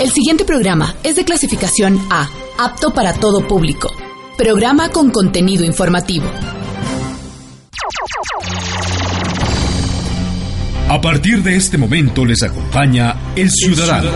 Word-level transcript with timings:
El 0.00 0.12
siguiente 0.12 0.44
programa 0.44 0.94
es 1.02 1.16
de 1.16 1.24
clasificación 1.24 1.98
A, 2.08 2.30
apto 2.56 2.92
para 2.92 3.12
todo 3.14 3.44
público. 3.48 3.90
Programa 4.36 4.90
con 4.90 5.10
contenido 5.10 5.64
informativo. 5.64 6.30
A 10.88 11.00
partir 11.00 11.42
de 11.42 11.56
este 11.56 11.78
momento 11.78 12.24
les 12.24 12.44
acompaña 12.44 13.32
El 13.34 13.50
Ciudadano. 13.50 14.10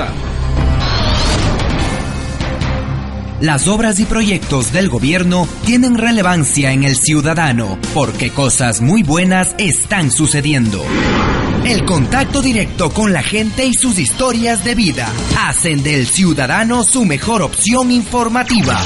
Las 3.40 3.66
obras 3.66 3.98
y 3.98 4.04
proyectos 4.04 4.73
del 4.73 4.88
gobierno 4.88 5.48
tienen 5.66 5.98
relevancia 5.98 6.70
en 6.70 6.84
el 6.84 6.95
ciudadano 6.95 7.76
porque 7.92 8.30
cosas 8.30 8.80
muy 8.80 9.02
buenas 9.02 9.56
están 9.59 10.12
sucediendo. 10.12 10.80
El 11.65 11.84
contacto 11.84 12.43
directo 12.43 12.91
con 12.91 13.12
la 13.12 13.23
gente 13.23 13.65
y 13.65 13.73
sus 13.73 13.97
historias 13.97 14.65
de 14.65 14.75
vida 14.75 15.09
hacen 15.39 15.83
del 15.85 16.07
ciudadano 16.07 16.83
su 16.83 17.05
mejor 17.05 17.41
opción 17.41 17.93
informativa. 17.93 18.77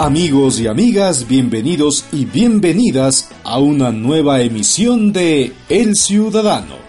Amigos 0.00 0.58
y 0.58 0.66
amigas, 0.66 1.28
bienvenidos 1.28 2.04
y 2.12 2.24
bienvenidas 2.24 3.30
a 3.44 3.58
una 3.60 3.92
nueva 3.92 4.40
emisión 4.40 5.12
de 5.12 5.52
El 5.68 5.94
Ciudadano. 5.94 6.85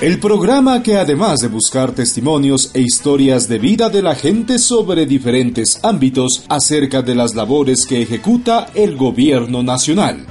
El 0.00 0.18
programa 0.20 0.82
que 0.82 0.96
además 0.98 1.40
de 1.40 1.48
buscar 1.48 1.92
testimonios 1.92 2.70
e 2.74 2.82
historias 2.82 3.48
de 3.48 3.58
vida 3.58 3.88
de 3.88 4.02
la 4.02 4.14
gente 4.14 4.58
sobre 4.58 5.06
diferentes 5.06 5.80
ámbitos 5.82 6.44
acerca 6.50 7.00
de 7.00 7.14
las 7.14 7.34
labores 7.34 7.86
que 7.86 8.02
ejecuta 8.02 8.66
el 8.74 8.94
gobierno 8.94 9.62
nacional. 9.62 10.26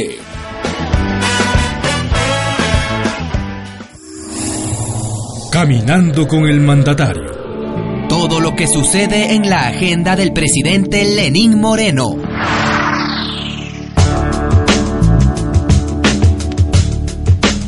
Caminando 5.56 6.28
con 6.28 6.46
el 6.46 6.60
mandatario. 6.60 8.06
Todo 8.10 8.40
lo 8.40 8.54
que 8.54 8.66
sucede 8.66 9.34
en 9.34 9.48
la 9.48 9.68
agenda 9.68 10.14
del 10.14 10.34
presidente 10.34 11.02
Lenín 11.02 11.58
Moreno. 11.58 12.14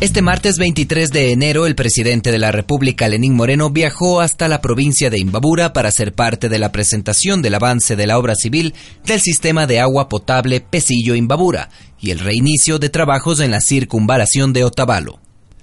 Este 0.03 0.20
martes 0.20 0.58
23 0.58 1.11
de 1.12 1.33
enero, 1.33 1.64
el 1.64 1.75
presidente 1.75 2.30
de 2.30 2.39
la 2.39 2.53
República, 2.53 3.08
Lenín 3.08 3.34
Moreno, 3.34 3.70
viajó 3.70 4.20
hasta 4.20 4.48
la 4.48 4.61
provincia 4.61 5.08
de 5.08 5.18
Imbabura 5.18 5.73
para 5.73 5.91
ser 5.91 6.12
parte 6.12 6.51
de 6.51 6.58
la 6.58 6.70
presentación 6.70 7.41
del 7.41 7.55
avance 7.55 7.96
de 7.96 8.07
la 8.07 8.18
obra 8.18 8.35
civil 8.35 8.74
del 9.07 9.23
sistema 9.23 9.67
de 9.67 9.80
agua 9.80 10.11
potable 10.11 10.61
Pesillo 10.61 11.14
Imbabura 11.14 11.70
y 11.98 12.11
el 12.11 12.18
reinicio 12.18 12.79
de 12.79 12.91
trabajos 12.91 13.41
en 13.41 13.51
la 13.51 13.62
circunvalación 13.62 14.52
de 14.52 14.64
Otavalo. 14.64 15.20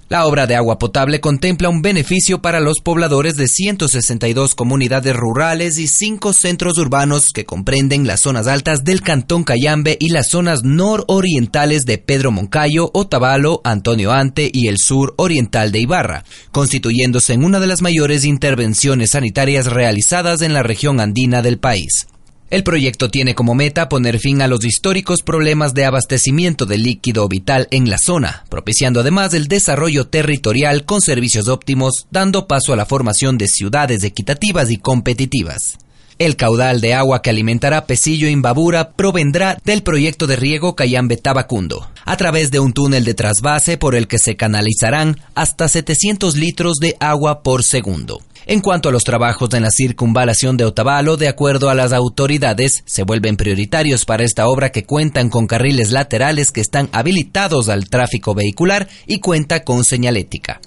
La 0.08 0.24
obra 0.24 0.46
de 0.46 0.54
agua 0.54 0.78
potable 0.78 1.20
contempla 1.20 1.68
un 1.68 1.82
beneficio 1.82 2.40
para 2.40 2.60
los 2.60 2.78
pobladores 2.78 3.36
de 3.36 3.48
162 3.48 4.54
comunidades 4.54 5.16
rurales 5.16 5.78
y 5.78 5.88
cinco 5.88 6.32
centros 6.32 6.78
urbanos 6.78 7.32
que 7.32 7.44
comprenden 7.44 8.06
las 8.06 8.20
zonas 8.20 8.46
altas 8.46 8.84
del 8.84 9.02
Cantón 9.02 9.42
Cayambe 9.42 9.96
y 9.98 10.10
las 10.10 10.28
zonas 10.28 10.62
nororientales 10.62 11.86
de 11.86 11.98
Pedro 11.98 12.30
Moncayo, 12.30 12.88
Otavalo, 12.94 13.60
Antonio 13.64 14.12
Ante 14.12 14.48
y 14.52 14.68
el 14.68 14.78
sur 14.78 15.14
oriental 15.16 15.72
de 15.72 15.80
Ibarra, 15.80 16.24
constituyéndose 16.52 17.32
en 17.32 17.42
una 17.42 17.58
de 17.58 17.66
las 17.66 17.82
mayores 17.82 18.24
intervenciones 18.24 19.10
sanitarias 19.10 19.66
realizadas 19.66 20.40
en 20.42 20.54
la 20.54 20.62
región 20.62 21.00
andina 21.00 21.42
del 21.42 21.58
país. 21.58 22.06
El 22.48 22.62
proyecto 22.62 23.10
tiene 23.10 23.34
como 23.34 23.56
meta 23.56 23.88
poner 23.88 24.20
fin 24.20 24.40
a 24.40 24.46
los 24.46 24.64
históricos 24.64 25.22
problemas 25.22 25.74
de 25.74 25.84
abastecimiento 25.84 26.64
de 26.64 26.78
líquido 26.78 27.26
vital 27.26 27.66
en 27.72 27.90
la 27.90 27.98
zona, 27.98 28.44
propiciando 28.48 29.00
además 29.00 29.34
el 29.34 29.48
desarrollo 29.48 30.06
territorial 30.06 30.84
con 30.84 31.00
servicios 31.00 31.48
óptimos, 31.48 32.06
dando 32.12 32.46
paso 32.46 32.72
a 32.72 32.76
la 32.76 32.86
formación 32.86 33.36
de 33.36 33.48
ciudades 33.48 34.04
equitativas 34.04 34.70
y 34.70 34.76
competitivas. 34.76 35.78
El 36.20 36.36
caudal 36.36 36.80
de 36.80 36.94
agua 36.94 37.20
que 37.20 37.30
alimentará 37.30 37.84
Pesillo 37.84 38.28
Imbabura 38.28 38.92
provendrá 38.92 39.58
del 39.64 39.82
proyecto 39.82 40.28
de 40.28 40.36
riego 40.36 40.76
Cayambe 40.76 41.16
Tabacundo, 41.16 41.90
a 42.04 42.16
través 42.16 42.52
de 42.52 42.60
un 42.60 42.72
túnel 42.72 43.04
de 43.04 43.14
trasvase 43.14 43.76
por 43.76 43.96
el 43.96 44.06
que 44.06 44.18
se 44.18 44.36
canalizarán 44.36 45.18
hasta 45.34 45.68
700 45.68 46.36
litros 46.36 46.76
de 46.76 46.96
agua 47.00 47.42
por 47.42 47.64
segundo. 47.64 48.22
En 48.48 48.60
cuanto 48.60 48.88
a 48.88 48.92
los 48.92 49.02
trabajos 49.02 49.52
en 49.54 49.64
la 49.64 49.70
circunvalación 49.72 50.56
de 50.56 50.64
Otavalo, 50.64 51.16
de 51.16 51.26
acuerdo 51.26 51.68
a 51.68 51.74
las 51.74 51.92
autoridades, 51.92 52.84
se 52.86 53.02
vuelven 53.02 53.36
prioritarios 53.36 54.04
para 54.04 54.22
esta 54.22 54.46
obra 54.46 54.70
que 54.70 54.84
cuentan 54.84 55.30
con 55.30 55.48
carriles 55.48 55.90
laterales 55.90 56.52
que 56.52 56.60
están 56.60 56.88
habilitados 56.92 57.68
al 57.68 57.88
tráfico 57.88 58.36
vehicular 58.36 58.86
y 59.08 59.18
cuenta 59.18 59.64
con 59.64 59.82
señalética. 59.82 60.60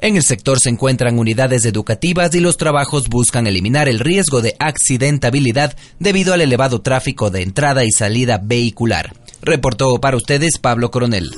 En 0.00 0.16
el 0.16 0.22
sector 0.22 0.60
se 0.60 0.70
encuentran 0.70 1.18
unidades 1.18 1.66
educativas 1.66 2.34
y 2.34 2.40
los 2.40 2.56
trabajos 2.56 3.08
buscan 3.08 3.46
eliminar 3.46 3.86
el 3.86 3.98
riesgo 3.98 4.40
de 4.40 4.56
accidentabilidad 4.58 5.76
debido 5.98 6.32
al 6.32 6.40
elevado 6.40 6.80
tráfico 6.80 7.30
de 7.30 7.42
entrada 7.42 7.84
y 7.84 7.90
salida 7.90 8.40
vehicular. 8.42 9.12
Reportó 9.42 9.98
para 10.00 10.16
ustedes 10.16 10.56
Pablo 10.58 10.90
Coronel. 10.90 11.30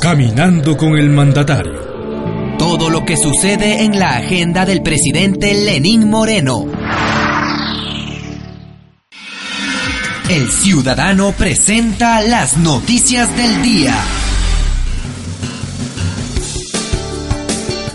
Caminando 0.00 0.76
con 0.76 0.96
el 0.96 1.10
mandatario. 1.10 1.87
Todo 2.70 2.90
lo 2.90 3.06
que 3.06 3.16
sucede 3.16 3.84
en 3.84 3.98
la 3.98 4.18
agenda 4.18 4.66
del 4.66 4.82
presidente 4.82 5.54
Lenín 5.54 6.10
Moreno. 6.10 6.66
El 10.28 10.50
ciudadano 10.50 11.32
presenta 11.32 12.20
las 12.20 12.58
noticias 12.58 13.34
del 13.38 13.62
día. 13.62 13.94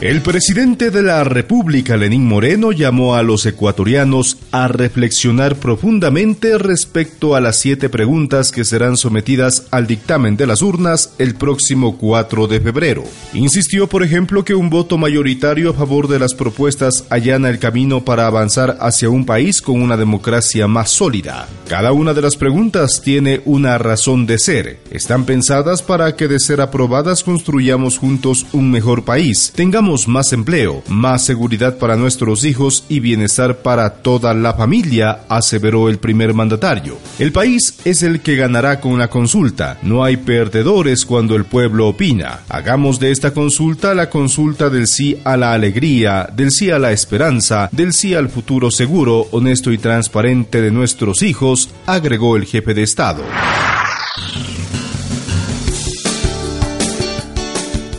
El 0.03 0.22
presidente 0.22 0.91
de 0.91 1.02
la 1.02 1.24
República, 1.24 1.96
Lenín 1.96 2.25
Moreno, 2.25 2.74
llamó 2.74 3.16
a 3.16 3.24
los 3.24 3.46
ecuatorianos 3.46 4.38
a 4.52 4.68
reflexionar 4.68 5.56
profundamente 5.56 6.58
respecto 6.58 7.38
a 7.38 7.40
las 7.40 7.58
siete 7.59 7.88
preguntas 7.88 8.52
que 8.52 8.66
serán 8.66 8.97
sometidas 8.97 9.66
al 9.72 9.88
dictamen 9.88 10.36
de 10.36 10.46
las 10.46 10.62
urnas 10.62 11.14
el 11.19 11.36
próximo 11.36 11.97
4 11.97 12.47
de 12.47 12.59
febrero. 12.59 13.06
Insistió, 13.34 13.88
por 13.88 14.03
ejemplo, 14.03 14.44
que 14.44 14.56
un 14.56 14.69
voto 14.69 14.97
mayoritario 14.97 15.69
a 15.69 15.74
favor 15.74 16.09
de 16.09 16.20
las 16.20 16.34
propuestas 16.34 17.06
allana 17.09 17.50
el 17.50 17.59
camino 17.59 18.03
para 18.03 18.28
avanzar 18.28 18.75
hacia 18.81 19.09
un 19.09 19.25
país 19.25 19.62
con 19.62 19.81
una 19.81 19.96
democracia 19.96 20.68
más 20.68 20.90
sólida. 20.90 21.47
Cada 21.70 21.94
una 21.94 22.14
de 22.14 22.22
las 22.22 22.35
preguntas 22.35 23.02
tiene 23.02 23.41
una 23.46 23.78
razón 23.78 24.25
de 24.25 24.38
ser. 24.38 24.80
Están 24.91 25.23
pensadas 25.23 25.82
para 25.82 26.17
que 26.17 26.28
de 26.28 26.41
ser 26.41 26.59
aprobadas 26.59 27.23
construyamos 27.23 27.97
juntos 27.97 28.46
un 28.52 28.70
mejor 28.70 29.06
país. 29.06 29.53
Tengamos 29.56 29.92
más 30.07 30.34
empleo, 30.34 30.84
más 30.87 31.23
seguridad 31.25 31.78
para 31.78 31.95
nuestros 31.95 32.43
hijos 32.43 32.85
y 32.90 32.99
bienestar 32.99 33.57
para 33.57 33.90
toda 34.01 34.34
la 34.34 34.53
familia, 34.53 35.22
aseveró 35.29 35.90
el 35.90 35.97
primer 35.97 36.34
mandatario. 36.34 36.97
El 37.19 37.31
país 37.31 37.78
es 37.85 38.03
el 38.03 38.22
que 38.22 38.35
ganará 38.35 38.79
con 38.79 38.97
la 38.97 39.09
consulta. 39.09 39.78
No 39.84 40.03
hay 40.03 40.17
perdedores 40.17 41.05
cuando 41.05 41.35
el 41.35 41.45
pueblo 41.45 41.87
opina. 41.87 42.41
Hagamos 42.49 42.99
de 42.99 43.11
esta 43.11 43.31
consulta 43.31 43.93
la 43.93 44.09
consulta 44.09 44.69
del 44.69 44.87
sí 44.87 45.17
a 45.23 45.37
la 45.37 45.53
alegría, 45.53 46.29
del 46.35 46.51
sí 46.51 46.72
a 46.72 46.79
la 46.79 46.91
esperanza, 46.91 47.69
del 47.72 47.93
sí 47.93 48.16
al 48.16 48.29
futuro 48.29 48.72
seguro, 48.72 49.28
honesto 49.31 49.72
y 49.72 49.78
transparente 49.78 50.61
de 50.61 50.72
nuestros 50.72 51.22
hijos, 51.22 51.69
agregó 51.85 52.35
el 52.35 52.46
jefe 52.46 52.73
de 52.73 52.84
Estado. 52.84 53.23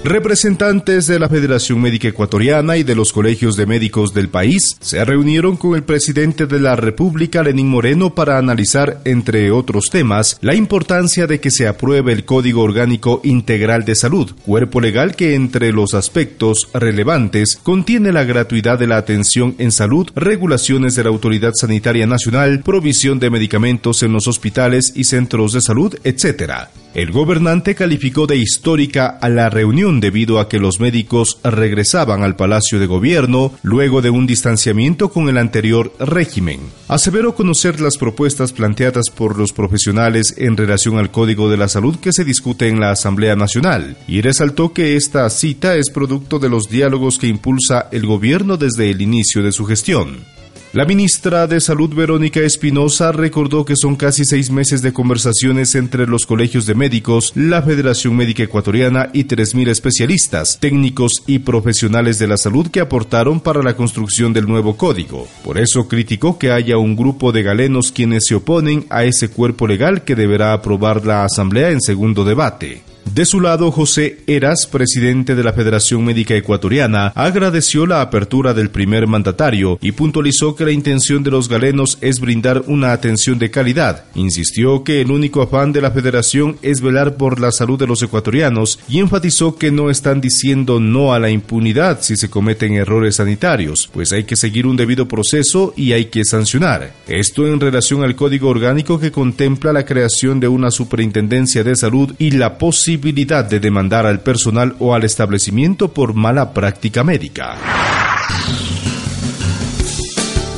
Representantes 0.05 1.07
de 1.07 1.19
la 1.19 1.31
Federación 1.31 1.81
Médica 1.81 2.09
Ecuatoriana 2.09 2.77
y 2.77 2.83
de 2.83 2.95
los 2.95 3.11
colegios 3.11 3.57
de 3.57 3.65
médicos 3.65 4.13
del 4.13 4.29
país 4.29 4.77
se 4.79 5.03
reunieron 5.03 5.57
con 5.57 5.77
el 5.77 5.83
presidente 5.83 6.45
de 6.45 6.61
la 6.61 6.77
República, 6.77 7.43
Lenín 7.43 7.69
Moreno, 7.69 8.15
para 8.15 8.37
analizar, 8.37 9.01
entre 9.07 9.51
otros 9.51 9.87
temas, 9.91 10.37
la 10.43 10.55
importancia 10.55 11.27
de 11.27 11.41
que 11.41 11.51
se 11.51 11.67
apruebe 11.67 12.13
el 12.13 12.27
Código 12.27 12.61
Orgánico 12.61 13.23
Integral 13.25 13.87
de 13.87 13.95
Salud, 13.95 14.33
cuerpo 14.45 14.83
legal 14.83 15.17
que 15.17 15.35
entre 15.35 15.73
los 15.73 15.95
aspectos 15.95 16.69
relevantes 16.75 17.59
contiene 17.63 18.13
la 18.13 18.25
gratuidad 18.25 18.79
de 18.79 18.89
la 18.89 18.99
atención 18.99 19.55
en 19.57 19.73
salud, 19.73 20.11
regulaciones 20.15 20.97
de 20.97 21.05
la 21.05 21.09
Autoridad 21.09 21.53
Sanitaria 21.55 22.07
Nacional, 22.07 22.61
provisión 22.61 23.21
de 23.21 23.31
medicamentos 23.31 24.03
en 24.03 24.13
los 24.13 24.29
hospitales 24.29 24.93
y 24.95 25.05
centros 25.05 25.55
de 25.55 25.63
salud, 25.63 25.97
etc. 26.05 26.69
El 26.95 27.11
gobernante 27.11 27.75
calificó 27.75 28.29
de 28.29 28.37
histórica 28.37 29.19
a 29.21 29.29
la 29.29 29.51
reunión 29.51 29.99
debido 29.99 30.39
a 30.39 30.49
que 30.49 30.61
los 30.61 30.79
médicos 30.79 31.39
regresaban 31.43 32.23
al 32.23 32.37
Palacio 32.37 32.79
de 32.79 32.87
Gobierno 32.87 33.53
luego 33.65 34.01
de 34.01 34.11
un 34.11 34.29
distanciamiento 34.29 35.11
con 35.11 35.29
el 35.29 35.39
anterior 35.39 35.93
régimen. 35.99 36.61
Aseveró 36.87 37.35
conocer 37.35 37.81
las 37.81 37.99
propuestas 37.99 38.53
planteadas 38.53 39.11
por 39.11 39.37
los 39.37 39.53
profesionales 39.53 40.37
en 40.39 40.57
relación 40.57 40.97
al 40.97 41.11
Código 41.11 41.51
de 41.51 41.57
la 41.57 41.67
Salud 41.67 41.97
que 41.97 42.13
se 42.13 42.25
discute 42.25 42.69
en 42.69 42.79
la 42.79 42.93
Asamblea 42.93 43.35
Nacional 43.35 43.97
y 44.07 44.21
resaltó 44.21 44.73
que 44.73 44.95
esta 44.95 45.29
cita 45.31 45.75
es 45.75 45.91
producto 45.91 46.39
de 46.39 46.49
los 46.49 46.69
diálogos 46.69 47.19
que 47.19 47.27
impulsa 47.27 47.89
el 47.91 48.07
gobierno 48.07 48.57
desde 48.57 48.91
el 48.91 49.03
inicio 49.03 49.43
de 49.43 49.51
su 49.51 49.67
gestión. 49.67 50.34
La 50.75 50.85
ministra 50.85 51.47
de 51.47 51.61
Salud 51.61 51.95
Verónica 51.95 52.41
Espinosa 52.41 53.13
recordó 53.13 53.65
que 53.65 53.77
son 53.77 53.95
casi 53.95 54.25
seis 54.25 54.51
meses 54.51 54.83
de 54.83 54.93
conversaciones 54.93 55.77
entre 55.77 56.05
los 56.05 56.27
colegios 56.27 56.67
de 56.67 56.75
médicos, 56.75 57.31
la 57.37 57.63
Federación 57.63 58.17
Médica 58.17 58.43
Ecuatoriana 58.43 59.09
y 59.13 59.23
3.000 59.23 59.69
especialistas, 59.69 60.59
técnicos 60.59 61.23
y 61.29 61.39
profesionales 61.39 62.19
de 62.19 62.27
la 62.27 62.37
salud 62.37 62.73
que 62.73 62.81
aportaron 62.81 63.39
para 63.39 63.63
la 63.63 63.77
construcción 63.77 64.33
del 64.33 64.49
nuevo 64.49 64.77
código. 64.77 65.29
Por 65.45 65.59
eso 65.59 65.87
criticó 65.87 66.41
que 66.41 66.51
haya 66.51 66.77
un 66.77 66.97
grupo 66.97 67.31
de 67.31 67.45
galenos 67.45 67.93
quienes 67.93 68.25
se 68.27 68.35
oponen 68.35 68.85
a 68.91 69.05
ese 69.05 69.29
cuerpo 69.29 69.69
legal 69.69 70.03
que 70.03 70.17
deberá 70.17 70.55
aprobar 70.55 71.07
la 71.07 71.25
Asamblea 71.25 71.71
en 71.71 71.81
segundo 71.81 72.25
debate. 72.25 72.94
De 73.13 73.27
su 73.27 73.41
lado, 73.41 73.71
José 73.71 74.19
Eras, 74.27 74.67
presidente 74.67 75.37
de 75.37 75.45
la 75.45 75.53
Federación 75.53 76.05
Médica 76.05 76.35
Ecuatoriana, 76.35 77.13
agradeció 77.15 77.87
la 77.87 78.01
apertura 78.01 78.55
del 78.55 78.71
primer 78.71 79.07
mandatario 79.07 79.79
y 79.81 79.93
puntualizó 79.93 80.57
que 80.57 80.65
la 80.65 80.73
intención 80.73 81.23
de 81.23 81.31
los 81.31 81.49
galenos 81.49 81.99
es 82.01 82.19
brindar 82.19 82.65
una 82.67 82.93
atención 82.93 83.39
de 83.39 83.53
calidad. 83.53 84.07
Insistió 84.17 84.83
que 84.83 85.01
el 85.01 85.13
único 85.13 85.43
afán 85.43 85.73
de 85.73 85.81
la 85.81 85.93
federación 85.93 86.57
es 86.63 86.81
velar 86.81 87.17
por 87.17 87.39
la 87.39 87.53
salud 87.53 87.79
de 87.79 87.87
los 87.87 88.03
ecuatorianos 88.03 88.81
y 88.89 88.99
enfatizó 88.99 89.57
que 89.57 89.71
no 89.71 89.91
están 89.91 90.21
diciendo 90.21 90.81
no 90.81 91.13
a 91.13 91.21
la 91.21 91.31
impunidad 91.31 92.01
si 92.01 92.17
se 92.17 92.31
cometen 92.31 92.75
errores 92.75 93.17
sanitarios, 93.17 93.89
pues 93.93 94.13
hay 94.13 94.25
que 94.25 94.35
seguir 94.35 94.67
un 94.67 94.77
debido 94.77 95.07
proceso 95.07 95.73
y 95.77 95.93
hay 95.93 96.07
que 96.07 96.25
sancionar. 96.25 96.93
Esto 97.07 97.47
en 97.47 97.61
relación 97.61 98.03
al 98.03 98.17
código 98.17 98.49
orgánico 98.49 98.99
que 98.99 99.13
contempla 99.13 99.73
la 99.73 99.85
creación 99.85 100.41
de 100.41 100.49
una 100.49 100.73
superintendencia 100.73 101.63
de 101.63 101.77
salud 101.77 102.13
y 102.19 102.33
la 102.33 102.59
posibilidad 102.59 102.94
de 102.97 103.61
demandar 103.61 104.07
al 104.07 104.21
personal 104.21 104.75
o 104.79 104.95
al 104.95 105.05
establecimiento 105.05 105.93
por 105.93 106.15
mala 106.15 106.53
práctica 106.53 107.05
médica. 107.05 107.57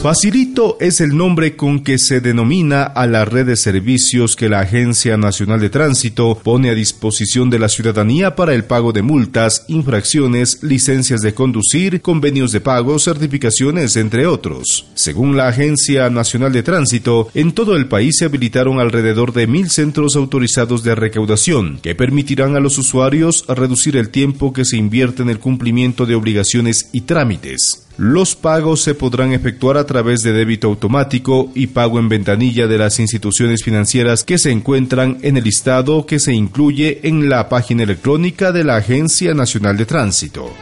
Facilito 0.06 0.76
es 0.78 1.00
el 1.00 1.16
nombre 1.16 1.56
con 1.56 1.82
que 1.82 1.98
se 1.98 2.20
denomina 2.20 2.84
a 2.84 3.08
la 3.08 3.24
red 3.24 3.44
de 3.44 3.56
servicios 3.56 4.36
que 4.36 4.48
la 4.48 4.60
Agencia 4.60 5.16
Nacional 5.16 5.58
de 5.58 5.68
Tránsito 5.68 6.38
pone 6.44 6.70
a 6.70 6.74
disposición 6.74 7.50
de 7.50 7.58
la 7.58 7.68
ciudadanía 7.68 8.36
para 8.36 8.54
el 8.54 8.62
pago 8.62 8.92
de 8.92 9.02
multas, 9.02 9.64
infracciones, 9.66 10.62
licencias 10.62 11.22
de 11.22 11.34
conducir, 11.34 12.02
convenios 12.02 12.52
de 12.52 12.60
pago, 12.60 13.00
certificaciones, 13.00 13.96
entre 13.96 14.28
otros. 14.28 14.86
Según 14.94 15.36
la 15.36 15.48
Agencia 15.48 16.08
Nacional 16.08 16.52
de 16.52 16.62
Tránsito, 16.62 17.28
en 17.34 17.50
todo 17.50 17.74
el 17.74 17.88
país 17.88 18.14
se 18.16 18.26
habilitaron 18.26 18.78
alrededor 18.78 19.32
de 19.32 19.48
mil 19.48 19.70
centros 19.70 20.14
autorizados 20.14 20.84
de 20.84 20.94
recaudación 20.94 21.80
que 21.82 21.96
permitirán 21.96 22.54
a 22.54 22.60
los 22.60 22.78
usuarios 22.78 23.44
reducir 23.48 23.96
el 23.96 24.10
tiempo 24.10 24.52
que 24.52 24.64
se 24.64 24.76
invierte 24.76 25.22
en 25.22 25.30
el 25.30 25.40
cumplimiento 25.40 26.06
de 26.06 26.14
obligaciones 26.14 26.90
y 26.92 27.00
trámites. 27.00 27.85
Los 27.98 28.36
pagos 28.36 28.82
se 28.82 28.94
podrán 28.94 29.32
efectuar 29.32 29.78
a 29.78 29.86
través 29.86 30.20
de 30.20 30.32
débito 30.32 30.68
automático 30.68 31.50
y 31.54 31.68
pago 31.68 31.98
en 31.98 32.10
ventanilla 32.10 32.66
de 32.66 32.76
las 32.76 33.00
instituciones 33.00 33.62
financieras 33.64 34.22
que 34.22 34.36
se 34.36 34.50
encuentran 34.50 35.18
en 35.22 35.38
el 35.38 35.44
listado 35.44 36.04
que 36.04 36.18
se 36.18 36.34
incluye 36.34 37.00
en 37.04 37.30
la 37.30 37.48
página 37.48 37.84
electrónica 37.84 38.52
de 38.52 38.64
la 38.64 38.76
Agencia 38.76 39.32
Nacional 39.32 39.78
de 39.78 39.86
Tránsito. 39.86 40.52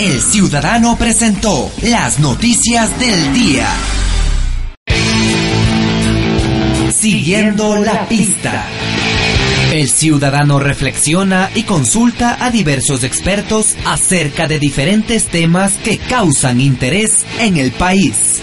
El 0.00 0.20
ciudadano 0.20 0.96
presentó 0.96 1.70
las 1.82 2.18
noticias 2.18 2.98
del 2.98 3.34
día. 3.34 3.68
Siguiendo 6.90 7.76
la 7.76 8.08
pista. 8.08 8.66
El 9.72 9.88
ciudadano 9.88 10.58
reflexiona 10.58 11.50
y 11.54 11.62
consulta 11.62 12.36
a 12.44 12.50
diversos 12.50 13.04
expertos 13.04 13.74
acerca 13.86 14.46
de 14.46 14.58
diferentes 14.58 15.28
temas 15.28 15.78
que 15.78 15.96
causan 15.96 16.60
interés 16.60 17.24
en 17.40 17.56
el 17.56 17.72
país. 17.72 18.42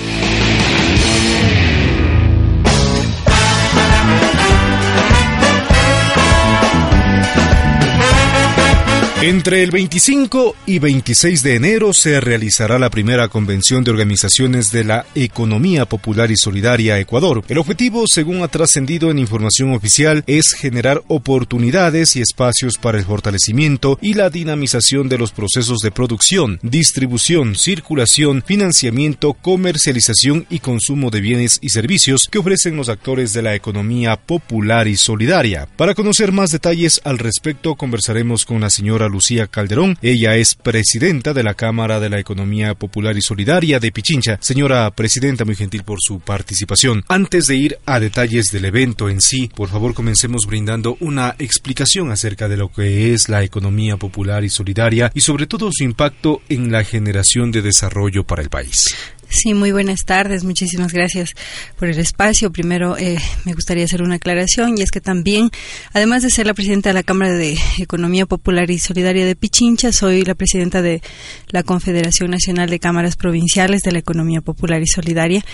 Entre 9.21 9.63
el 9.63 9.71
25 9.71 10.55
y 10.65 10.79
26 10.79 11.43
de 11.43 11.55
enero 11.55 11.93
se 11.93 12.21
realizará 12.21 12.79
la 12.79 12.89
primera 12.89 13.27
convención 13.27 13.83
de 13.83 13.91
organizaciones 13.91 14.71
de 14.71 14.85
la 14.85 15.05
Economía 15.13 15.85
Popular 15.85 16.31
y 16.31 16.37
Solidaria 16.37 16.97
Ecuador. 16.99 17.43
El 17.49 17.57
objetivo, 17.57 18.05
según 18.07 18.43
ha 18.43 18.47
trascendido 18.47 19.11
en 19.11 19.19
información 19.19 19.73
oficial, 19.73 20.23
es 20.25 20.53
generar 20.53 21.03
oportunidades 21.09 22.15
y 22.15 22.21
espacios 22.21 22.77
para 22.77 22.97
el 22.97 23.03
fortalecimiento 23.03 23.99
y 24.01 24.13
la 24.13 24.29
dinamización 24.29 25.09
de 25.09 25.17
los 25.17 25.33
procesos 25.33 25.79
de 25.79 25.91
producción, 25.91 26.57
distribución, 26.61 27.55
circulación, 27.55 28.41
financiamiento, 28.41 29.33
comercialización 29.33 30.45
y 30.49 30.59
consumo 30.59 31.09
de 31.09 31.19
bienes 31.19 31.59
y 31.61 31.69
servicios 31.69 32.29
que 32.31 32.39
ofrecen 32.39 32.77
los 32.77 32.87
actores 32.87 33.33
de 33.33 33.41
la 33.41 33.53
economía 33.53 34.15
popular 34.15 34.87
y 34.87 34.95
solidaria. 34.95 35.67
Para 35.75 35.93
conocer 35.93 36.31
más 36.31 36.53
detalles 36.53 37.01
al 37.03 37.17
respecto, 37.17 37.75
conversaremos 37.75 38.45
con 38.45 38.61
la 38.61 38.69
señora 38.69 39.08
Lucía 39.09 39.47
Calderón. 39.47 39.97
Ella 40.01 40.35
es 40.35 40.55
presidenta 40.55 41.33
de 41.33 41.43
la 41.43 41.53
Cámara 41.53 41.99
de 41.99 42.09
la 42.09 42.19
Economía 42.19 42.75
Popular 42.75 43.17
y 43.17 43.21
Solidaria 43.21 43.79
de 43.79 43.91
Pichincha. 43.91 44.37
Señora 44.41 44.89
presidenta, 44.91 45.45
muy 45.45 45.55
gentil 45.55 45.83
por 45.83 45.99
su 46.01 46.19
participación. 46.19 47.03
Antes 47.07 47.47
de 47.47 47.55
ir 47.55 47.77
a 47.85 47.99
detalles 47.99 48.51
del 48.51 48.65
evento 48.65 49.09
en 49.09 49.21
sí, 49.21 49.49
por 49.53 49.69
favor 49.69 49.93
comencemos 49.93 50.45
brindando 50.45 50.97
una 50.99 51.35
explicación 51.39 52.11
acerca 52.11 52.47
de 52.47 52.57
lo 52.57 52.71
que 52.71 53.13
es 53.13 53.29
la 53.29 53.43
economía 53.43 53.97
popular 53.97 54.43
y 54.43 54.49
solidaria 54.49 55.11
y 55.13 55.21
sobre 55.21 55.47
todo 55.47 55.69
su 55.71 55.83
impacto 55.83 56.41
en 56.49 56.71
la 56.71 56.83
generación 56.83 57.51
de 57.51 57.61
desarrollo 57.61 58.23
para 58.23 58.41
el 58.41 58.49
país. 58.49 58.95
Sí, 59.31 59.53
muy 59.53 59.71
buenas 59.71 60.05
tardes. 60.05 60.43
Muchísimas 60.43 60.91
gracias 60.91 61.35
por 61.77 61.87
el 61.87 61.99
espacio. 61.99 62.51
Primero, 62.51 62.97
eh, 62.97 63.19
me 63.45 63.53
gustaría 63.53 63.85
hacer 63.85 64.01
una 64.01 64.15
aclaración 64.15 64.75
y 64.75 64.81
es 64.81 64.89
que 64.89 65.01
también, 65.01 65.51
además 65.93 66.23
de 66.23 66.31
ser 66.31 66.47
la 66.47 66.55
presidenta 66.55 66.89
de 66.89 66.95
la 66.95 67.03
Cámara 67.03 67.33
de 67.33 67.55
Economía 67.77 68.25
Popular 68.25 68.71
y 68.71 68.79
Solidaria 68.79 69.27
de 69.27 69.35
Pichincha, 69.35 69.91
soy 69.91 70.23
la 70.23 70.33
presidenta 70.33 70.81
de 70.81 71.03
la 71.49 71.61
Confederación 71.61 72.31
Nacional 72.31 72.71
de 72.71 72.79
Cámaras 72.79 73.15
Provinciales 73.15 73.83
de 73.83 73.91
la 73.91 73.99
Economía 73.99 74.41
Popular 74.41 74.81
y 74.81 74.87
Solidaria. 74.87 75.45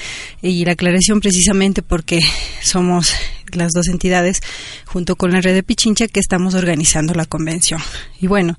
Y 0.41 0.63
la 0.63 0.71
aclaración 0.71 1.19
precisamente 1.19 1.81
porque 1.81 2.21
somos 2.61 3.13
las 3.51 3.73
dos 3.73 3.89
entidades 3.89 4.39
junto 4.85 5.17
con 5.17 5.31
la 5.31 5.41
red 5.41 5.53
de 5.53 5.63
Pichincha 5.63 6.07
que 6.07 6.21
estamos 6.21 6.55
organizando 6.55 7.13
la 7.13 7.25
convención. 7.25 7.81
Y 8.21 8.27
bueno, 8.27 8.57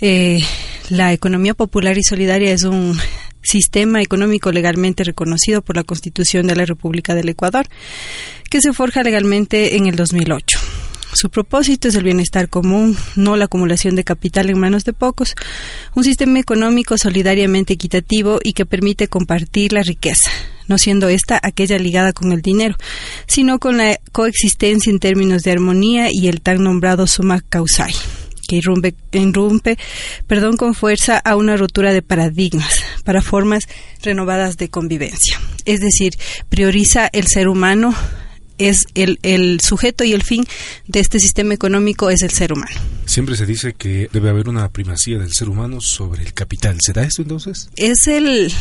eh, 0.00 0.40
la 0.90 1.12
economía 1.12 1.54
popular 1.54 1.98
y 1.98 2.04
solidaria 2.04 2.52
es 2.52 2.62
un 2.62 2.96
sistema 3.44 4.02
económico 4.02 4.50
legalmente 4.50 5.04
reconocido 5.04 5.62
por 5.62 5.76
la 5.76 5.84
Constitución 5.84 6.46
de 6.46 6.56
la 6.56 6.64
República 6.64 7.14
del 7.14 7.28
Ecuador, 7.28 7.66
que 8.50 8.60
se 8.60 8.72
forja 8.72 9.02
legalmente 9.02 9.76
en 9.76 9.86
el 9.86 9.96
2008. 9.96 10.58
Su 11.14 11.30
propósito 11.30 11.86
es 11.86 11.94
el 11.94 12.02
bienestar 12.02 12.48
común, 12.48 12.96
no 13.14 13.36
la 13.36 13.44
acumulación 13.44 13.94
de 13.94 14.02
capital 14.02 14.50
en 14.50 14.58
manos 14.58 14.84
de 14.84 14.92
pocos, 14.92 15.36
un 15.94 16.02
sistema 16.02 16.40
económico 16.40 16.98
solidariamente 16.98 17.74
equitativo 17.74 18.40
y 18.42 18.52
que 18.52 18.66
permite 18.66 19.06
compartir 19.06 19.72
la 19.72 19.82
riqueza, 19.82 20.30
no 20.66 20.76
siendo 20.76 21.08
esta 21.08 21.38
aquella 21.40 21.78
ligada 21.78 22.12
con 22.12 22.32
el 22.32 22.42
dinero, 22.42 22.74
sino 23.28 23.60
con 23.60 23.76
la 23.76 24.00
coexistencia 24.10 24.90
en 24.90 24.98
términos 24.98 25.42
de 25.42 25.52
armonía 25.52 26.08
y 26.10 26.26
el 26.26 26.40
tan 26.40 26.64
nombrado 26.64 27.06
suma 27.06 27.40
causai 27.48 27.94
que 28.46 28.56
irrumpe, 28.56 28.94
irrumpe 29.12 29.78
perdón, 30.26 30.56
con 30.56 30.74
fuerza 30.74 31.18
a 31.18 31.36
una 31.36 31.56
rotura 31.56 31.92
de 31.92 32.02
paradigmas 32.02 32.82
para 33.04 33.22
formas 33.22 33.68
renovadas 34.02 34.56
de 34.56 34.68
convivencia. 34.68 35.40
Es 35.64 35.80
decir, 35.80 36.14
prioriza 36.48 37.08
el 37.12 37.26
ser 37.26 37.48
humano 37.48 37.94
es 38.58 38.84
el, 38.94 39.18
el 39.22 39.60
sujeto 39.60 40.04
y 40.04 40.12
el 40.12 40.22
fin 40.22 40.46
de 40.86 41.00
este 41.00 41.18
sistema 41.18 41.54
económico 41.54 42.10
es 42.10 42.22
el 42.22 42.30
ser 42.30 42.52
humano. 42.52 42.80
Siempre 43.04 43.36
se 43.36 43.46
dice 43.46 43.74
que 43.74 44.08
debe 44.12 44.30
haber 44.30 44.48
una 44.48 44.68
primacía 44.70 45.18
del 45.18 45.32
ser 45.32 45.48
humano 45.48 45.80
sobre 45.80 46.22
el 46.22 46.32
capital. 46.32 46.78
¿Se 46.80 46.92
da 46.92 47.02
esto 47.02 47.22
entonces? 47.22 47.68
Es 47.76 48.06
el 48.06 48.52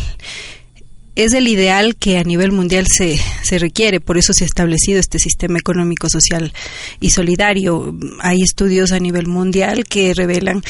es 1.16 1.34
el 1.34 1.48
ideal 1.48 1.96
que 1.96 2.18
a 2.18 2.24
nivel 2.24 2.52
mundial 2.52 2.86
se, 2.88 3.20
se 3.44 3.60
requiere, 3.60 4.00
por 4.00 4.18
eso 4.18 4.34
se 4.34 4.44
ha 4.44 4.48
establecido 4.48 5.00
este 5.00 5.20
sistema 5.20 5.60
económico, 5.60 6.10
social 6.10 6.54
y 7.00 7.12
solidario. 7.12 7.96
Hay 8.20 8.42
estudios 8.42 8.92
a 8.92 9.00
nivel 9.00 9.28
mundial 9.28 9.86
que 9.86 10.14
revelan 10.14 10.64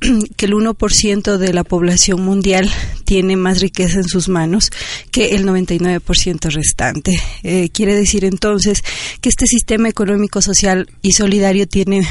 que 0.36 0.46
el 0.46 0.54
1% 0.54 1.36
de 1.36 1.52
la 1.52 1.64
población 1.64 2.22
mundial 2.22 2.70
tiene 3.04 3.36
más 3.36 3.60
riqueza 3.60 3.98
en 3.98 4.08
sus 4.08 4.28
manos 4.28 4.70
que 5.10 5.34
el 5.34 5.44
99% 5.44 6.50
restante. 6.52 7.18
Eh, 7.42 7.68
quiere 7.72 7.94
decir 7.94 8.24
entonces 8.24 8.82
que 9.20 9.28
este 9.28 9.46
sistema 9.46 9.88
económico, 9.88 10.40
social 10.40 10.88
y 11.02 11.12
solidario 11.12 11.66
tiene 11.66 12.06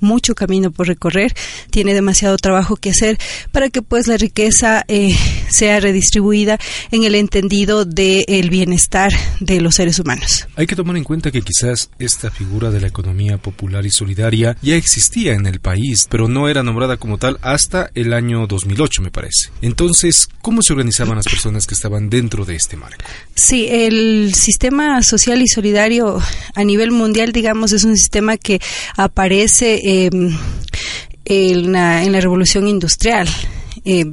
mucho 0.00 0.34
camino 0.34 0.70
por 0.70 0.86
recorrer, 0.86 1.34
tiene 1.70 1.94
demasiado 1.94 2.36
trabajo 2.36 2.76
que 2.76 2.90
hacer 2.90 3.18
para 3.52 3.70
que 3.70 3.82
pues 3.82 4.06
la 4.06 4.16
riqueza 4.16 4.84
eh, 4.88 5.16
sea 5.48 5.80
redistribuida 5.80 6.58
en 6.90 7.04
el 7.04 7.14
entendido 7.14 7.84
del 7.84 8.50
bienestar 8.50 9.12
de 9.40 9.60
los 9.60 9.76
seres 9.76 9.98
humanos. 9.98 10.46
Hay 10.56 10.66
que 10.66 10.76
tomar 10.76 10.96
en 10.96 11.04
cuenta 11.04 11.30
que 11.30 11.42
quizás 11.42 11.90
esta 11.98 12.30
figura 12.30 12.70
de 12.70 12.80
la 12.80 12.88
economía 12.88 13.38
popular 13.38 13.86
y 13.86 13.90
solidaria 13.90 14.56
ya 14.62 14.76
existía 14.76 15.34
en 15.34 15.46
el 15.46 15.60
país, 15.60 16.06
pero 16.10 16.28
no 16.28 16.48
era 16.48 16.62
nombrada 16.62 16.96
como 16.96 17.18
tal 17.18 17.38
hasta 17.42 17.90
el 17.94 18.12
año 18.12 18.46
2008, 18.46 19.02
me 19.02 19.10
parece. 19.10 19.50
Entonces, 19.62 20.28
¿cómo 20.42 20.62
se 20.62 20.72
organizaban 20.72 21.16
las 21.16 21.26
personas 21.26 21.66
que 21.66 21.74
estaban 21.74 22.10
dentro 22.10 22.44
de 22.44 22.56
este 22.56 22.76
marco? 22.76 23.04
Sí, 23.34 23.66
el 23.68 24.34
sistema 24.34 25.02
social 25.02 25.42
y 25.42 25.48
solidario 25.48 26.20
a 26.54 26.64
nivel 26.64 26.90
mundial, 26.90 27.32
digamos, 27.32 27.72
es 27.72 27.84
un 27.84 27.96
sistema 27.96 28.36
que 28.36 28.60
aparece 28.96 29.87
eh, 29.88 30.10
en, 31.24 31.72
la, 31.72 32.04
en, 32.04 32.12
la, 32.12 32.20
revolución 32.20 32.68
industrial. 32.68 33.26
Eh, 33.86 34.04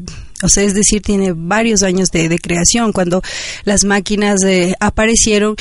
o 0.41 0.47
sea, 0.47 0.63
es 0.63 0.73
decir, 0.73 1.01
tiene 1.01 1.33
varios 1.35 1.83
años 1.83 2.11
de, 2.11 2.29
de 2.29 2.39
creación. 2.39 2.93
Cuando 2.93 3.21
las 3.65 3.83
máquinas 3.83 4.41
eh, 4.43 4.75
aparecieron, 4.79 5.55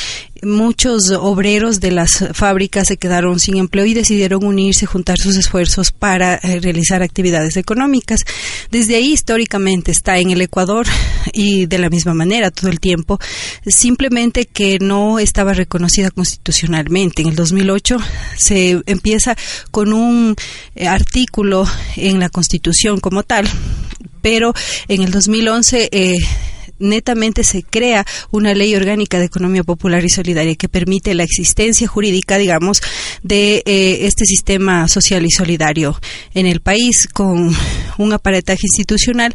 muchos 0.45 1.11
obreros 1.11 1.81
de 1.81 1.91
las 1.91 2.25
fábricas 2.33 2.89
se 2.89 2.97
quedaron 2.97 3.41
sin 3.41 3.57
empleo 3.57 3.85
y 3.87 3.95
decidieron 3.95 4.45
unirse, 4.45 4.87
juntar 4.87 5.19
sus 5.19 5.37
esfuerzos 5.37 5.91
para 5.91 6.37
eh, 6.37 6.61
realizar 6.61 7.03
actividades 7.03 7.57
económicas. 7.57 8.21
Desde 8.71 8.97
ahí 8.97 9.13
históricamente 9.13 9.91
está 9.91 10.19
en 10.19 10.31
el 10.31 10.41
Ecuador 10.41 10.87
y 11.33 11.67
de 11.67 11.79
la 11.79 11.91
misma 11.91 12.15
manera 12.15 12.51
todo 12.51 12.71
el 12.71 12.81
tiempo, 12.81 13.19
simplemente 13.67 14.47
que 14.47 14.79
no 14.79 15.19
estaba 15.19 15.53
reconocida 15.53 16.11
constitucionalmente. 16.11 17.23
En 17.23 17.29
el 17.29 17.37
2008 17.37 17.97
se 18.37 18.83
empieza 18.87 19.37
con 19.71 19.93
un 19.93 20.37
eh, 20.75 20.89
artículo 20.89 21.67
en 21.97 22.21
la 22.21 22.29
Constitución 22.29 23.01
como 23.01 23.23
tal, 23.23 23.49
pero 24.23 24.55
en 24.89 25.03
el 25.03 25.11
2011 25.11 25.89
eh, 25.93 26.17
netamente 26.79 27.45
se 27.45 27.63
crea 27.63 28.05
una 28.31 28.55
ley 28.55 28.75
orgánica 28.75 29.19
de 29.19 29.27
economía 29.27 29.65
popular 29.65 30.05
y 30.05 30.09
solidaria 30.09 30.55
que 30.57 30.69
permite 30.69 31.15
la 31.15 31.23
existencia 31.23 31.87
jurídica, 31.87 32.39
digamos, 32.39 32.83
de 33.23 33.63
eh, 33.67 34.07
este 34.07 34.25
sistema 34.25 34.89
social 34.89 35.25
y 35.25 35.31
solidario 35.31 36.01
en 36.35 36.47
el 36.47 36.61
país 36.61 37.09
con 37.13 37.55
un 37.99 38.13
aparataje 38.13 38.63
institucional 38.65 39.35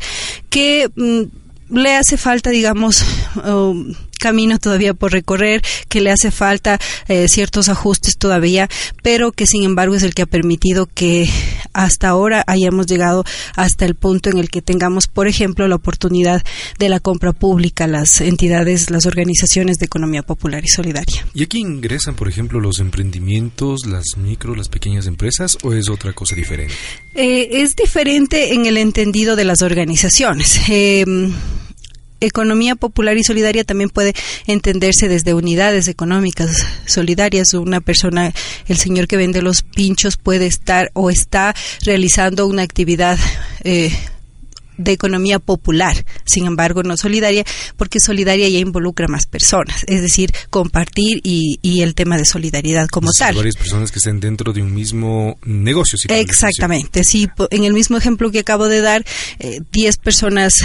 que 0.49 0.89
mm, 0.95 1.77
le 1.77 1.95
hace 1.95 2.17
falta, 2.17 2.49
digamos, 2.49 3.05
um, 3.45 3.93
camino 4.19 4.59
todavía 4.59 4.93
por 4.93 5.11
recorrer, 5.11 5.63
que 5.87 6.01
le 6.01 6.11
hace 6.11 6.29
falta 6.29 6.79
eh, 7.07 7.27
ciertos 7.27 7.69
ajustes 7.69 8.17
todavía, 8.17 8.69
pero 9.01 9.31
que 9.31 9.47
sin 9.47 9.63
embargo 9.63 9.95
es 9.95 10.03
el 10.03 10.13
que 10.13 10.21
ha 10.21 10.27
permitido 10.27 10.85
que 10.85 11.27
hasta 11.73 12.09
ahora 12.09 12.43
hayamos 12.45 12.85
llegado 12.85 13.23
hasta 13.55 13.85
el 13.85 13.95
punto 13.95 14.29
en 14.29 14.37
el 14.37 14.49
que 14.49 14.61
tengamos, 14.61 15.07
por 15.07 15.27
ejemplo, 15.27 15.67
la 15.67 15.75
oportunidad 15.75 16.43
de 16.77 16.89
la 16.89 16.99
compra 16.99 17.33
pública, 17.33 17.87
las 17.87 18.21
entidades, 18.21 18.91
las 18.91 19.05
organizaciones 19.05 19.77
de 19.77 19.85
economía 19.85 20.21
popular 20.21 20.63
y 20.63 20.67
solidaria. 20.67 21.25
¿Y 21.33 21.43
aquí 21.43 21.59
ingresan, 21.59 22.15
por 22.15 22.27
ejemplo, 22.27 22.59
los 22.59 22.79
emprendimientos, 22.79 23.85
las 23.87 24.17
micro, 24.17 24.55
las 24.55 24.69
pequeñas 24.69 25.07
empresas 25.07 25.57
o 25.63 25.73
es 25.73 25.89
otra 25.89 26.13
cosa 26.13 26.35
diferente? 26.35 26.73
Eh, 27.15 27.61
es 27.61 27.75
diferente 27.75 28.53
en 28.53 28.65
el 28.65 28.77
entendido 28.77 29.35
de 29.35 29.45
las 29.45 29.61
organizaciones. 29.61 30.59
Eh, 30.69 31.05
economía 32.19 32.75
popular 32.75 33.17
y 33.17 33.23
solidaria 33.23 33.63
también 33.63 33.89
puede 33.89 34.13
entenderse 34.47 35.07
desde 35.07 35.33
unidades 35.33 35.87
económicas 35.87 36.65
solidarias. 36.85 37.53
Una 37.53 37.81
persona, 37.81 38.33
el 38.67 38.77
señor 38.77 39.07
que 39.07 39.17
vende 39.17 39.41
los 39.41 39.63
pinchos, 39.63 40.17
puede 40.17 40.45
estar 40.45 40.91
o 40.93 41.09
está 41.09 41.55
realizando 41.85 42.47
una 42.47 42.63
actividad. 42.63 43.17
Eh, 43.63 43.91
de 44.79 44.93
economía 44.93 45.39
popular, 45.39 46.05
sin 46.25 46.45
embargo 46.45 46.83
no 46.83 46.95
solidaria, 46.97 47.43
porque 47.75 47.99
solidaria 47.99 48.47
ya 48.47 48.59
involucra 48.59 49.07
más 49.07 49.25
personas, 49.27 49.83
es 49.87 50.01
decir, 50.01 50.31
compartir 50.49 51.19
y, 51.21 51.59
el 51.81 51.95
tema 51.95 52.17
de 52.17 52.25
solidaridad 52.25 52.87
como 52.87 53.11
tal. 53.11 53.35
Varias 53.35 53.55
personas 53.55 53.91
que 53.91 53.99
estén 53.99 54.19
dentro 54.19 54.53
de 54.53 54.61
un 54.61 54.73
mismo 54.73 55.37
negocio. 55.43 55.99
Exactamente, 56.07 57.03
sí, 57.03 57.29
en 57.51 57.65
el 57.65 57.73
mismo 57.73 57.97
ejemplo 57.97 58.31
que 58.31 58.39
acabo 58.39 58.67
de 58.67 58.81
dar, 58.81 59.05
10 59.39 59.95
eh, 59.95 59.99
personas 60.01 60.55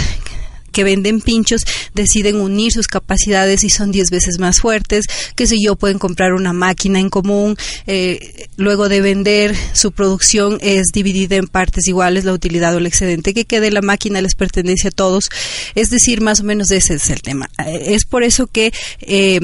que 0.75 0.83
venden 0.83 1.21
pinchos 1.21 1.61
deciden 1.93 2.35
unir 2.35 2.73
sus 2.73 2.87
capacidades 2.87 3.63
y 3.63 3.69
son 3.69 3.93
10 3.93 4.11
veces 4.11 4.39
más 4.39 4.59
fuertes, 4.59 5.05
que 5.35 5.47
si 5.47 5.63
yo 5.63 5.77
pueden 5.77 5.99
comprar 5.99 6.33
una 6.33 6.51
máquina 6.51 6.99
en 6.99 7.09
común, 7.09 7.55
eh, 7.87 8.47
luego 8.57 8.89
de 8.89 8.99
vender 8.99 9.55
su 9.71 9.93
producción 9.93 10.57
es 10.61 10.87
dividida 10.93 11.37
en 11.37 11.47
partes 11.47 11.87
iguales, 11.87 12.25
la 12.25 12.33
utilidad 12.33 12.75
o 12.75 12.79
el 12.79 12.87
excedente 12.87 13.33
que 13.33 13.45
quede 13.45 13.71
la 13.71 13.81
máquina 13.81 14.21
les 14.21 14.35
pertenece 14.35 14.89
a 14.89 14.91
todos, 14.91 15.29
es 15.75 15.89
decir, 15.89 16.19
más 16.19 16.41
o 16.41 16.43
menos 16.43 16.69
ese 16.71 16.95
es 16.95 17.09
el 17.09 17.21
tema. 17.21 17.49
Eh, 17.65 17.93
es 17.95 18.03
por 18.03 18.23
eso 18.23 18.47
que 18.47 18.73
eh, 18.99 19.39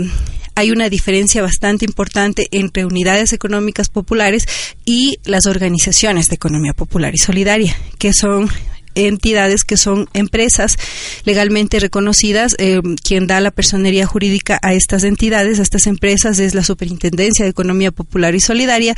hay 0.55 0.71
una 0.71 0.89
diferencia 0.89 1.41
bastante 1.41 1.85
importante 1.85 2.47
entre 2.51 2.85
unidades 2.85 3.31
económicas 3.31 3.87
populares 3.87 4.43
y 4.83 5.17
las 5.23 5.45
organizaciones 5.45 6.27
de 6.27 6.35
economía 6.35 6.73
popular 6.73 7.15
y 7.15 7.19
solidaria, 7.19 7.77
que 7.97 8.11
son 8.11 8.49
entidades 8.95 9.63
que 9.63 9.77
son 9.77 10.09
empresas 10.13 10.77
legalmente 11.23 11.79
reconocidas. 11.79 12.55
Eh, 12.59 12.81
quien 13.03 13.27
da 13.27 13.39
la 13.41 13.51
personería 13.51 14.05
jurídica 14.05 14.59
a 14.61 14.73
estas 14.73 15.03
entidades, 15.03 15.59
a 15.59 15.63
estas 15.63 15.87
empresas, 15.87 16.39
es 16.39 16.55
la 16.55 16.63
Superintendencia 16.63 17.45
de 17.45 17.51
Economía 17.51 17.91
Popular 17.91 18.35
y 18.35 18.39
Solidaria. 18.39 18.95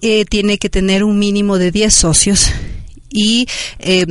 Eh, 0.00 0.24
tiene 0.24 0.58
que 0.58 0.70
tener 0.70 1.04
un 1.04 1.18
mínimo 1.18 1.58
de 1.58 1.70
10 1.70 1.94
socios 1.94 2.50
y 3.10 3.46
eh, 3.78 4.06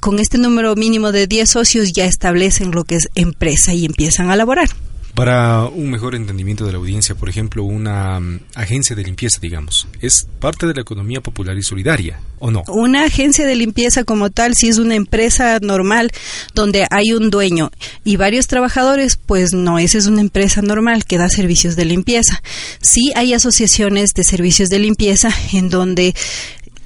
con 0.00 0.20
este 0.20 0.38
número 0.38 0.76
mínimo 0.76 1.10
de 1.12 1.26
10 1.26 1.50
socios 1.50 1.92
ya 1.92 2.04
establecen 2.04 2.70
lo 2.70 2.84
que 2.84 2.96
es 2.96 3.08
empresa 3.14 3.74
y 3.74 3.84
empiezan 3.84 4.30
a 4.30 4.36
laborar. 4.36 4.68
Para 5.16 5.64
un 5.64 5.90
mejor 5.90 6.14
entendimiento 6.14 6.66
de 6.66 6.72
la 6.72 6.78
audiencia, 6.78 7.14
por 7.14 7.30
ejemplo, 7.30 7.64
una 7.64 8.20
mm, 8.20 8.40
agencia 8.54 8.94
de 8.94 9.02
limpieza, 9.02 9.38
digamos, 9.40 9.88
¿es 10.02 10.28
parte 10.40 10.66
de 10.66 10.74
la 10.74 10.82
economía 10.82 11.22
popular 11.22 11.56
y 11.56 11.62
solidaria 11.62 12.20
o 12.38 12.50
no? 12.50 12.64
Una 12.68 13.04
agencia 13.04 13.46
de 13.46 13.56
limpieza 13.56 14.04
como 14.04 14.28
tal, 14.28 14.54
si 14.54 14.68
es 14.68 14.76
una 14.76 14.94
empresa 14.94 15.58
normal 15.62 16.12
donde 16.54 16.86
hay 16.90 17.12
un 17.12 17.30
dueño 17.30 17.70
y 18.04 18.16
varios 18.16 18.46
trabajadores, 18.46 19.16
pues 19.16 19.54
no, 19.54 19.78
esa 19.78 19.96
es 19.96 20.06
una 20.06 20.20
empresa 20.20 20.60
normal 20.60 21.06
que 21.06 21.16
da 21.16 21.30
servicios 21.30 21.76
de 21.76 21.86
limpieza. 21.86 22.42
Sí 22.82 23.12
hay 23.16 23.32
asociaciones 23.32 24.12
de 24.12 24.22
servicios 24.22 24.68
de 24.68 24.80
limpieza 24.80 25.30
en 25.54 25.70
donde 25.70 26.14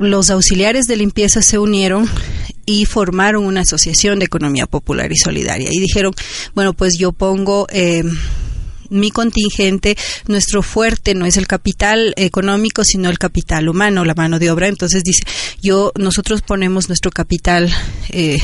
los 0.00 0.30
auxiliares 0.30 0.86
de 0.86 0.96
limpieza 0.96 1.42
se 1.42 1.58
unieron 1.58 2.08
y 2.64 2.86
formaron 2.86 3.44
una 3.44 3.60
asociación 3.60 4.18
de 4.18 4.24
economía 4.24 4.66
popular 4.66 5.12
y 5.12 5.16
solidaria. 5.16 5.68
Y 5.70 5.78
dijeron, 5.78 6.12
bueno, 6.54 6.72
pues 6.72 6.98
yo 6.98 7.12
pongo... 7.12 7.66
Eh, 7.70 8.02
mi 8.90 9.12
contingente, 9.12 9.96
nuestro 10.26 10.64
fuerte 10.64 11.14
no 11.14 11.24
es 11.24 11.36
el 11.36 11.46
capital 11.46 12.12
económico, 12.16 12.82
sino 12.82 13.08
el 13.08 13.20
capital 13.20 13.68
humano, 13.68 14.04
la 14.04 14.14
mano 14.14 14.40
de 14.40 14.50
obra. 14.50 14.66
Entonces 14.66 15.04
dice, 15.04 15.22
yo, 15.62 15.92
nosotros 15.96 16.42
ponemos 16.42 16.88
nuestro 16.88 17.12
capital 17.12 17.72
eh, 18.08 18.38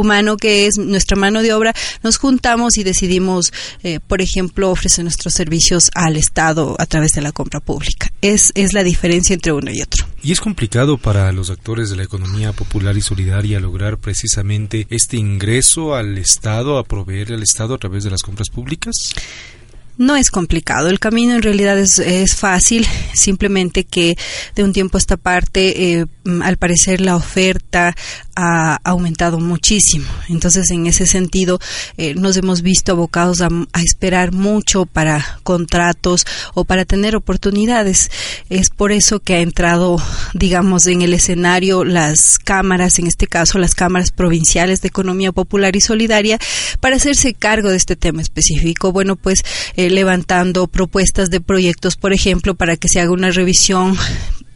humano 0.00 0.36
que 0.36 0.66
es 0.66 0.78
nuestra 0.78 1.16
mano 1.16 1.42
de 1.42 1.52
obra, 1.52 1.74
nos 2.02 2.18
juntamos 2.18 2.76
y 2.78 2.84
decidimos, 2.84 3.52
eh, 3.82 4.00
por 4.06 4.22
ejemplo, 4.22 4.70
ofrecer 4.70 5.04
nuestros 5.04 5.34
servicios 5.34 5.90
al 5.94 6.16
Estado 6.16 6.76
a 6.78 6.86
través 6.86 7.12
de 7.12 7.22
la 7.22 7.32
compra 7.32 7.60
pública. 7.60 8.10
Es, 8.20 8.52
es 8.54 8.72
la 8.72 8.82
diferencia 8.82 9.34
entre 9.34 9.52
uno 9.52 9.70
y 9.70 9.80
otro. 9.80 10.06
¿Y 10.22 10.32
es 10.32 10.40
complicado 10.40 10.98
para 10.98 11.30
los 11.32 11.50
actores 11.50 11.90
de 11.90 11.96
la 11.96 12.02
economía 12.02 12.52
popular 12.52 12.96
y 12.96 13.00
solidaria 13.00 13.60
lograr 13.60 13.98
precisamente 13.98 14.86
este 14.90 15.16
ingreso 15.16 15.94
al 15.94 16.18
Estado, 16.18 16.78
a 16.78 16.84
proveer 16.84 17.32
al 17.32 17.42
Estado 17.42 17.74
a 17.74 17.78
través 17.78 18.04
de 18.04 18.10
las 18.10 18.22
compras 18.22 18.48
públicas? 18.48 18.94
No 19.98 20.14
es 20.14 20.30
complicado, 20.30 20.88
el 20.88 20.98
camino 20.98 21.34
en 21.34 21.42
realidad 21.42 21.78
es, 21.78 21.98
es 21.98 22.34
fácil, 22.34 22.86
simplemente 23.14 23.84
que 23.84 24.18
de 24.54 24.62
un 24.62 24.74
tiempo 24.74 24.98
a 24.98 25.00
esta 25.00 25.16
parte, 25.16 26.00
eh, 26.00 26.06
al 26.42 26.58
parecer 26.58 27.00
la 27.00 27.16
oferta 27.16 27.94
ha 28.36 28.78
aumentado 28.84 29.40
muchísimo. 29.40 30.06
Entonces, 30.28 30.70
en 30.70 30.86
ese 30.86 31.06
sentido, 31.06 31.58
eh, 31.96 32.14
nos 32.14 32.36
hemos 32.36 32.60
visto 32.62 32.92
abocados 32.92 33.40
a, 33.40 33.48
esperar 33.82 34.32
mucho 34.32 34.84
para 34.84 35.38
contratos 35.42 36.26
o 36.54 36.64
para 36.64 36.84
tener 36.84 37.16
oportunidades. 37.16 38.10
Es 38.50 38.68
por 38.70 38.92
eso 38.92 39.20
que 39.20 39.34
ha 39.34 39.40
entrado, 39.40 39.96
digamos, 40.34 40.86
en 40.86 41.02
el 41.02 41.14
escenario 41.14 41.84
las 41.84 42.38
cámaras, 42.38 42.98
en 42.98 43.06
este 43.06 43.26
caso 43.26 43.58
las 43.58 43.74
cámaras 43.74 44.10
provinciales 44.10 44.82
de 44.82 44.88
economía 44.88 45.32
popular 45.32 45.74
y 45.74 45.80
solidaria, 45.80 46.38
para 46.80 46.96
hacerse 46.96 47.32
cargo 47.32 47.70
de 47.70 47.76
este 47.76 47.96
tema 47.96 48.20
específico. 48.20 48.92
Bueno, 48.92 49.16
pues 49.16 49.42
eh, 49.76 49.88
levantando 49.88 50.66
propuestas 50.66 51.30
de 51.30 51.40
proyectos, 51.40 51.96
por 51.96 52.12
ejemplo, 52.12 52.54
para 52.54 52.76
que 52.76 52.88
se 52.88 53.00
haga 53.00 53.12
una 53.12 53.30
revisión 53.30 53.96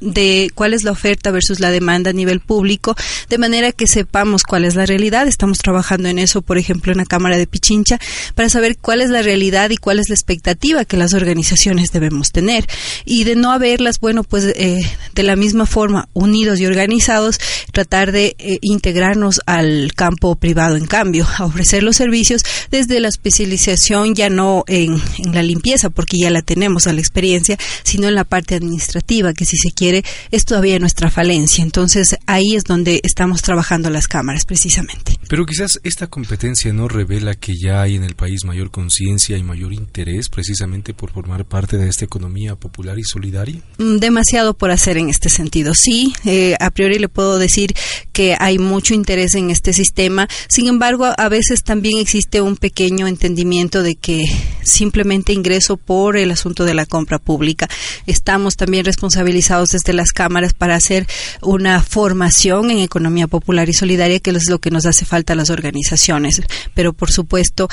de 0.00 0.50
cuál 0.54 0.75
es 0.75 0.83
la 0.83 0.92
oferta 0.92 1.30
versus 1.30 1.61
la 1.61 1.71
demanda 1.71 2.11
a 2.11 2.12
nivel 2.12 2.40
público, 2.40 2.97
de 3.28 3.38
manera 3.38 3.73
que 3.73 3.87
sepamos 3.87 4.42
cuál 4.42 4.64
es 4.64 4.75
la 4.75 4.87
realidad. 4.87 5.28
Estamos 5.28 5.59
trabajando 5.59 6.09
en 6.09 6.19
eso, 6.19 6.42
por 6.42 6.59
ejemplo, 6.59 6.92
en 6.92 6.99
la 6.99 7.04
Cámara 7.04 7.38
de 7.38 7.47
Pichincha, 7.47 7.99
para 8.35 8.49
saber 8.49 8.78
cuál 8.78 9.00
es 9.00 9.11
la 9.11 9.23
realidad 9.23 9.71
y 9.71 9.76
cuál 9.76 9.99
es 9.99 10.09
la 10.09 10.14
expectativa 10.14 10.85
que 10.85 10.97
las 10.97 11.12
organizaciones 11.12 11.92
debemos 11.92 12.33
tener. 12.33 12.66
Y 13.04 13.25
de 13.25 13.37
no 13.37 13.52
haberlas, 13.52 14.00
bueno, 14.00 14.25
pues 14.25 14.45
eh, 14.45 14.80
de 15.14 15.23
la 15.23 15.37
misma 15.37 15.66
forma, 15.66 16.09
unidos 16.12 16.61
y 16.61 16.66
organizados, 16.66 17.38
tratar 17.73 18.12
de 18.12 18.37
eh, 18.38 18.59
integrarnos 18.62 19.40
al 19.47 19.92
campo 19.95 20.35
privado, 20.37 20.76
en 20.76 20.87
cambio, 20.87 21.26
a 21.38 21.45
ofrecer 21.45 21.83
los 21.83 21.97
servicios 21.97 22.42
desde 22.71 23.00
la 23.00 23.09
especialización 23.09 24.14
ya 24.14 24.30
no 24.30 24.64
en, 24.66 25.00
en 25.19 25.35
la 25.35 25.42
limpieza, 25.42 25.90
porque 25.90 26.19
ya 26.19 26.30
la 26.30 26.42
tenemos 26.42 26.87
a 26.87 26.92
la 26.92 27.00
experiencia, 27.00 27.59
sino 27.83 28.09
en 28.09 28.14
la 28.14 28.25
parte 28.25 28.54
administrativa, 28.54 29.35
que 29.35 29.45
si 29.45 29.57
se 29.57 29.71
quiere 29.71 29.89
es 30.30 30.44
todavía 30.44 30.78
nuestra 30.78 31.11
falencia. 31.11 31.62
Entonces 31.62 32.16
ahí 32.26 32.56
es 32.56 32.64
donde 32.64 33.00
estamos 33.04 33.42
trabajando 33.42 33.90
las 33.90 34.09
cámaras 34.09 34.44
precisamente. 34.44 35.19
Pero 35.30 35.46
quizás 35.46 35.78
esta 35.84 36.08
competencia 36.08 36.72
no 36.72 36.88
revela 36.88 37.37
que 37.37 37.54
ya 37.56 37.82
hay 37.82 37.94
en 37.94 38.02
el 38.02 38.16
país 38.16 38.44
mayor 38.44 38.72
conciencia 38.72 39.38
y 39.38 39.44
mayor 39.44 39.72
interés 39.72 40.28
precisamente 40.28 40.92
por 40.92 41.12
formar 41.12 41.44
parte 41.44 41.76
de 41.76 41.88
esta 41.88 42.04
economía 42.04 42.56
popular 42.56 42.99
y 42.99 43.04
solidaria. 43.04 43.62
Mm, 43.78 43.99
demasiado 43.99 44.54
por 44.54 44.72
hacer 44.72 44.96
en 44.99 45.08
este 45.08 45.28
sentido. 45.28 45.72
Sí, 45.76 46.12
eh, 46.25 46.56
a 46.58 46.72
priori 46.72 46.99
le 46.99 47.08
puedo 47.08 47.38
decir 47.38 47.76
que 48.12 48.34
hay 48.40 48.58
mucho 48.58 48.92
interés 48.92 49.37
en 49.37 49.50
este 49.50 49.72
sistema. 49.72 50.28
Sin 50.49 50.66
embargo, 50.66 51.06
a 51.16 51.28
veces 51.28 51.62
también 51.62 51.99
existe 51.99 52.40
un 52.40 52.56
pequeño 52.56 53.06
entendimiento 53.06 53.84
de 53.84 53.94
que 53.94 54.25
simplemente 54.64 55.32
ingreso 55.32 55.76
por 55.76 56.16
el 56.16 56.32
asunto 56.32 56.64
de 56.64 56.75
la 56.75 56.87
compra 56.87 57.20
pública. 57.20 57.68
Estamos 58.04 58.56
también 58.56 58.84
responsabilizados 58.84 59.70
de 59.70 59.92
las 59.92 60.10
cámaras 60.10 60.54
para 60.54 60.75
hacer 60.75 61.06
una 61.40 61.80
formación 61.80 62.72
en 62.72 62.78
economía 62.78 63.28
popular 63.28 63.68
y 63.68 63.75
solidaria, 63.75 64.18
que 64.18 64.30
es 64.30 64.50
lo 64.50 64.58
que 64.58 64.72
nos 64.72 64.87
hace 64.87 65.04
falta 65.04 65.19
a 65.28 65.34
las 65.34 65.50
organizaciones. 65.50 66.42
Pero, 66.74 66.92
por 66.92 67.10
supuesto, 67.10 67.68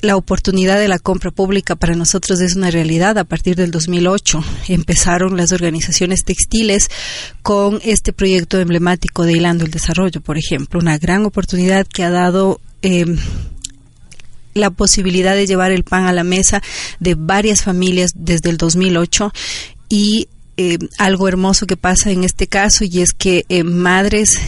la 0.00 0.16
oportunidad 0.16 0.78
de 0.78 0.88
la 0.88 0.98
compra 0.98 1.30
pública 1.30 1.74
para 1.74 1.94
nosotros 1.94 2.40
es 2.40 2.54
una 2.54 2.70
realidad. 2.70 3.18
A 3.18 3.24
partir 3.24 3.56
del 3.56 3.70
2008 3.70 4.42
empezaron 4.68 5.36
las 5.36 5.52
organizaciones 5.52 6.24
textiles 6.24 6.88
con 7.42 7.80
este 7.82 8.12
proyecto 8.12 8.58
emblemático 8.58 9.24
de 9.24 9.32
Hilando 9.32 9.64
el 9.64 9.70
Desarrollo, 9.70 10.20
por 10.20 10.38
ejemplo, 10.38 10.80
una 10.80 10.98
gran 10.98 11.24
oportunidad 11.24 11.86
que 11.86 12.04
ha 12.04 12.10
dado 12.10 12.60
eh, 12.82 13.06
la 14.54 14.70
posibilidad 14.70 15.34
de 15.34 15.46
llevar 15.46 15.72
el 15.72 15.84
pan 15.84 16.06
a 16.06 16.12
la 16.12 16.24
mesa 16.24 16.62
de 17.00 17.14
varias 17.14 17.62
familias 17.62 18.12
desde 18.14 18.50
el 18.50 18.56
2008 18.56 19.32
y 19.88 20.28
eh, 20.56 20.78
algo 20.98 21.28
hermoso 21.28 21.66
que 21.66 21.76
pasa 21.76 22.10
en 22.10 22.24
este 22.24 22.48
caso 22.48 22.84
y 22.84 23.00
es 23.00 23.12
que 23.12 23.44
eh, 23.48 23.62
madres 23.62 24.38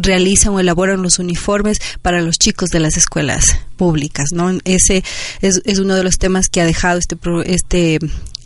realizan 0.00 0.54
o 0.54 0.60
elaboran 0.60 1.02
los 1.02 1.18
uniformes 1.18 1.80
para 2.02 2.20
los 2.20 2.38
chicos 2.38 2.70
de 2.70 2.80
las 2.80 2.96
escuelas 2.96 3.58
públicas, 3.76 4.32
¿no? 4.32 4.50
Ese 4.64 5.04
es, 5.40 5.60
uno 5.78 5.94
de 5.94 6.04
los 6.04 6.18
temas 6.18 6.48
que 6.48 6.60
ha 6.60 6.66
dejado 6.66 6.98
este 6.98 7.16
este 7.46 7.98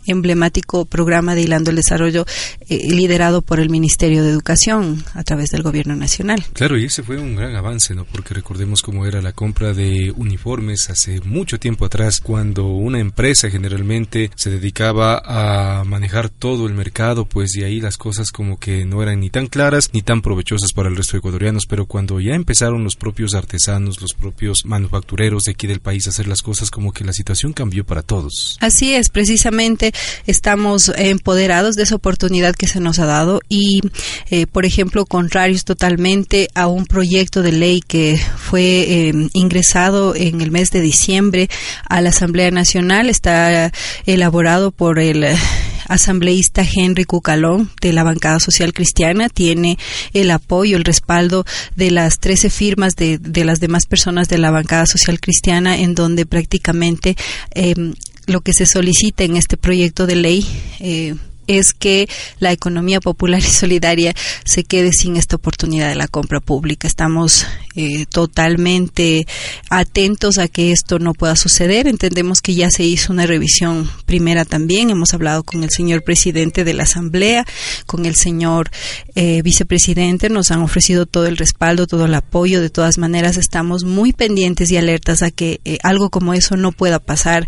emblemático 0.05 0.85
programa 0.85 1.35
de 1.35 1.41
Hilando 1.41 1.69
el 1.69 1.77
Desarrollo 1.77 2.25
eh, 2.69 2.87
liderado 2.89 3.41
por 3.41 3.59
el 3.59 3.69
Ministerio 3.69 4.23
de 4.23 4.29
Educación 4.29 5.03
a 5.13 5.23
través 5.23 5.49
del 5.49 5.63
Gobierno 5.63 5.95
Nacional. 5.95 6.43
Claro, 6.53 6.77
y 6.77 6.85
ese 6.85 7.03
fue 7.03 7.17
un 7.17 7.35
gran 7.35 7.55
avance, 7.55 7.93
¿no? 7.95 8.05
Porque 8.05 8.33
recordemos 8.33 8.81
cómo 8.81 9.05
era 9.05 9.21
la 9.21 9.33
compra 9.33 9.73
de 9.73 10.11
uniformes 10.15 10.89
hace 10.89 11.21
mucho 11.21 11.59
tiempo 11.59 11.85
atrás, 11.85 12.19
cuando 12.19 12.67
una 12.67 12.99
empresa 12.99 13.49
generalmente 13.49 14.31
se 14.35 14.49
dedicaba 14.49 15.21
a 15.25 15.83
manejar 15.83 16.29
todo 16.29 16.67
el 16.67 16.73
mercado, 16.73 17.25
pues 17.25 17.51
de 17.51 17.65
ahí 17.65 17.79
las 17.79 17.97
cosas 17.97 18.31
como 18.31 18.59
que 18.59 18.85
no 18.85 19.01
eran 19.01 19.19
ni 19.19 19.29
tan 19.29 19.47
claras 19.47 19.89
ni 19.93 20.01
tan 20.01 20.21
provechosas 20.21 20.73
para 20.73 20.89
el 20.89 20.95
resto 20.95 21.13
de 21.13 21.19
ecuatorianos, 21.19 21.65
pero 21.67 21.85
cuando 21.85 22.19
ya 22.19 22.33
empezaron 22.33 22.83
los 22.83 22.95
propios 22.95 23.33
artesanos, 23.33 24.01
los 24.01 24.13
propios 24.13 24.65
manufactureros 24.65 25.43
de 25.43 25.51
aquí 25.51 25.67
del 25.67 25.79
país 25.79 26.07
a 26.07 26.09
hacer 26.09 26.27
las 26.27 26.41
cosas, 26.41 26.71
como 26.71 26.91
que 26.91 27.03
la 27.03 27.13
situación 27.13 27.53
cambió 27.53 27.85
para 27.85 28.01
todos. 28.01 28.57
Así 28.59 28.93
es, 28.93 29.09
precisamente 29.09 29.92
estamos 30.25 30.91
empoderados 30.95 31.75
de 31.75 31.83
esa 31.83 31.95
oportunidad 31.95 32.55
que 32.55 32.67
se 32.67 32.79
nos 32.79 32.99
ha 32.99 33.05
dado 33.05 33.41
y, 33.49 33.81
eh, 34.29 34.47
por 34.47 34.65
ejemplo, 34.65 35.05
contrarios 35.05 35.65
totalmente 35.65 36.47
a 36.55 36.67
un 36.67 36.85
proyecto 36.85 37.41
de 37.41 37.51
ley 37.51 37.81
que 37.81 38.19
fue 38.37 38.63
eh, 38.63 39.13
ingresado 39.33 40.15
en 40.15 40.41
el 40.41 40.51
mes 40.51 40.69
de 40.71 40.81
diciembre 40.81 41.49
a 41.87 42.01
la 42.01 42.09
Asamblea 42.09 42.51
Nacional, 42.51 43.09
está 43.09 43.71
elaborado 44.05 44.71
por 44.71 44.99
el 44.99 45.25
asambleísta 45.87 46.63
Henry 46.63 47.05
Cucalón 47.05 47.69
de 47.81 47.93
la 47.93 48.03
bancada 48.03 48.39
social 48.39 48.73
cristiana. 48.73 49.29
Tiene 49.29 49.77
el 50.13 50.31
apoyo, 50.31 50.77
el 50.77 50.83
respaldo 50.83 51.45
de 51.75 51.91
las 51.91 52.19
13 52.19 52.49
firmas 52.49 52.95
de, 52.95 53.17
de 53.17 53.45
las 53.45 53.59
demás 53.59 53.85
personas 53.85 54.27
de 54.27 54.37
la 54.37 54.51
bancada 54.51 54.85
social 54.85 55.19
cristiana 55.19 55.77
en 55.77 55.95
donde 55.95 56.25
prácticamente 56.25 57.15
eh, 57.53 57.73
lo 58.27 58.41
que 58.41 58.53
se 58.53 58.65
solicita 58.65 59.23
en 59.23 59.37
este 59.37 59.57
proyecto 59.57 60.07
de 60.07 60.15
ley 60.15 60.45
eh, 60.79 61.15
es 61.47 61.73
que 61.73 62.07
la 62.39 62.51
economía 62.51 62.99
popular 62.99 63.39
y 63.43 63.43
solidaria 63.43 64.13
se 64.45 64.63
quede 64.63 64.91
sin 64.91 65.17
esta 65.17 65.35
oportunidad 65.35 65.89
de 65.89 65.95
la 65.95 66.07
compra 66.07 66.39
pública. 66.39 66.87
Estamos 66.87 67.45
eh, 67.75 68.05
totalmente 68.05 69.25
atentos 69.69 70.37
a 70.37 70.47
que 70.47 70.71
esto 70.71 70.99
no 70.99 71.13
pueda 71.13 71.35
suceder. 71.35 71.87
Entendemos 71.87 72.41
que 72.41 72.53
ya 72.53 72.69
se 72.69 72.83
hizo 72.83 73.11
una 73.11 73.25
revisión 73.25 73.89
primera 74.05 74.45
también. 74.45 74.89
Hemos 74.89 75.13
hablado 75.13 75.43
con 75.43 75.63
el 75.63 75.69
señor 75.71 76.03
presidente 76.03 76.63
de 76.63 76.73
la 76.73 76.83
Asamblea, 76.83 77.45
con 77.85 78.05
el 78.05 78.15
señor 78.15 78.69
eh, 79.15 79.41
vicepresidente. 79.41 80.29
Nos 80.29 80.51
han 80.51 80.61
ofrecido 80.61 81.05
todo 81.05 81.25
el 81.25 81.37
respaldo, 81.37 81.87
todo 81.87 82.05
el 82.05 82.13
apoyo. 82.13 82.61
De 82.61 82.69
todas 82.69 82.97
maneras, 82.97 83.37
estamos 83.37 83.83
muy 83.83 84.13
pendientes 84.13 84.69
y 84.71 84.77
alertas 84.77 85.23
a 85.23 85.31
que 85.31 85.59
eh, 85.65 85.79
algo 85.81 86.09
como 86.09 86.33
eso 86.33 86.55
no 86.57 86.71
pueda 86.71 86.99
pasar, 86.99 87.47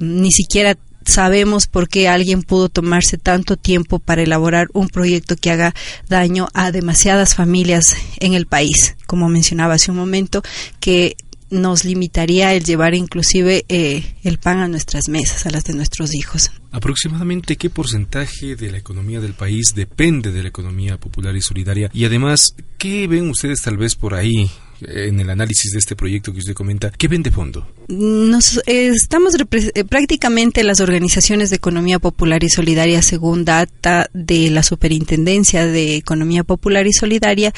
ni 0.00 0.32
siquiera 0.32 0.76
sabemos 1.06 1.66
por 1.66 1.88
qué 1.88 2.08
alguien 2.08 2.42
pudo 2.42 2.68
tomarse 2.68 3.16
tanto 3.16 3.56
tiempo 3.56 3.98
para 3.98 4.22
elaborar 4.22 4.68
un 4.74 4.88
proyecto 4.88 5.36
que 5.36 5.50
haga 5.50 5.74
daño 6.08 6.48
a 6.52 6.72
demasiadas 6.72 7.34
familias 7.34 7.96
en 8.18 8.34
el 8.34 8.46
país, 8.46 8.96
como 9.06 9.28
mencionaba 9.28 9.74
hace 9.74 9.90
un 9.90 9.96
momento, 9.96 10.42
que 10.80 11.16
nos 11.48 11.84
limitaría 11.84 12.54
el 12.54 12.64
llevar 12.64 12.94
inclusive 12.94 13.64
eh, 13.68 14.16
el 14.24 14.38
pan 14.38 14.58
a 14.58 14.68
nuestras 14.68 15.08
mesas, 15.08 15.46
a 15.46 15.50
las 15.50 15.64
de 15.64 15.74
nuestros 15.74 16.14
hijos. 16.14 16.50
Aproximadamente 16.72 17.56
qué 17.56 17.70
porcentaje 17.70 18.56
de 18.56 18.70
la 18.70 18.78
economía 18.78 19.20
del 19.20 19.34
país 19.34 19.72
depende 19.74 20.32
de 20.32 20.42
la 20.42 20.48
economía 20.48 20.98
popular 20.98 21.36
y 21.36 21.40
solidaria 21.40 21.88
y 21.94 22.04
además, 22.04 22.54
¿qué 22.78 23.06
ven 23.06 23.30
ustedes 23.30 23.62
tal 23.62 23.76
vez 23.76 23.94
por 23.94 24.14
ahí 24.14 24.50
en 24.80 25.20
el 25.20 25.30
análisis 25.30 25.72
de 25.72 25.78
este 25.78 25.96
proyecto 25.96 26.32
que 26.32 26.38
usted 26.38 26.54
comenta, 26.54 26.90
¿qué 26.90 27.08
ven 27.08 27.22
de 27.22 27.30
fondo? 27.30 27.66
Nos, 27.88 28.58
eh, 28.66 28.88
estamos 28.88 29.34
eh, 29.34 29.84
prácticamente 29.84 30.64
las 30.64 30.80
organizaciones 30.80 31.50
de 31.50 31.56
economía 31.56 31.98
popular 31.98 32.42
y 32.44 32.48
solidaria, 32.48 33.00
según 33.02 33.44
data 33.44 34.08
de 34.12 34.50
la 34.50 34.62
Superintendencia 34.62 35.66
de 35.66 35.96
Economía 35.96 36.44
Popular 36.44 36.86
y 36.86 36.92
Solidaria, 36.92 37.52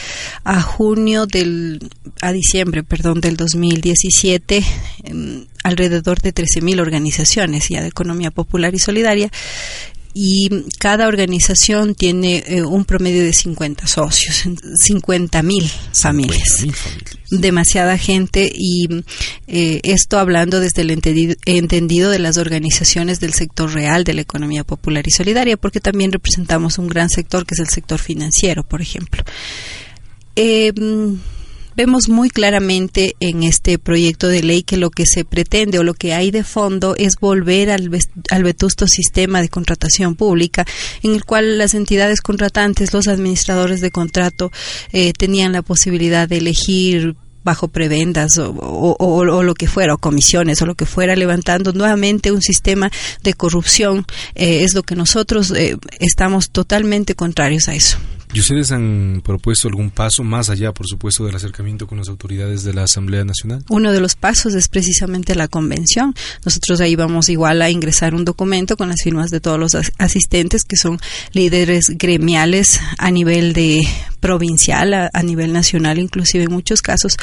a 0.44 0.60
junio 0.60 1.26
del, 1.26 1.80
a 2.20 2.32
diciembre, 2.32 2.82
perdón, 2.82 3.20
del 3.20 3.36
2017, 3.36 4.62
em, 5.04 5.46
alrededor 5.64 6.20
de 6.20 6.32
13.000 6.32 6.80
organizaciones 6.80 7.68
ya 7.68 7.82
de 7.82 7.88
economía 7.88 8.30
popular 8.30 8.74
y 8.74 8.78
solidaria 8.78 9.30
y 10.20 10.50
cada 10.80 11.06
organización 11.06 11.94
tiene 11.94 12.42
eh, 12.48 12.64
un 12.64 12.84
promedio 12.84 13.22
de 13.22 13.32
50 13.32 13.86
socios, 13.86 14.42
50 14.74 15.44
mil 15.44 15.70
familias. 15.92 16.66
Demasiada 17.30 17.96
gente 17.96 18.50
y 18.52 18.88
eh, 19.46 19.78
esto 19.84 20.18
hablando 20.18 20.58
desde 20.58 20.82
el 20.82 20.90
entendido, 20.90 22.10
de 22.10 22.18
las 22.18 22.36
organizaciones 22.36 23.20
del 23.20 23.32
sector 23.32 23.72
real 23.72 24.02
de 24.02 24.14
la 24.14 24.22
economía 24.22 24.64
popular 24.64 25.06
y 25.06 25.12
solidaria, 25.12 25.56
porque 25.56 25.78
también 25.78 26.10
representamos 26.10 26.78
un 26.78 26.88
gran 26.88 27.10
sector 27.10 27.46
que 27.46 27.54
es 27.54 27.60
el 27.60 27.68
sector 27.68 28.00
financiero, 28.00 28.64
por 28.64 28.82
ejemplo. 28.82 29.22
Eh, 30.34 30.72
vemos 31.78 32.08
muy 32.08 32.28
claramente 32.28 33.14
en 33.20 33.44
este 33.44 33.78
proyecto 33.78 34.26
de 34.26 34.42
ley 34.42 34.64
que 34.64 34.76
lo 34.76 34.90
que 34.90 35.06
se 35.06 35.24
pretende 35.24 35.78
o 35.78 35.84
lo 35.84 35.94
que 35.94 36.12
hay 36.12 36.32
de 36.32 36.42
fondo 36.42 36.96
es 36.96 37.14
volver 37.20 37.70
al, 37.70 37.88
vetusto 38.42 38.88
sistema 38.88 39.40
de 39.40 39.48
contratación 39.48 40.16
pública 40.16 40.66
en 41.04 41.14
el 41.14 41.24
cual 41.24 41.56
las 41.56 41.74
entidades 41.74 42.20
contratantes, 42.20 42.92
los 42.92 43.06
administradores 43.06 43.80
de 43.80 43.92
contrato 43.92 44.50
eh, 44.92 45.12
tenían 45.16 45.52
la 45.52 45.62
posibilidad 45.62 46.28
de 46.28 46.38
elegir 46.38 47.14
bajo 47.44 47.68
prebendas 47.68 48.32
o, 48.38 49.24
lo 49.24 49.54
que 49.54 49.68
fuera, 49.68 49.94
o 49.94 49.98
comisiones 49.98 50.60
o 50.60 50.66
lo 50.66 50.74
que 50.74 50.84
fuera, 50.84 51.14
levantando 51.14 51.72
nuevamente 51.72 52.32
un 52.32 52.42
sistema 52.42 52.90
de 53.22 53.34
corrupción, 53.34 54.04
eh, 54.34 54.64
es 54.64 54.74
lo 54.74 54.82
que 54.82 54.96
nosotros 54.96 55.52
eh, 55.52 55.76
estamos 56.00 56.50
totalmente 56.50 57.14
contrarios 57.14 57.68
a 57.68 57.76
eso. 57.76 57.98
¿Y 58.32 58.40
ustedes 58.40 58.70
han 58.72 59.22
propuesto 59.24 59.68
algún 59.68 59.90
paso 59.90 60.22
más 60.22 60.50
allá, 60.50 60.72
por 60.72 60.86
supuesto, 60.86 61.24
del 61.24 61.36
acercamiento 61.36 61.86
con 61.86 61.98
las 61.98 62.08
autoridades 62.08 62.62
de 62.62 62.74
la 62.74 62.84
Asamblea 62.84 63.24
Nacional? 63.24 63.64
Uno 63.68 63.92
de 63.92 64.00
los 64.00 64.16
pasos 64.16 64.54
es 64.54 64.68
precisamente 64.68 65.34
la 65.34 65.48
convención. 65.48 66.14
Nosotros 66.44 66.80
ahí 66.80 66.94
vamos 66.96 67.28
igual 67.28 67.62
a 67.62 67.70
ingresar 67.70 68.14
un 68.14 68.24
documento 68.24 68.76
con 68.76 68.88
las 68.88 69.02
firmas 69.02 69.30
de 69.30 69.40
todos 69.40 69.58
los 69.58 69.76
asistentes 69.98 70.64
que 70.64 70.76
son 70.76 70.98
líderes 71.32 71.90
gremiales 71.96 72.80
a 72.98 73.10
nivel 73.10 73.52
de 73.52 73.86
provincial, 74.20 74.94
a, 74.94 75.10
a 75.12 75.22
nivel 75.22 75.52
nacional, 75.52 75.98
inclusive 75.98 76.44
en 76.44 76.52
muchos 76.52 76.82
casos, 76.82 77.16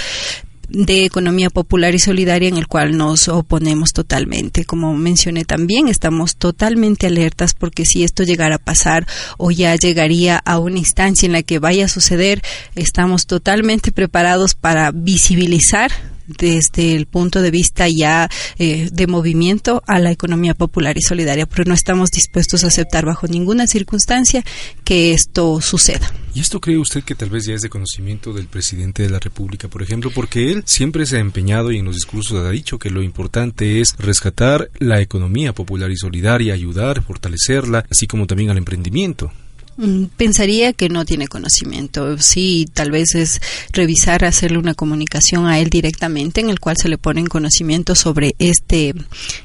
de 0.69 1.05
economía 1.05 1.49
popular 1.49 1.95
y 1.95 1.99
solidaria 1.99 2.49
en 2.49 2.57
el 2.57 2.67
cual 2.67 2.97
nos 2.97 3.27
oponemos 3.27 3.93
totalmente. 3.93 4.65
Como 4.65 4.93
mencioné 4.95 5.45
también, 5.45 5.87
estamos 5.87 6.35
totalmente 6.35 7.07
alertas 7.07 7.53
porque 7.53 7.85
si 7.85 8.03
esto 8.03 8.23
llegara 8.23 8.55
a 8.55 8.59
pasar 8.59 9.07
o 9.37 9.51
ya 9.51 9.75
llegaría 9.75 10.37
a 10.37 10.59
una 10.59 10.79
instancia 10.79 11.25
en 11.25 11.33
la 11.33 11.43
que 11.43 11.59
vaya 11.59 11.85
a 11.85 11.89
suceder, 11.89 12.41
estamos 12.75 13.25
totalmente 13.25 13.91
preparados 13.91 14.55
para 14.55 14.91
visibilizar 14.91 15.91
desde 16.27 16.95
el 16.95 17.05
punto 17.05 17.41
de 17.41 17.51
vista 17.51 17.87
ya 17.87 18.29
eh, 18.57 18.89
de 18.91 19.07
movimiento 19.07 19.83
a 19.87 19.99
la 19.99 20.11
economía 20.11 20.53
popular 20.53 20.97
y 20.97 21.01
solidaria, 21.01 21.45
pero 21.45 21.65
no 21.65 21.73
estamos 21.73 22.11
dispuestos 22.11 22.63
a 22.63 22.67
aceptar 22.67 23.05
bajo 23.05 23.27
ninguna 23.27 23.67
circunstancia 23.67 24.43
que 24.83 25.13
esto 25.13 25.61
suceda. 25.61 26.11
¿Y 26.33 26.41
esto 26.41 26.59
cree 26.59 26.77
usted 26.77 27.03
que 27.03 27.15
tal 27.15 27.29
vez 27.29 27.45
ya 27.45 27.53
es 27.53 27.61
de 27.61 27.69
conocimiento 27.69 28.33
del 28.33 28.47
presidente 28.47 29.03
de 29.03 29.09
la 29.09 29.19
República, 29.19 29.69
por 29.69 29.81
ejemplo? 29.81 30.11
Porque 30.13 30.51
él 30.51 30.63
siempre 30.65 31.05
se 31.05 31.15
ha 31.15 31.21
empeñado 31.21 31.71
y 31.71 31.77
en 31.77 31.85
los 31.85 31.95
discursos 31.95 32.45
ha 32.45 32.49
dicho 32.49 32.77
que 32.77 32.89
lo 32.89 33.01
importante 33.01 33.79
es 33.79 33.95
rescatar 33.97 34.69
la 34.79 34.99
economía 34.99 35.53
popular 35.53 35.89
y 35.91 35.95
solidaria, 35.95 36.53
ayudar, 36.53 37.03
fortalecerla, 37.03 37.85
así 37.89 38.05
como 38.05 38.27
también 38.27 38.49
al 38.49 38.57
emprendimiento. 38.57 39.31
Mm, 39.77 40.05
pensaría 40.15 40.71
que 40.71 40.87
no 40.87 41.03
tiene 41.03 41.27
conocimiento. 41.27 42.17
Sí, 42.17 42.65
tal 42.73 42.91
vez 42.91 43.13
es 43.13 43.41
revisar, 43.73 44.23
hacerle 44.23 44.57
una 44.57 44.73
comunicación 44.73 45.47
a 45.47 45.59
él 45.59 45.69
directamente 45.69 46.39
en 46.39 46.49
el 46.49 46.61
cual 46.61 46.77
se 46.81 46.87
le 46.87 46.97
pone 46.97 47.19
en 47.19 47.27
conocimiento 47.27 47.93
sobre 47.93 48.35
este, 48.39 48.93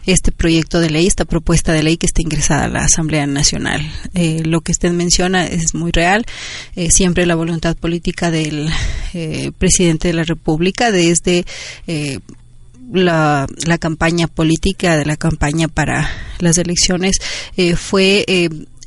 este 0.07 0.31
proyecto 0.31 0.79
de 0.79 0.91
ley, 0.91 1.07
esta 1.09 1.25
propuesta 1.25 1.73
de 1.73 1.83
ley 1.83 1.97
que 1.97 2.07
está 2.07 2.23
ingresada 2.23 2.67
a 2.67 2.69
la 2.69 2.85
Asamblea 2.85 3.27
Nacional. 3.27 3.81
Eh, 4.15 4.43
lo 4.45 4.61
que 4.61 4.71
usted 4.71 4.93
menciona 4.93 5.47
es 5.47 5.75
muy 5.75 5.91
real. 5.91 6.25
Eh, 6.77 6.93
siempre 6.93 7.27
la 7.27 7.35
voluntad 7.35 7.77
política 7.77 8.31
del 8.31 8.69
eh, 9.15 9.51
presidente 9.59 10.09
de 10.09 10.15
la 10.15 10.25
República 10.25 10.93
desde 10.93 11.45
la, 12.93 13.47
la, 13.67 13.79
campaña 13.79 14.27
política 14.27 14.97
de 14.97 15.05
la 15.05 15.17
campaña 15.17 15.69
para 15.69 16.09
las 16.39 16.59
elecciones 16.59 17.19
fue 17.77 18.25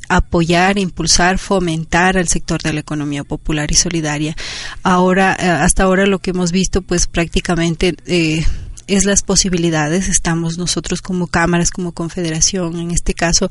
apoyar, 0.10 0.78
impulsar, 0.78 1.38
fomentar 1.38 2.18
el 2.18 2.28
sector 2.28 2.62
de 2.62 2.74
la 2.74 2.80
economía 2.82 3.24
popular 3.24 3.72
y 3.72 3.76
solidaria. 3.76 4.36
Ahora, 4.84 5.36
eh, 5.40 5.48
hasta 5.48 5.84
ahora 5.84 6.06
lo 6.06 6.20
que 6.20 6.32
hemos 6.32 6.52
visto, 6.52 6.82
pues 6.82 7.08
prácticamente 7.08 7.96
eh, 8.06 8.46
es 8.88 9.06
las 9.06 9.22
posibilidades. 9.22 10.10
Estamos 10.10 10.58
nosotros 10.58 11.02
como 11.02 11.28
cámaras, 11.28 11.72
como 11.72 11.92
confederación, 11.92 12.80
en 12.80 12.92
este 12.92 13.14
caso, 13.14 13.50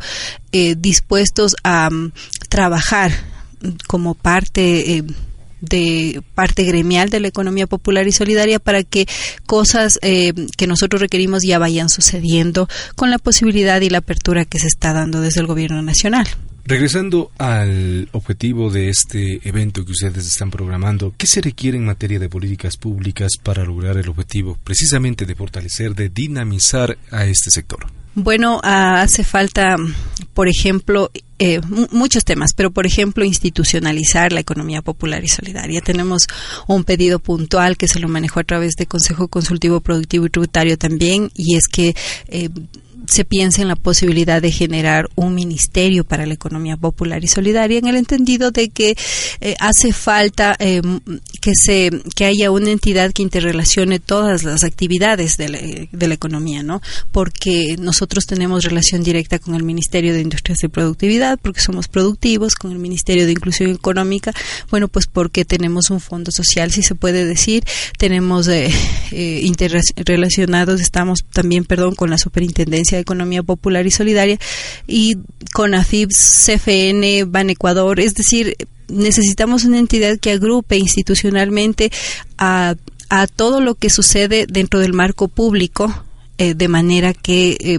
eh, 0.52 0.74
dispuestos 0.78 1.56
a 1.64 1.90
mm, 1.90 2.12
trabajar 2.48 3.12
como 3.86 4.14
parte 4.14 5.04
de 5.62 6.20
parte 6.34 6.64
gremial 6.64 7.08
de 7.08 7.20
la 7.20 7.28
economía 7.28 7.66
popular 7.66 8.06
y 8.06 8.12
solidaria 8.12 8.58
para 8.58 8.82
que 8.82 9.06
cosas 9.46 9.98
eh, 10.02 10.34
que 10.58 10.66
nosotros 10.66 11.00
requerimos 11.00 11.42
ya 11.44 11.58
vayan 11.58 11.88
sucediendo 11.88 12.68
con 12.96 13.10
la 13.10 13.18
posibilidad 13.18 13.80
y 13.80 13.88
la 13.88 13.98
apertura 13.98 14.44
que 14.44 14.58
se 14.58 14.66
está 14.66 14.92
dando 14.92 15.22
desde 15.22 15.40
el 15.40 15.46
gobierno 15.46 15.80
nacional. 15.80 16.26
Regresando 16.64 17.32
al 17.38 18.08
objetivo 18.12 18.70
de 18.70 18.88
este 18.88 19.40
evento 19.48 19.84
que 19.84 19.92
ustedes 19.92 20.26
están 20.26 20.50
programando, 20.50 21.12
¿qué 21.18 21.26
se 21.26 21.40
requiere 21.40 21.76
en 21.76 21.84
materia 21.84 22.20
de 22.20 22.28
políticas 22.28 22.76
públicas 22.76 23.32
para 23.42 23.64
lograr 23.64 23.96
el 23.96 24.08
objetivo 24.08 24.56
precisamente 24.62 25.26
de 25.26 25.34
fortalecer, 25.34 25.94
de 25.96 26.08
dinamizar 26.08 26.96
a 27.10 27.24
este 27.26 27.50
sector? 27.50 27.86
Bueno, 28.14 28.60
ah, 28.62 29.00
hace 29.00 29.24
falta, 29.24 29.74
por 30.34 30.46
ejemplo, 30.46 31.10
eh, 31.38 31.60
muchos 31.90 32.24
temas, 32.24 32.50
pero 32.54 32.70
por 32.70 32.86
ejemplo, 32.86 33.24
institucionalizar 33.24 34.32
la 34.32 34.40
economía 34.40 34.82
popular 34.82 35.24
y 35.24 35.28
solidaria. 35.28 35.80
Tenemos 35.80 36.26
un 36.68 36.84
pedido 36.84 37.18
puntual 37.18 37.76
que 37.76 37.88
se 37.88 37.98
lo 37.98 38.08
manejó 38.08 38.38
a 38.38 38.44
través 38.44 38.74
de 38.76 38.86
Consejo 38.86 39.28
Consultivo 39.28 39.80
Productivo 39.80 40.26
y 40.26 40.30
Tributario 40.30 40.78
también, 40.78 41.32
y 41.34 41.56
es 41.56 41.66
que 41.66 41.96
eh, 42.28 42.50
se 43.06 43.24
piensa 43.24 43.62
en 43.62 43.68
la 43.68 43.76
posibilidad 43.76 44.40
de 44.40 44.50
generar 44.50 45.08
un 45.14 45.34
ministerio 45.34 46.04
para 46.04 46.26
la 46.26 46.34
economía 46.34 46.76
popular 46.76 47.22
y 47.24 47.28
solidaria 47.28 47.78
en 47.78 47.86
el 47.86 47.96
entendido 47.96 48.50
de 48.50 48.68
que 48.70 48.96
eh, 49.40 49.54
hace 49.58 49.92
falta 49.92 50.56
eh, 50.58 50.82
que 51.40 51.54
se 51.54 51.90
que 52.14 52.24
haya 52.24 52.50
una 52.50 52.70
entidad 52.70 53.12
que 53.12 53.22
interrelacione 53.22 53.98
todas 53.98 54.44
las 54.44 54.64
actividades 54.64 55.36
de 55.36 55.48
la, 55.48 55.58
de 55.58 56.08
la, 56.08 56.14
economía, 56.14 56.62
¿no? 56.62 56.80
Porque 57.10 57.76
nosotros 57.78 58.26
tenemos 58.26 58.64
relación 58.64 59.02
directa 59.02 59.38
con 59.38 59.54
el 59.54 59.62
Ministerio 59.62 60.14
de 60.14 60.20
Industrias 60.20 60.62
y 60.62 60.68
Productividad, 60.68 61.38
porque 61.40 61.60
somos 61.60 61.88
productivos, 61.88 62.54
con 62.54 62.72
el 62.72 62.78
Ministerio 62.78 63.26
de 63.26 63.32
Inclusión 63.32 63.70
Económica, 63.70 64.32
bueno, 64.70 64.88
pues 64.88 65.06
porque 65.06 65.44
tenemos 65.44 65.90
un 65.90 66.00
fondo 66.00 66.30
social, 66.30 66.70
si 66.70 66.82
se 66.82 66.94
puede 66.94 67.24
decir, 67.24 67.64
tenemos 67.98 68.48
eh, 68.48 68.70
eh 69.10 69.40
interrelacionados, 69.42 70.80
estamos 70.80 71.20
también, 71.32 71.64
perdón, 71.64 71.94
con 71.94 72.10
la 72.10 72.18
Superintendencia 72.18 72.91
de 72.96 73.02
Economía 73.02 73.42
Popular 73.42 73.86
y 73.86 73.90
Solidaria 73.90 74.38
y 74.86 75.16
con 75.52 75.74
AFIB, 75.74 76.10
CFN, 76.10 77.24
Ban 77.24 77.50
Ecuador, 77.50 78.00
es 78.00 78.14
decir, 78.14 78.56
necesitamos 78.88 79.64
una 79.64 79.78
entidad 79.78 80.18
que 80.18 80.32
agrupe 80.32 80.76
institucionalmente 80.76 81.90
a, 82.38 82.74
a 83.08 83.26
todo 83.26 83.60
lo 83.60 83.74
que 83.74 83.90
sucede 83.90 84.46
dentro 84.48 84.80
del 84.80 84.92
marco 84.92 85.28
público 85.28 86.04
eh, 86.38 86.54
de 86.54 86.68
manera 86.68 87.12
que 87.12 87.56
eh, 87.60 87.78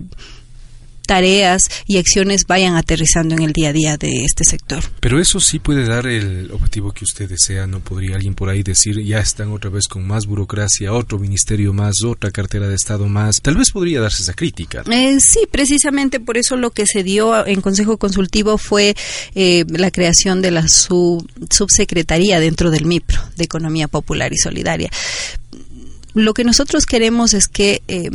tareas 1.06 1.70
y 1.86 1.98
acciones 1.98 2.46
vayan 2.48 2.76
aterrizando 2.76 3.36
en 3.36 3.44
el 3.44 3.54
día 3.54 3.70
a 3.70 3.74
día 3.74 3.98
de 3.98 4.24
este 4.24 4.44
sector. 4.44 4.84
Pero 5.00 5.20
eso 5.20 5.40
sí 5.40 5.60
puede 5.60 5.86
dar 5.86 6.08
el 6.08 6.52
objetivo 6.52 6.92
que 6.92 7.06
usted 7.06 7.30
desea, 7.30 7.68
¿no? 7.68 7.80
Podría 7.80 8.16
alguien 8.16 8.36
por 8.36 8.50
ahí 8.50 8.64
decir, 8.64 9.02
ya 9.04 9.20
están 9.20 9.52
otra 9.52 9.70
vez 9.70 9.88
con 9.88 10.06
más 10.06 10.26
burocracia, 10.26 10.94
otro 10.94 11.20
ministerio 11.20 11.74
más, 11.74 12.04
otra 12.04 12.32
cartera 12.32 12.68
de 12.68 12.76
Estado 12.76 13.08
más. 13.08 13.42
Tal 13.42 13.56
vez 13.56 13.72
podría 13.72 14.02
darse 14.02 14.24
esa 14.24 14.34
crítica. 14.34 14.84
Eh, 14.92 15.20
sí, 15.20 15.42
precisamente 15.50 16.20
por 16.20 16.38
eso 16.38 16.56
lo 16.56 16.72
que 16.72 16.86
se 16.86 17.04
dio 17.04 17.46
en 17.46 17.62
Consejo 17.62 17.98
Consultivo 17.98 18.58
fue 18.58 18.96
eh, 19.36 19.66
la 19.70 19.92
creación 19.92 20.42
de 20.42 20.52
la 20.52 20.66
subsecretaría 20.68 22.40
dentro 22.40 22.72
del 22.72 22.86
MIPRO, 22.86 23.22
de 23.36 23.44
Economía 23.44 23.88
Popular 23.88 24.32
y 24.34 24.38
Solidaria. 24.38 24.90
Lo 26.14 26.34
que 26.34 26.44
nosotros 26.44 26.86
queremos 26.86 27.34
es 27.34 27.48
que 27.48 27.82
eh, 27.88 28.10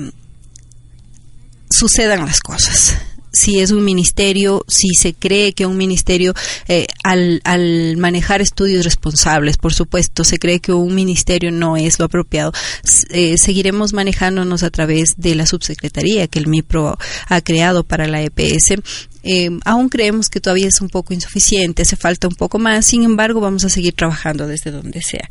sucedan 1.70 2.24
las 2.26 2.40
cosas 2.40 2.96
si 3.33 3.61
es 3.61 3.70
un 3.70 3.85
ministerio, 3.85 4.64
si 4.68 4.94
se 4.94 5.14
cree 5.14 5.52
que 5.52 5.66
un 5.66 5.76
ministerio, 5.76 6.35
eh, 6.66 6.87
al, 7.04 7.40
al, 7.44 7.96
manejar 7.96 8.40
estudios 8.40 8.85
responsables, 8.85 9.57
por 9.57 9.74
supuesto, 9.74 10.24
se 10.24 10.38
cree 10.38 10.61
que 10.61 10.72
un 10.72 10.94
ministerio 10.94 11.52
no 11.52 11.76
es 11.76 11.98
lo 11.98 12.07
apropiado, 12.07 12.52
eh, 13.11 13.37
seguiremos 13.38 13.92
manejándonos 13.92 14.62
a 14.62 14.70
través 14.70 15.14
de 15.16 15.35
la 15.35 15.46
subsecretaría 15.46 16.26
que 16.26 16.38
el 16.38 16.48
MIPRO 16.48 16.98
ha 17.28 17.40
creado 17.40 17.85
para 17.85 18.07
la 18.07 18.22
EPS. 18.22 18.81
Eh, 19.22 19.50
aún 19.64 19.88
creemos 19.88 20.28
que 20.28 20.40
todavía 20.40 20.68
es 20.68 20.81
un 20.81 20.88
poco 20.88 21.12
insuficiente, 21.12 21.83
hace 21.83 21.96
falta 21.96 22.28
un 22.28 22.35
poco 22.35 22.59
más, 22.59 22.87
sin 22.87 23.02
embargo 23.02 23.40
vamos 23.40 23.64
a 23.64 23.68
seguir 23.68 23.94
trabajando 23.94 24.46
desde 24.46 24.70
donde 24.70 25.02
sea 25.02 25.28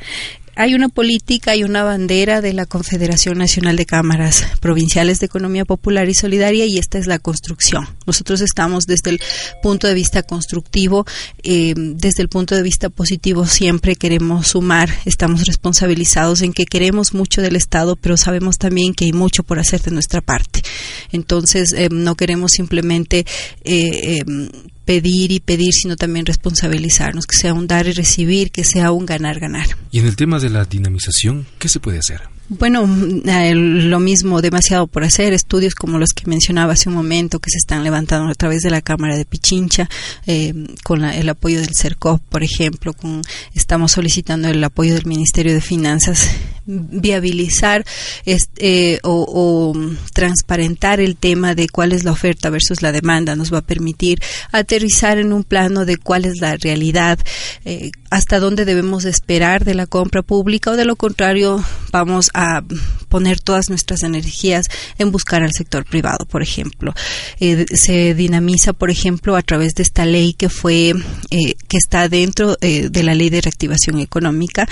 hay 0.58 0.74
una 0.74 0.89
política 0.89 1.56
y 1.56 1.63
una 1.63 1.84
bandera 1.84 2.41
de 2.41 2.52
la 2.52 2.65
Confederación 2.65 3.38
Nacional 3.38 3.76
de 3.76 3.86
Cámaras 3.86 4.43
Provinciales 4.60 5.20
de 5.20 5.28
Economía 5.28 5.65
Popular 5.65 6.10
y 6.10 6.15
Solidaria 6.15 6.65
y 6.65 6.80
esta 6.80 6.98
es 6.98 7.06
la 7.06 7.20
construcción. 7.20 7.88
Nosotros 8.08 8.41
estamos 8.41 8.88
desde 8.88 9.12
el 9.12 9.22
punto 9.62 9.88
de 9.88 9.93
vista 9.93 10.24
constructivo, 10.24 11.06
eh, 11.43 11.76
desde 11.78 12.24
el 12.24 12.30
punto 12.30 12.56
de 12.56 12.63
vista 12.63 12.89
positivo 12.89 13.46
siempre 13.46 13.96
queremos 13.96 14.48
sumar, 14.48 14.89
estamos 15.06 15.46
responsabilizados 15.46 16.41
en 16.41 16.54
que 16.54 16.65
queremos 16.65 17.13
mucho 17.13 17.43
del 17.43 17.56
Estado, 17.56 17.96
pero 17.96 18.17
sabemos 18.17 18.58
también 18.58 18.96
que 18.96 19.06
hay 19.06 19.13
mucho 19.13 19.43
por 19.43 19.60
hacer 19.60 19.82
de 19.82 19.91
nuestra 19.91 20.22
parte. 20.22 20.63
Entonces, 21.12 21.72
eh, 21.74 21.89
no 21.91 22.15
queremos 22.15 22.54
simplemente 22.54 23.28
eh, 23.63 24.22
em, 24.26 24.50
pedir 24.88 25.34
y 25.34 25.41
pedir, 25.41 25.73
sino 25.73 25.97
también 25.97 26.26
responsabilizarnos, 26.26 27.26
que 27.28 27.36
sea 27.36 27.54
un 27.54 27.67
dar 27.67 27.88
y 27.88 27.91
recibir, 27.91 28.52
que 28.52 28.63
sea 28.63 28.93
un 28.93 29.06
ganar-ganar. 29.06 29.67
Y 29.91 30.00
en 30.00 30.06
el 30.06 30.15
tema 30.15 30.39
de 30.39 30.50
la 30.50 30.63
dinamización, 30.63 31.45
¿qué 31.60 31.67
se 31.67 31.82
puede 31.82 32.00
hacer? 32.00 32.21
Bueno, 32.47 32.88
eh, 33.26 33.54
lo 33.54 34.00
mismo, 34.00 34.41
demasiado 34.41 34.88
por 34.88 35.04
hacer, 35.04 35.34
estudios 35.34 35.76
como 35.76 35.97
los 35.97 36.13
que 36.13 36.26
mencionaba 36.28 36.71
hace 36.71 36.88
un 36.88 36.95
momento, 36.95 37.39
que 37.39 37.50
se 37.50 37.58
están 37.58 37.84
levantando 37.84 38.32
a 38.32 38.36
través 38.36 38.62
de 38.62 38.69
la 38.69 38.82
Cámara 38.82 39.17
de 39.17 39.26
Pichincha, 39.26 39.89
eh, 40.26 40.54
con 40.86 41.04
el 41.04 41.28
apoyo 41.28 41.60
del 41.60 41.76
CERCOP, 41.76 42.21
por 42.21 42.43
ejemplo, 42.43 42.93
con, 42.93 43.23
estamos 43.54 43.91
solicitando 43.91 44.47
el 44.47 44.63
apoyo 44.63 44.93
del 44.93 45.06
Ministerio 45.06 45.54
de 45.54 45.60
Finanzas, 45.60 46.30
viabilizar 46.67 47.86
este, 48.25 48.99
o, 49.03 49.25
o, 49.27 49.73
transparentar 50.13 50.99
el 50.99 51.15
tema 51.15 51.56
de 51.56 51.67
cuál 51.69 51.93
es 51.93 52.03
la 52.03 52.12
oferta 52.12 52.49
versus 52.49 52.82
la 52.82 52.91
demanda, 52.91 53.36
nos 53.36 53.53
va 53.53 53.60
a 53.60 53.65
permitir 53.65 54.19
aterrizar 54.51 55.17
en 55.17 55.34
un 55.34 55.43
plano 55.43 55.86
de 55.86 55.97
cuál 55.97 56.25
es 56.25 56.41
la 56.41 56.58
realidad, 56.58 57.19
eh, 57.65 57.91
hasta 58.10 58.39
dónde 58.39 58.65
debemos 58.65 59.06
esperar 59.06 59.65
de 59.65 59.73
la 59.73 59.88
compra 59.88 60.21
pública 60.21 60.71
o 60.71 60.75
de 60.75 60.86
lo 60.86 60.95
contrario 60.95 61.63
vamos 61.91 62.30
a 62.34 62.62
poner 63.10 63.39
todas 63.39 63.69
nuestras 63.69 64.03
energías 64.03 64.65
en 64.97 65.12
buscar 65.12 65.43
al 65.43 65.51
sector 65.51 65.86
privado, 65.86 66.25
por 66.25 66.41
ejemplo. 66.41 66.93
Eh, 67.39 67.65
se 67.73 68.13
dinamiza, 68.13 68.73
por 68.73 68.89
ejemplo, 68.89 69.36
a 69.36 69.41
través 69.41 69.73
de 69.75 69.84
esta 69.84 70.06
ley 70.06 70.34
que 70.34 70.49
fue, 70.49 70.93
eh, 71.32 71.56
que 71.67 71.77
está 71.77 72.10
dentro 72.10 72.58
eh, 72.62 72.89
de 72.89 73.03
la 73.03 73.15
ley 73.15 73.30
de 73.30 73.41
reactivación 73.41 73.99
económica, 73.99 74.67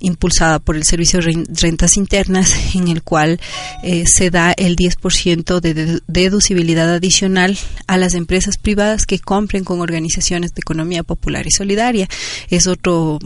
impulsada 0.00 0.58
por 0.58 0.76
el 0.76 0.84
Servicio 0.88 1.20
de 1.20 1.46
Rentas 1.60 1.96
Internas, 1.96 2.54
en 2.74 2.88
el 2.88 3.02
cual 3.02 3.40
se 4.06 4.30
da 4.30 4.52
el 4.52 4.76
10% 4.76 5.60
de 5.60 6.00
deducibilidad 6.06 6.92
adicional 6.92 7.58
a 7.86 7.96
las 7.96 8.14
empresas 8.14 8.58
privadas 8.58 9.06
que 9.06 9.18
compren 9.18 9.64
con 9.64 9.80
organizaciones 9.80 10.54
de 10.54 10.60
economía 10.60 11.02
popular 11.02 11.46
y 11.46 11.50
solidaria. 11.50 12.08
Es 12.50 12.66
otro 12.66 13.18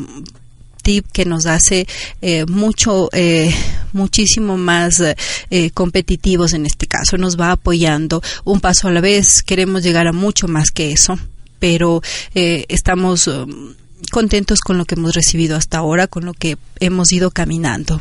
tip 0.82 1.06
que 1.12 1.24
nos 1.24 1.46
hace 1.46 1.86
eh, 2.20 2.44
mucho, 2.46 3.08
eh, 3.12 3.54
muchísimo 3.92 4.58
más 4.58 5.02
eh, 5.50 5.70
competitivos 5.70 6.52
en 6.52 6.66
este 6.66 6.86
caso. 6.86 7.16
Nos 7.16 7.40
va 7.40 7.52
apoyando 7.52 8.22
un 8.44 8.60
paso 8.60 8.88
a 8.88 8.92
la 8.92 9.00
vez. 9.00 9.42
Queremos 9.42 9.82
llegar 9.82 10.06
a 10.06 10.12
mucho 10.12 10.48
más 10.48 10.70
que 10.70 10.92
eso, 10.92 11.18
pero 11.58 12.02
estamos 12.34 13.28
um, 13.28 13.74
contentos 14.10 14.60
con 14.60 14.78
lo 14.78 14.84
que 14.84 14.94
hemos 14.94 15.14
recibido 15.14 15.56
hasta 15.56 15.78
ahora, 15.78 16.06
con 16.06 16.24
lo 16.24 16.34
que 16.34 16.56
hemos 16.80 17.12
ido 17.12 17.30
caminando. 17.30 18.00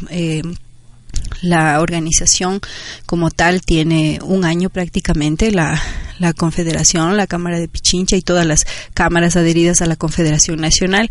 La 1.42 1.80
organización 1.82 2.62
como 3.06 3.32
tal 3.32 3.62
tiene 3.62 4.20
un 4.24 4.46
año 4.46 4.70
prácticamente, 4.70 5.52
la, 5.52 5.82
la 6.22 6.34
Confederación, 6.34 7.18
la 7.18 7.28
Cámara 7.28 7.60
de 7.60 7.68
Pichincha 7.68 8.16
y 8.16 8.22
todas 8.22 8.46
las 8.46 8.66
cámaras 8.94 9.36
adheridas 9.36 9.82
a 9.82 9.88
la 9.88 9.96
Confederación 9.96 10.62
Nacional. 10.62 11.10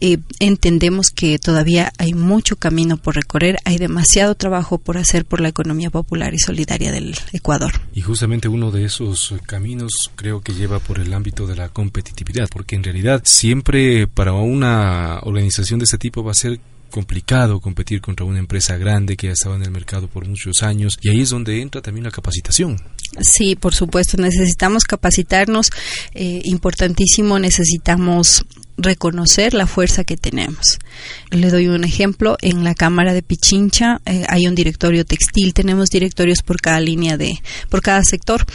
Eh, 0.00 0.18
entendemos 0.40 1.10
que 1.10 1.38
todavía 1.38 1.92
hay 1.96 2.12
mucho 2.12 2.56
camino 2.56 2.96
por 2.96 3.14
recorrer, 3.14 3.58
hay 3.64 3.78
demasiado 3.78 4.34
trabajo 4.34 4.78
por 4.78 4.98
hacer 4.98 5.24
por 5.24 5.40
la 5.40 5.48
economía 5.48 5.90
popular 5.90 6.34
y 6.34 6.38
solidaria 6.38 6.90
del 6.90 7.16
Ecuador. 7.32 7.72
Y 7.94 8.02
justamente 8.02 8.48
uno 8.48 8.70
de 8.72 8.84
esos 8.84 9.34
caminos 9.46 9.92
creo 10.16 10.40
que 10.40 10.54
lleva 10.54 10.80
por 10.80 10.98
el 10.98 11.14
ámbito 11.14 11.46
de 11.46 11.54
la 11.54 11.68
competitividad, 11.68 12.48
porque 12.50 12.74
en 12.74 12.82
realidad 12.82 13.22
siempre 13.24 14.08
para 14.08 14.32
una 14.32 15.20
organización 15.22 15.78
de 15.78 15.84
este 15.84 15.98
tipo 15.98 16.24
va 16.24 16.32
a 16.32 16.34
ser 16.34 16.60
complicado 16.90 17.60
competir 17.60 18.00
contra 18.00 18.26
una 18.26 18.38
empresa 18.38 18.76
grande 18.76 19.16
que 19.16 19.28
ya 19.28 19.32
estaba 19.32 19.56
en 19.56 19.62
el 19.62 19.70
mercado 19.70 20.08
por 20.08 20.26
muchos 20.26 20.62
años 20.62 20.98
y 21.00 21.10
ahí 21.10 21.20
es 21.20 21.30
donde 21.30 21.60
entra 21.60 21.82
también 21.82 22.04
la 22.04 22.10
capacitación. 22.10 22.80
Sí, 23.20 23.56
por 23.56 23.74
supuesto, 23.74 24.16
necesitamos 24.16 24.84
capacitarnos, 24.84 25.70
eh, 26.14 26.40
importantísimo, 26.44 27.38
necesitamos 27.38 28.44
reconocer 28.78 29.54
la 29.54 29.66
fuerza 29.66 30.04
que 30.04 30.16
tenemos. 30.16 30.78
Le 31.30 31.50
doy 31.50 31.68
un 31.68 31.84
ejemplo, 31.84 32.36
en 32.40 32.64
la 32.64 32.74
Cámara 32.74 33.12
de 33.12 33.22
Pichincha 33.22 34.00
eh, 34.06 34.24
hay 34.28 34.46
un 34.46 34.54
directorio 34.54 35.04
textil, 35.04 35.52
tenemos 35.52 35.90
directorios 35.90 36.42
por 36.42 36.60
cada 36.60 36.80
línea 36.80 37.16
de, 37.16 37.40
por 37.68 37.82
cada 37.82 38.02
sector 38.04 38.46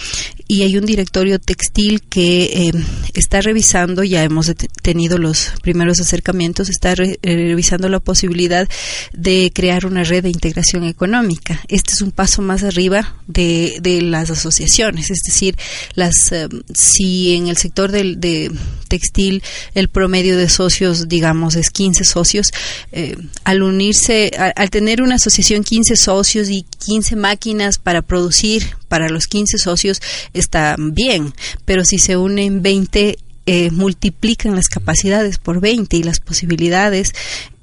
y 0.48 0.64
hay 0.64 0.78
un 0.78 0.86
directorio 0.86 1.40
textil 1.40 2.02
que 2.02 2.44
eh, 2.44 2.72
está 3.14 3.42
revisando, 3.42 4.04
ya 4.04 4.24
hemos 4.24 4.52
tenido 4.82 5.18
los 5.18 5.54
primeros 5.62 6.00
acercamientos, 6.00 6.70
está 6.70 6.94
eh, 6.94 7.18
revisando 7.22 7.90
la 7.90 8.00
posibilidad 8.00 8.68
de 9.14 9.52
crear 9.54 9.86
una 9.86 10.04
red 10.04 10.24
de 10.24 10.30
integración 10.30 10.84
económica. 10.84 11.62
Este 11.68 11.94
es 11.94 12.02
un 12.02 12.12
paso 12.12 12.42
más 12.42 12.64
arriba 12.64 13.16
de, 13.28 13.78
de 13.82 14.02
las 14.02 14.30
asociaciones, 14.30 15.12
es 15.12 15.20
decir, 15.26 15.58
las 15.96 16.34
si 16.74 17.34
en 17.34 17.48
el 17.48 17.58
sector 17.58 17.92
del 17.92 18.20
de 18.20 18.52
textil 18.88 19.44
el 19.74 19.90
promedio 19.90 20.38
de 20.38 20.50
socios, 20.50 21.08
digamos, 21.08 21.56
es 21.56 21.70
15 21.72 22.04
socios, 22.04 22.52
eh, 22.92 23.18
al 23.44 23.64
unirse, 23.64 24.32
al, 24.56 24.70
tener 24.70 25.02
una 25.02 25.16
asociación 25.16 25.64
15 25.64 25.96
socios 25.96 26.50
y 26.50 26.64
15 26.86 27.16
máquinas 27.16 27.78
para 27.78 28.02
producir 28.02 28.76
para 28.94 29.10
los 29.10 29.26
15 29.26 29.58
socios, 29.58 30.04
está 30.36 30.76
bien, 30.78 31.34
pero 31.66 31.84
si 31.84 31.98
se 31.98 32.16
unen 32.16 32.62
20 32.62 33.18
eh, 33.48 33.72
multiplican 33.72 34.56
las 34.56 34.68
capacidades 34.68 35.40
por 35.40 35.60
20 35.60 35.98
y 35.98 36.04
las 36.04 36.20
posibilidades 36.20 37.12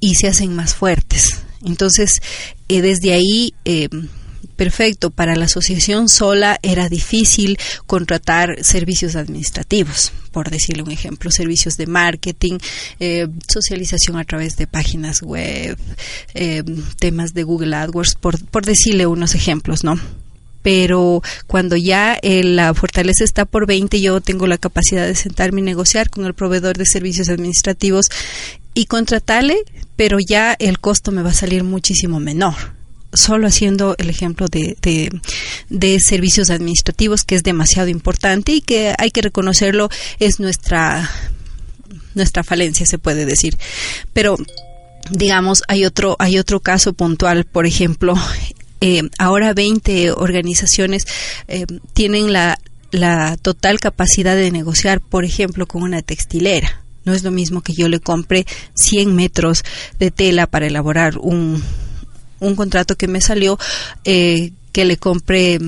y 0.01 0.17
se 0.17 0.27
hacen 0.27 0.57
más 0.57 0.75
fuertes. 0.75 1.45
Entonces, 1.65 2.21
eh, 2.69 2.83
desde 2.83 3.13
ahí 3.13 3.55
perfecto. 4.61 5.11
Para 5.11 5.37
la 5.37 5.47
asociación 5.47 6.11
sola 6.11 6.59
era 6.61 6.91
difícil 6.91 7.57
contratar 7.87 8.63
servicios 8.63 9.17
administrativos, 9.17 10.13
por 10.33 10.51
decirle 10.51 10.83
un 10.83 10.91
ejemplo, 10.91 11.31
servicios 11.31 11.79
de 11.79 11.87
marketing, 11.87 12.59
eh, 12.99 13.27
socialización 13.49 14.19
a 14.19 14.25
través 14.25 14.59
de 14.59 14.67
páginas 14.67 15.23
web, 15.23 15.79
eh, 16.35 16.63
temas 16.99 17.33
de 17.33 17.43
Google 17.43 17.75
AdWords, 17.75 18.17
por, 18.17 18.39
por 18.49 18.67
decirle 18.67 19.07
unos 19.07 19.35
ejemplos, 19.35 19.83
¿no? 19.83 19.99
Pero 20.63 21.23
cuando 21.47 21.77
ya 21.77 22.19
eh, 22.23 22.45
la 22.45 22.75
fortaleza 22.75 23.25
está 23.25 23.45
por 23.45 23.67
20, 23.67 24.01
yo 24.01 24.21
tengo 24.21 24.47
la 24.47 24.59
capacidad 24.59 25.07
de 25.07 25.15
sentarme 25.15 25.61
y 25.61 25.65
negociar 25.65 26.11
con 26.11 26.27
el 26.27 26.35
proveedor 26.35 26.77
de 26.77 26.87
servicios 26.87 27.29
administrativos 27.29 28.07
y 28.75 28.87
contratarle, 28.87 29.59
pero 29.97 30.19
ya 30.21 30.55
el 30.59 30.79
costo 30.79 31.13
me 31.13 31.23
va 31.23 31.31
a 31.31 31.35
salir 31.35 31.65
muchísimo 31.65 32.21
menor 32.21 32.55
solo 33.13 33.49
haciendo 33.49 33.97
el 33.99 34.09
ejemplo 34.09 34.47
de, 34.47 34.77
de, 35.69 36.01
servicios 36.01 36.51
administrativos, 36.51 37.25
que 37.25 37.35
es 37.35 37.43
demasiado 37.43 37.89
importante 37.89 38.53
y 38.53 38.61
que 38.61 38.95
hay 38.99 39.11
que 39.11 39.23
reconocerlo, 39.23 39.89
es 40.21 40.39
nuestra, 40.39 41.11
nuestra 42.15 42.45
falencia, 42.45 42.87
se 42.87 42.99
puede 42.99 43.27
decir. 43.27 43.57
Pero, 44.13 44.37
digamos, 45.11 45.63
hay 45.69 45.85
otro, 45.85 46.15
hay 46.19 46.39
otro 46.39 46.61
caso 46.61 46.93
puntual, 46.93 47.45
por 47.45 47.67
ejemplo, 47.67 48.15
eh, 48.81 49.03
ahora 49.19 49.55
20 49.55 50.13
organizaciones 50.13 51.07
eh, 51.49 51.67
tienen 51.93 52.33
la, 52.33 52.59
la 52.91 53.37
total 53.37 53.81
capacidad 53.81 54.37
de 54.37 54.51
negociar, 54.51 55.01
por 55.01 55.25
ejemplo, 55.25 55.67
con 55.67 55.83
una 55.83 56.03
textilera. 56.03 56.83
No 57.05 57.15
es 57.15 57.23
lo 57.23 57.31
mismo 57.31 57.63
que 57.63 57.73
yo 57.73 57.89
le 57.89 58.01
compre 58.01 58.47
100 58.75 59.15
metros 59.15 59.65
de 59.99 60.11
tela 60.11 60.47
para 60.47 60.67
elaborar 60.67 61.19
un, 61.19 61.63
un 62.41 62.57
contrato 62.57 62.97
que 62.97 63.09
me 63.09 63.21
salió 63.21 63.59
eh, 64.05 64.53
que 64.73 64.85
le 64.85 64.97
compré 64.97 65.59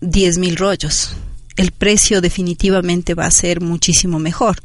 10 0.00 0.38
mil 0.38 0.56
rollos. 0.56 1.14
El 1.56 1.70
precio 1.70 2.20
definitivamente 2.20 3.14
va 3.14 3.26
a 3.26 3.30
ser 3.30 3.60
muchísimo 3.60 4.18
mejor. 4.18 4.62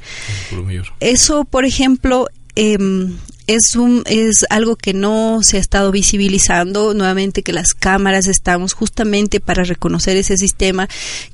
Eso, 1.02 1.44
por 1.44 1.66
ejemplo, 1.66 2.28
eh, 2.56 2.78
es 3.48 3.78
un 3.78 4.04
es 4.06 4.46
algo 4.50 4.76
que 4.76 4.94
no 4.94 5.40
se 5.42 5.58
ha 5.58 5.60
estado 5.60 5.92
visibilizando 5.92 6.94
nuevamente 6.94 7.44
que 7.44 7.54
las 7.54 7.74
cámaras 7.74 8.28
estamos 8.28 8.74
justamente 8.74 9.40
para 9.40 9.64
reconocer 9.64 10.18
ese 10.18 10.38
sistema 10.38 10.90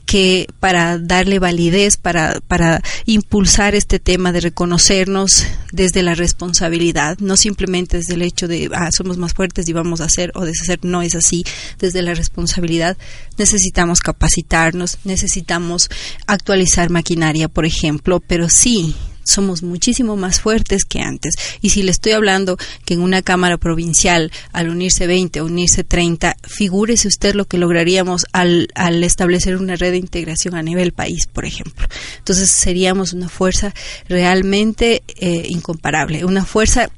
que 0.06 0.48
para 0.60 1.00
darle 1.00 1.40
validez 1.40 1.98
para 1.98 2.40
para 2.48 2.82
impulsar 3.06 3.74
este 3.74 3.98
tema 3.98 4.32
de 4.32 4.42
reconocernos 4.42 5.46
desde 5.72 6.04
la 6.04 6.14
responsabilidad 6.14 7.18
no 7.18 7.36
simplemente 7.36 7.98
desde 7.98 8.14
el 8.14 8.22
hecho 8.22 8.48
de 8.48 8.70
ah, 8.74 8.90
somos 8.92 9.18
más 9.18 9.34
fuertes 9.34 9.68
y 9.68 9.74
vamos 9.74 10.00
a 10.00 10.06
hacer 10.06 10.32
o 10.36 10.46
deshacer 10.46 10.80
no 10.84 11.02
es 11.02 11.16
así 11.16 11.44
desde 11.80 12.04
la 12.04 12.14
responsabilidad 12.14 12.96
necesitamos 13.40 14.02
capacitarnos 14.02 15.00
necesitamos 15.04 15.90
actualizar 16.28 16.92
maquinaria 16.92 17.50
por 17.50 17.66
ejemplo 17.66 18.20
pero 18.20 18.50
sí 18.50 18.96
somos 19.24 19.64
muchísimo 19.64 20.16
más 20.16 20.42
fuertes 20.42 20.86
que 20.86 21.02
antes. 21.02 21.36
Y 21.62 21.70
si 21.70 21.84
le 21.84 21.92
estoy 21.92 22.14
hablando 22.14 22.58
que 22.86 22.94
en 22.94 23.02
una 23.02 23.22
Cámara 23.22 23.58
Provincial, 23.58 24.32
al 24.52 24.70
unirse 24.70 25.08
20 25.08 25.42
o 25.42 25.46
unirse 25.46 25.84
30, 25.84 26.36
figúrese 26.44 27.08
usted 27.08 27.36
lo 27.36 27.46
que 27.46 27.58
lograríamos 27.58 28.26
al, 28.32 28.68
al 28.76 29.04
establecer 29.04 29.58
una 29.58 29.76
red 29.76 29.92
de 29.92 29.98
integración 29.98 30.56
a 30.56 30.64
nivel 30.64 30.94
país, 30.94 31.28
por 31.28 31.46
ejemplo. 31.46 31.88
Entonces 32.18 32.52
seríamos 32.52 33.14
una 33.14 33.30
fuerza 33.30 33.74
realmente 34.08 35.04
eh, 35.20 35.46
incomparable, 35.50 36.26
una 36.26 36.46
fuerza 36.46 36.90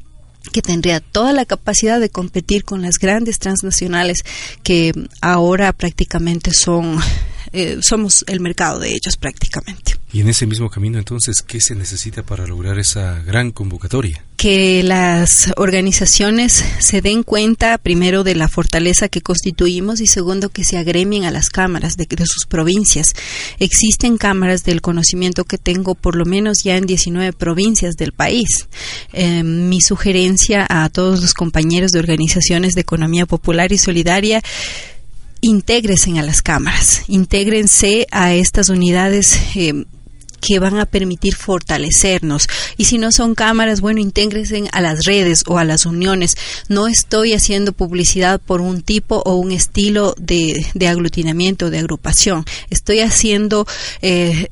que 0.52 0.62
tendría 0.62 1.00
toda 1.00 1.34
la 1.34 1.46
capacidad 1.46 2.00
de 2.00 2.10
competir 2.10 2.64
con 2.64 2.82
las 2.82 3.00
grandes 3.00 3.40
transnacionales 3.40 4.20
que 4.64 4.94
ahora 5.22 5.74
prácticamente 5.74 6.52
son 6.54 7.00
eh, 7.52 7.80
somos 7.82 8.24
el 8.28 8.40
mercado 8.42 8.80
de 8.80 8.90
ellos 8.90 9.18
prácticamente. 9.18 9.95
Y 10.14 10.22
en 10.22 10.30
ese 10.30 10.46
mismo 10.46 10.70
camino, 10.70 10.98
entonces, 10.98 11.42
¿qué 11.46 11.60
se 11.60 11.76
necesita 11.76 12.24
para 12.24 12.48
lograr 12.48 12.80
esa 12.80 13.22
gran 13.24 13.52
convocatoria? 13.52 14.24
Que 14.38 14.82
las 14.84 15.52
organizaciones 15.58 16.64
se 16.80 17.02
den 17.02 17.24
cuenta, 17.24 17.78
primero, 17.78 18.24
de 18.24 18.36
la 18.36 18.48
fortaleza 18.48 19.10
que 19.10 19.22
constituimos 19.22 20.00
y 20.02 20.08
segundo, 20.08 20.50
que 20.50 20.64
se 20.64 20.78
agremien 20.78 21.26
a 21.26 21.32
las 21.32 21.50
cámaras 21.50 21.98
de, 21.98 22.08
sus 22.26 22.46
provincias. 22.46 23.14
Existen 23.60 24.18
cámaras 24.18 24.64
del 24.64 24.82
conocimiento 24.82 25.44
que 25.44 25.58
tengo 25.58 25.96
por 25.96 26.16
lo 26.16 26.26
menos 26.26 26.64
ya 26.64 26.78
en 26.78 26.86
19 26.86 27.34
provincias 27.34 27.96
del 27.96 28.14
país. 28.14 28.68
Eh, 29.12 29.44
mi 29.44 29.82
sugerencia 29.82 30.66
a 30.70 30.88
todos 30.90 31.22
los 31.22 31.34
compañeros 31.34 31.92
de 31.92 32.00
organizaciones 32.00 32.76
de 32.76 32.82
economía 32.82 33.26
popular 33.26 33.72
y 33.72 33.78
solidaria 33.78 34.42
intégresen 35.46 36.18
a 36.18 36.24
las 36.24 36.42
cámaras, 36.42 37.04
intégrense 37.08 38.08
a 38.12 38.34
estas 38.34 38.70
unidades 38.70 39.40
eh, 39.56 39.86
que 40.42 40.58
van 40.58 40.80
a 40.80 40.88
permitir 40.88 41.36
fortalecernos. 41.36 42.48
Y 42.78 42.86
si 42.86 42.98
no 42.98 43.12
son 43.12 43.36
cámaras, 43.36 43.80
bueno, 43.80 44.00
intégresen 44.00 44.68
a 44.72 44.82
las 44.82 45.06
redes 45.06 45.44
o 45.48 45.60
a 45.60 45.64
las 45.64 45.86
uniones. 45.86 46.36
No 46.68 46.88
estoy 46.88 47.34
haciendo 47.34 47.74
publicidad 47.74 48.42
por 48.42 48.60
un 48.62 48.82
tipo 48.82 49.22
o 49.26 49.36
un 49.36 49.52
estilo 49.52 50.16
de, 50.18 50.66
de 50.74 50.88
aglutinamiento, 50.88 51.70
de 51.70 51.80
agrupación. 51.80 52.44
Estoy 52.72 53.02
haciendo 53.02 53.68
eh, 54.02 54.48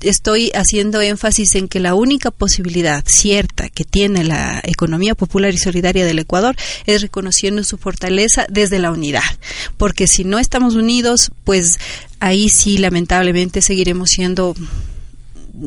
estoy 0.00 0.50
haciendo 0.54 1.00
énfasis 1.00 1.54
en 1.54 1.68
que 1.68 1.80
la 1.80 1.94
única 1.94 2.30
posibilidad 2.30 3.04
cierta 3.06 3.68
que 3.68 3.84
tiene 3.84 4.24
la 4.24 4.60
economía 4.64 5.14
popular 5.14 5.52
y 5.52 5.58
solidaria 5.58 6.04
del 6.04 6.18
Ecuador 6.18 6.56
es 6.86 7.02
reconociendo 7.02 7.64
su 7.64 7.78
fortaleza 7.78 8.46
desde 8.48 8.78
la 8.78 8.90
unidad, 8.90 9.22
porque 9.76 10.06
si 10.06 10.24
no 10.24 10.38
estamos 10.38 10.74
unidos, 10.74 11.30
pues 11.44 11.78
ahí 12.20 12.48
sí 12.48 12.78
lamentablemente 12.78 13.62
seguiremos 13.62 14.10
siendo 14.10 14.54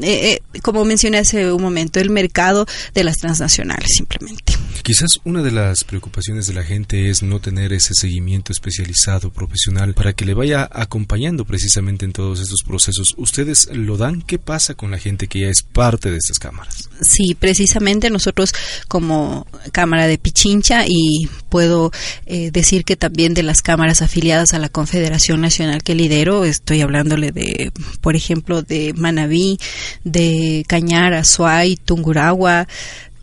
eh, 0.01 0.39
como 0.61 0.85
mencioné 0.85 1.19
hace 1.19 1.51
un 1.51 1.61
momento, 1.61 1.99
el 1.99 2.09
mercado 2.09 2.65
de 2.93 3.03
las 3.03 3.17
transnacionales 3.17 3.89
simplemente. 3.95 4.53
Quizás 4.83 5.19
una 5.25 5.43
de 5.43 5.51
las 5.51 5.83
preocupaciones 5.83 6.47
de 6.47 6.53
la 6.53 6.63
gente 6.63 7.09
es 7.09 7.21
no 7.21 7.39
tener 7.39 7.71
ese 7.73 7.93
seguimiento 7.93 8.51
especializado, 8.51 9.31
profesional, 9.31 9.93
para 9.93 10.13
que 10.13 10.25
le 10.25 10.33
vaya 10.33 10.67
acompañando 10.71 11.45
precisamente 11.45 12.05
en 12.05 12.13
todos 12.13 12.39
estos 12.39 12.63
procesos. 12.65 13.13
¿Ustedes 13.17 13.69
lo 13.71 13.97
dan? 13.97 14.21
¿Qué 14.21 14.39
pasa 14.39 14.73
con 14.73 14.91
la 14.91 14.97
gente 14.97 15.27
que 15.27 15.41
ya 15.41 15.49
es 15.49 15.63
parte 15.63 16.09
de 16.09 16.17
estas 16.17 16.39
cámaras? 16.39 16.89
Sí, 17.01 17.35
precisamente 17.35 18.09
nosotros 18.09 18.53
como 18.87 19.45
Cámara 19.71 20.07
de 20.07 20.17
Pichincha 20.17 20.85
y 20.87 21.29
puedo 21.49 21.91
eh, 22.25 22.51
decir 22.51 22.85
que 22.85 22.95
también 22.95 23.33
de 23.33 23.43
las 23.43 23.61
cámaras 23.61 24.01
afiliadas 24.01 24.53
a 24.53 24.59
la 24.59 24.69
Confederación 24.69 25.41
Nacional 25.41 25.83
que 25.83 25.95
lidero, 25.95 26.45
estoy 26.45 26.81
hablándole 26.81 27.31
de, 27.31 27.71
por 28.01 28.15
ejemplo, 28.15 28.61
de 28.61 28.93
Manabí, 28.95 29.59
de 30.03 30.63
Cañar, 30.67 31.25
Suay, 31.25 31.77
Tunguragua, 31.77 32.67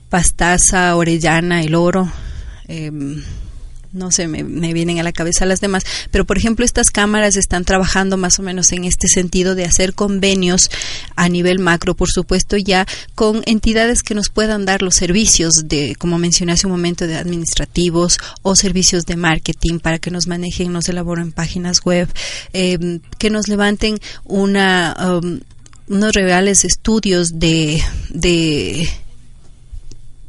Pastaza, 0.09 0.97
Orellana, 0.97 1.63
El 1.63 1.75
Oro. 1.75 2.11
Em, 2.67 3.23
no 3.93 4.11
sé, 4.11 4.29
me, 4.29 4.43
vienen 4.73 4.99
a 4.99 5.03
la 5.03 5.13
cabeza 5.13 5.47
las 5.47 5.61
demás, 5.61 5.85
pero 6.11 6.25
por 6.25 6.39
ejemplo 6.39 6.65
estas 6.65 6.91
cámaras 6.91 7.37
están 7.37 7.65
trabajando 7.65 8.17
más 8.17 8.39
o 8.39 8.43
menos 8.43 8.73
en 8.73 8.85
este 8.85 9.09
sentido 9.09 9.55
de 9.55 9.65
hacer 9.65 9.95
convenios 9.95 10.71
a 11.17 11.29
nivel 11.29 11.59
macro, 11.59 11.95
por 11.95 12.11
supuesto, 12.11 12.57
ya 12.57 12.87
con 13.15 13.43
entidades 13.47 14.03
que 14.03 14.15
nos 14.15 14.29
puedan 14.29 14.65
dar 14.65 14.83
los 14.83 14.95
servicios 14.95 15.69
de, 15.69 15.95
como 15.99 16.19
mencioné 16.19 16.53
hace 16.53 16.67
un 16.67 16.73
momento, 16.73 17.07
de 17.07 17.17
administrativos 17.17 18.19
o 18.43 18.57
servicios 18.57 19.05
de 19.05 19.17
marketing 19.17 19.79
para 19.79 19.99
que 19.99 20.11
nos 20.11 20.27
manejen, 20.27 20.73
nos 20.73 20.89
elaboren 20.89 21.33
páginas 21.33 21.85
web, 21.85 22.09
em, 22.53 23.01
que 23.19 23.31
nos 23.31 23.49
levanten 23.49 23.99
una... 24.25 24.97
Um, 25.23 25.41
unos 25.89 26.13
reales 26.13 26.65
estudios 26.65 27.39
de, 27.39 27.83
de 28.11 28.89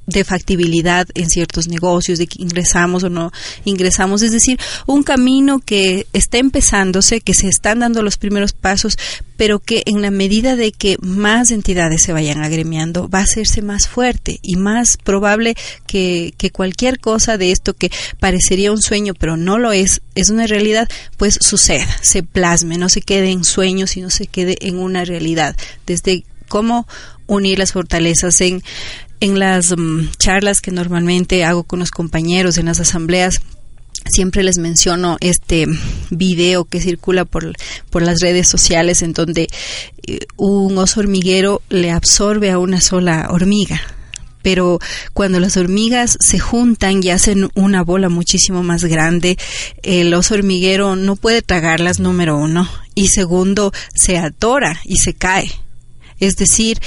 de 0.09 0.23
factibilidad 0.23 1.07
en 1.13 1.29
ciertos 1.29 1.67
negocios, 1.67 2.19
de 2.19 2.27
que 2.27 2.41
ingresamos 2.41 3.03
o 3.03 3.09
no 3.09 3.31
ingresamos, 3.65 4.21
es 4.21 4.31
decir, 4.31 4.59
un 4.85 5.03
camino 5.03 5.59
que 5.59 6.07
está 6.13 6.37
empezándose, 6.37 7.21
que 7.21 7.33
se 7.33 7.47
están 7.47 7.79
dando 7.79 8.01
los 8.01 8.17
primeros 8.17 8.53
pasos, 8.53 8.97
pero 9.37 9.59
que 9.59 9.83
en 9.85 10.01
la 10.01 10.11
medida 10.11 10.55
de 10.55 10.71
que 10.71 10.97
más 11.01 11.51
entidades 11.51 12.01
se 12.01 12.13
vayan 12.13 12.43
agremiando, 12.43 13.09
va 13.09 13.19
a 13.19 13.23
hacerse 13.23 13.61
más 13.61 13.87
fuerte 13.87 14.39
y 14.41 14.55
más 14.57 14.97
probable 14.97 15.55
que, 15.87 16.33
que 16.37 16.51
cualquier 16.51 16.99
cosa 16.99 17.37
de 17.37 17.51
esto 17.51 17.73
que 17.73 17.91
parecería 18.19 18.71
un 18.71 18.81
sueño, 18.81 19.13
pero 19.13 19.37
no 19.37 19.57
lo 19.57 19.71
es, 19.71 20.01
es 20.15 20.29
una 20.29 20.47
realidad, 20.47 20.89
pues 21.17 21.37
suceda, 21.39 21.87
se 22.01 22.23
plasme, 22.23 22.77
no 22.77 22.89
se 22.89 23.01
quede 23.01 23.31
en 23.31 23.43
sueños, 23.43 23.91
sino 23.91 24.09
se 24.09 24.27
quede 24.27 24.57
en 24.61 24.77
una 24.77 25.05
realidad. 25.05 25.55
Desde 25.85 26.25
cómo 26.49 26.87
unir 27.27 27.59
las 27.59 27.71
fortalezas 27.71 28.41
en 28.41 28.61
en 29.19 29.39
las 29.39 29.75
mm, 29.75 30.11
charlas 30.17 30.61
que 30.61 30.71
normalmente 30.71 31.43
hago 31.43 31.63
con 31.63 31.79
los 31.79 31.91
compañeros 31.91 32.57
en 32.57 32.67
las 32.67 32.79
asambleas, 32.79 33.41
siempre 34.05 34.43
les 34.43 34.57
menciono 34.57 35.17
este 35.19 35.67
video 36.09 36.65
que 36.65 36.81
circula 36.81 37.25
por, 37.25 37.53
por 37.89 38.01
las 38.01 38.19
redes 38.21 38.47
sociales 38.47 39.01
en 39.01 39.13
donde 39.13 39.47
eh, 40.07 40.19
un 40.37 40.77
oso 40.77 40.99
hormiguero 40.99 41.61
le 41.69 41.91
absorbe 41.91 42.51
a 42.51 42.59
una 42.59 42.81
sola 42.81 43.27
hormiga. 43.29 43.81
Pero 44.41 44.79
cuando 45.13 45.41
las 45.41 45.57
hormigas 45.57 46.17
se 46.21 46.39
juntan 46.39 47.03
y 47.03 47.09
hacen 47.09 47.49
una 47.55 47.83
bola 47.83 48.07
muchísimo 48.07 48.63
más 48.63 48.85
grande, 48.85 49.37
el 49.83 50.13
oso 50.13 50.35
hormiguero 50.35 50.95
no 50.95 51.17
puede 51.17 51.41
tragarlas, 51.41 51.99
número 51.99 52.37
uno, 52.37 52.69
y 52.95 53.07
segundo, 53.07 53.73
se 53.93 54.17
atora 54.17 54.79
y 54.85 54.95
se 54.97 55.13
cae. 55.13 55.51
Es 56.19 56.37
decir, 56.37 56.79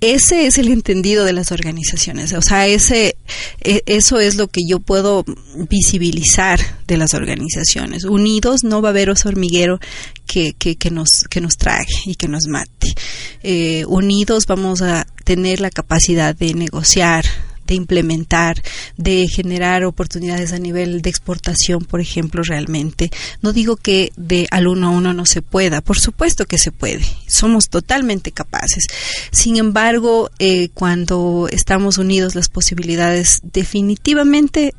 ese 0.00 0.46
es 0.46 0.58
el 0.58 0.68
entendido 0.68 1.24
de 1.24 1.32
las 1.32 1.50
organizaciones, 1.52 2.32
o 2.32 2.42
sea, 2.42 2.66
ese, 2.66 3.16
e, 3.60 3.82
eso 3.86 4.20
es 4.20 4.36
lo 4.36 4.48
que 4.48 4.62
yo 4.66 4.80
puedo 4.80 5.24
visibilizar 5.68 6.60
de 6.86 6.96
las 6.96 7.14
organizaciones. 7.14 8.04
Unidos 8.04 8.64
no 8.64 8.80
va 8.80 8.88
a 8.88 8.90
haber 8.90 9.10
oso 9.10 9.28
hormiguero 9.28 9.80
que, 10.26 10.52
que, 10.52 10.76
que, 10.76 10.90
nos, 10.90 11.24
que 11.30 11.40
nos 11.40 11.56
trague 11.56 11.94
y 12.06 12.14
que 12.14 12.28
nos 12.28 12.46
mate. 12.46 12.94
Eh, 13.42 13.84
unidos 13.86 14.46
vamos 14.46 14.82
a 14.82 15.06
tener 15.24 15.60
la 15.60 15.70
capacidad 15.70 16.34
de 16.34 16.54
negociar, 16.54 17.24
de 17.68 17.74
implementar, 17.74 18.60
de 18.96 19.28
generar 19.28 19.84
oportunidades 19.84 20.52
a 20.52 20.58
nivel 20.58 21.02
de 21.02 21.10
exportación, 21.10 21.84
por 21.84 22.00
ejemplo, 22.00 22.42
realmente. 22.42 23.10
No 23.42 23.52
digo 23.52 23.76
que 23.76 24.10
de 24.16 24.48
al 24.50 24.66
uno 24.66 24.88
a 24.88 24.90
uno 24.90 25.14
no 25.14 25.26
se 25.26 25.42
pueda, 25.42 25.80
por 25.80 26.00
supuesto 26.00 26.46
que 26.46 26.58
se 26.58 26.72
puede, 26.72 27.04
somos 27.28 27.68
totalmente 27.68 28.32
capaces. 28.32 28.86
Sin 29.30 29.56
embargo, 29.56 30.30
eh, 30.38 30.70
cuando 30.74 31.48
estamos 31.52 31.98
unidos, 31.98 32.34
las 32.34 32.48
posibilidades 32.48 33.40
definitivamente 33.52 34.74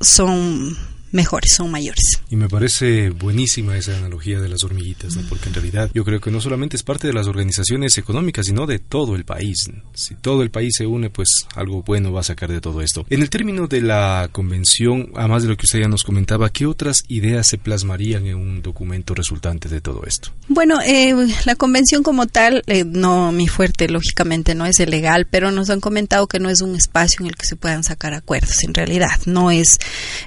son 0.00 0.78
mejores, 1.12 1.54
son 1.54 1.70
mayores. 1.70 2.20
Y 2.30 2.36
me 2.36 2.48
parece 2.48 3.10
buenísima 3.10 3.76
esa 3.76 3.96
analogía 3.96 4.40
de 4.40 4.48
las 4.48 4.64
hormiguitas, 4.64 5.16
¿no? 5.16 5.22
porque 5.28 5.48
en 5.48 5.54
realidad 5.54 5.90
yo 5.94 6.04
creo 6.04 6.20
que 6.20 6.30
no 6.30 6.40
solamente 6.40 6.76
es 6.76 6.82
parte 6.82 7.06
de 7.06 7.12
las 7.12 7.26
organizaciones 7.26 7.96
económicas, 7.98 8.46
sino 8.46 8.66
de 8.66 8.78
todo 8.78 9.16
el 9.16 9.24
país. 9.24 9.70
Si 9.94 10.14
todo 10.14 10.42
el 10.42 10.50
país 10.50 10.74
se 10.76 10.86
une, 10.86 11.10
pues 11.10 11.28
algo 11.54 11.82
bueno 11.82 12.12
va 12.12 12.20
a 12.20 12.24
sacar 12.24 12.50
de 12.50 12.60
todo 12.60 12.82
esto. 12.82 13.06
En 13.10 13.22
el 13.22 13.30
término 13.30 13.66
de 13.66 13.80
la 13.80 14.28
convención, 14.32 15.10
además 15.14 15.42
de 15.42 15.48
lo 15.48 15.56
que 15.56 15.66
usted 15.66 15.80
ya 15.80 15.88
nos 15.88 16.04
comentaba, 16.04 16.50
¿qué 16.50 16.66
otras 16.66 17.04
ideas 17.08 17.46
se 17.46 17.58
plasmarían 17.58 18.26
en 18.26 18.36
un 18.36 18.62
documento 18.62 19.14
resultante 19.14 19.68
de 19.68 19.80
todo 19.80 20.04
esto? 20.06 20.30
Bueno, 20.48 20.80
eh, 20.84 21.14
la 21.44 21.54
convención 21.54 22.02
como 22.02 22.26
tal, 22.26 22.62
eh, 22.66 22.84
no 22.84 23.32
mi 23.32 23.48
fuerte, 23.48 23.88
lógicamente 23.88 24.54
no 24.54 24.66
es 24.66 24.78
legal, 24.78 25.26
pero 25.30 25.50
nos 25.50 25.70
han 25.70 25.80
comentado 25.80 26.26
que 26.26 26.38
no 26.38 26.50
es 26.50 26.60
un 26.60 26.74
espacio 26.76 27.18
en 27.20 27.26
el 27.26 27.36
que 27.36 27.46
se 27.46 27.56
puedan 27.56 27.84
sacar 27.84 28.14
acuerdos. 28.14 28.62
En 28.64 28.74
realidad, 28.74 29.20
no 29.26 29.50
es, 29.50 29.78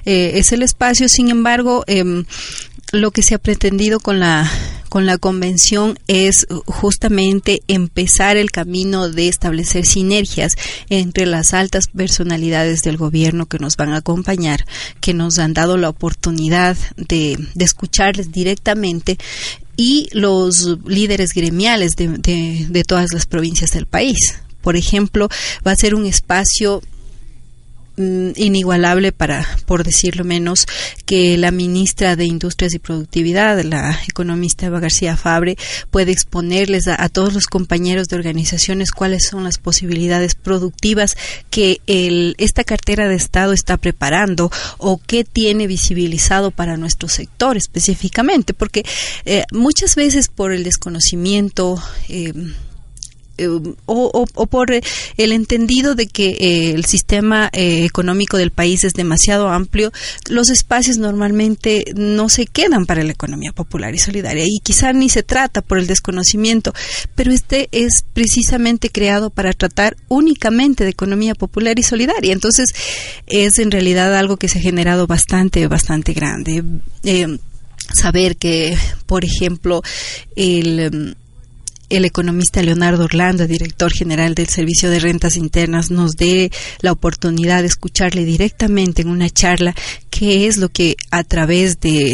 eh, 0.04 0.32
es 0.34 0.52
el 0.52 0.62
espacio, 0.62 0.71
sin 1.08 1.30
embargo, 1.30 1.84
em, 1.86 2.24
lo 2.92 3.10
que 3.10 3.22
se 3.22 3.34
ha 3.34 3.38
pretendido 3.38 4.00
con 4.00 4.20
la 4.20 4.50
con 4.92 5.06
la 5.06 5.16
convención 5.16 5.98
es 6.06 6.46
justamente 6.66 7.62
empezar 7.66 8.36
el 8.36 8.50
camino 8.50 9.08
de 9.08 9.26
establecer 9.26 9.86
sinergias 9.86 10.52
entre 10.90 11.24
las 11.24 11.54
altas 11.54 11.84
personalidades 11.86 12.82
del 12.82 12.98
gobierno 12.98 13.46
que 13.46 13.58
nos 13.58 13.78
van 13.78 13.94
a 13.94 13.96
acompañar, 13.96 14.66
que 15.00 15.14
nos 15.14 15.38
han 15.38 15.54
dado 15.54 15.78
la 15.78 15.88
oportunidad 15.88 16.76
de, 16.98 17.38
de 17.54 17.64
escucharles 17.64 18.32
directamente 18.32 19.16
y 19.78 20.08
los 20.12 20.78
líderes 20.86 21.32
gremiales 21.32 21.96
de, 21.96 22.08
de, 22.68 22.84
todas 22.84 23.14
las 23.14 23.24
provincias 23.24 23.70
del 23.70 23.86
país. 23.86 24.42
Por 24.60 24.76
ejemplo, 24.76 25.30
va 25.66 25.72
a 25.72 25.76
ser 25.76 25.94
un 25.94 26.04
espacio 26.04 26.82
inigualable 27.96 29.12
para 29.12 29.46
por 29.66 29.84
decirlo 29.84 30.24
menos 30.24 30.66
que 31.04 31.36
la 31.36 31.50
ministra 31.50 32.16
de 32.16 32.24
Industrias 32.24 32.72
y 32.74 32.78
Productividad 32.78 33.62
la 33.62 34.00
economista 34.08 34.66
Eva 34.66 34.80
García 34.80 35.16
Fabre 35.16 35.56
puede 35.90 36.12
exponerles 36.12 36.88
a, 36.88 37.08
todos 37.10 37.34
los 37.34 37.46
compañeros 37.46 38.08
de 38.08 38.16
organizaciones 38.16 38.92
cuáles 38.92 39.26
son 39.26 39.44
las 39.44 39.58
posibilidades 39.58 40.34
productivas 40.34 41.16
que 41.50 41.80
el, 41.86 42.34
esta 42.38 42.64
cartera 42.64 43.08
de 43.08 43.16
Estado 43.16 43.52
está 43.52 43.76
preparando 43.76 44.50
o 44.78 44.98
qué 45.06 45.24
tiene 45.24 45.66
visibilizado 45.66 46.50
para 46.50 46.78
nuestro 46.78 47.08
sector 47.08 47.56
específicamente 47.56 48.54
porque 48.54 48.84
eh, 49.26 49.44
muchas 49.52 49.96
veces 49.96 50.28
por 50.28 50.52
el 50.52 50.64
desconocimiento 50.64 51.82
eh, 52.08 52.32
eh, 53.38 53.48
o, 53.86 54.46
por 54.46 54.72
el 54.72 55.32
entendido 55.32 55.94
de 55.94 56.06
que 56.06 56.36
eh, 56.38 56.70
el 56.72 56.84
sistema 56.84 57.48
eh, 57.52 57.84
económico 57.84 58.36
del 58.36 58.50
país 58.50 58.84
es 58.84 58.92
demasiado 58.92 59.48
amplio, 59.48 59.90
los 60.28 60.50
espacios 60.50 60.98
normalmente 60.98 61.84
no 61.94 62.28
se 62.28 62.46
quedan 62.46 62.84
para 62.84 63.02
la 63.02 63.12
economía 63.12 63.52
popular 63.52 63.94
y 63.94 63.98
solidaria 63.98 64.44
y 64.46 64.60
quizá 64.62 64.92
ni 64.92 65.08
se 65.08 65.22
trata 65.22 65.62
por 65.62 65.78
el 65.78 65.86
desconocimiento, 65.86 66.74
pero 67.14 67.32
este 67.32 67.68
es 67.72 68.04
precisamente 68.12 68.90
creado 68.90 69.30
para 69.30 69.52
tratar 69.54 69.96
únicamente 70.08 70.84
de 70.84 70.90
economía 70.90 71.34
popular 71.34 71.78
y 71.78 71.82
solidaria. 71.82 72.32
Entonces 72.32 72.74
es 73.26 73.58
en 73.58 73.70
realidad 73.70 74.14
algo 74.14 74.36
que 74.36 74.48
se 74.48 74.58
ha 74.58 74.62
generado 74.62 75.06
bastante, 75.06 75.66
bastante 75.68 76.12
grande. 76.12 76.62
saber 77.94 78.36
que, 78.36 78.76
por 79.06 79.24
ejemplo, 79.24 79.82
el 80.36 81.16
el 81.92 82.06
economista 82.06 82.62
Leonardo 82.62 83.04
Orlando, 83.04 83.46
director 83.46 83.92
general 83.92 84.34
del 84.34 84.48
Servicio 84.48 84.88
de 84.88 84.98
Rentas 84.98 85.36
Internas, 85.36 85.90
nos 85.90 86.12
dé 86.12 86.50
la 86.80 86.90
oportunidad 86.90 87.60
de 87.60 87.68
escucharle 87.68 88.24
directamente 88.24 89.02
en 89.02 89.08
una 89.08 89.28
charla 89.28 89.74
qué 90.08 90.46
es 90.46 90.56
lo 90.56 90.70
que 90.70 90.96
a 91.10 91.22
través 91.22 91.80
de 91.80 92.10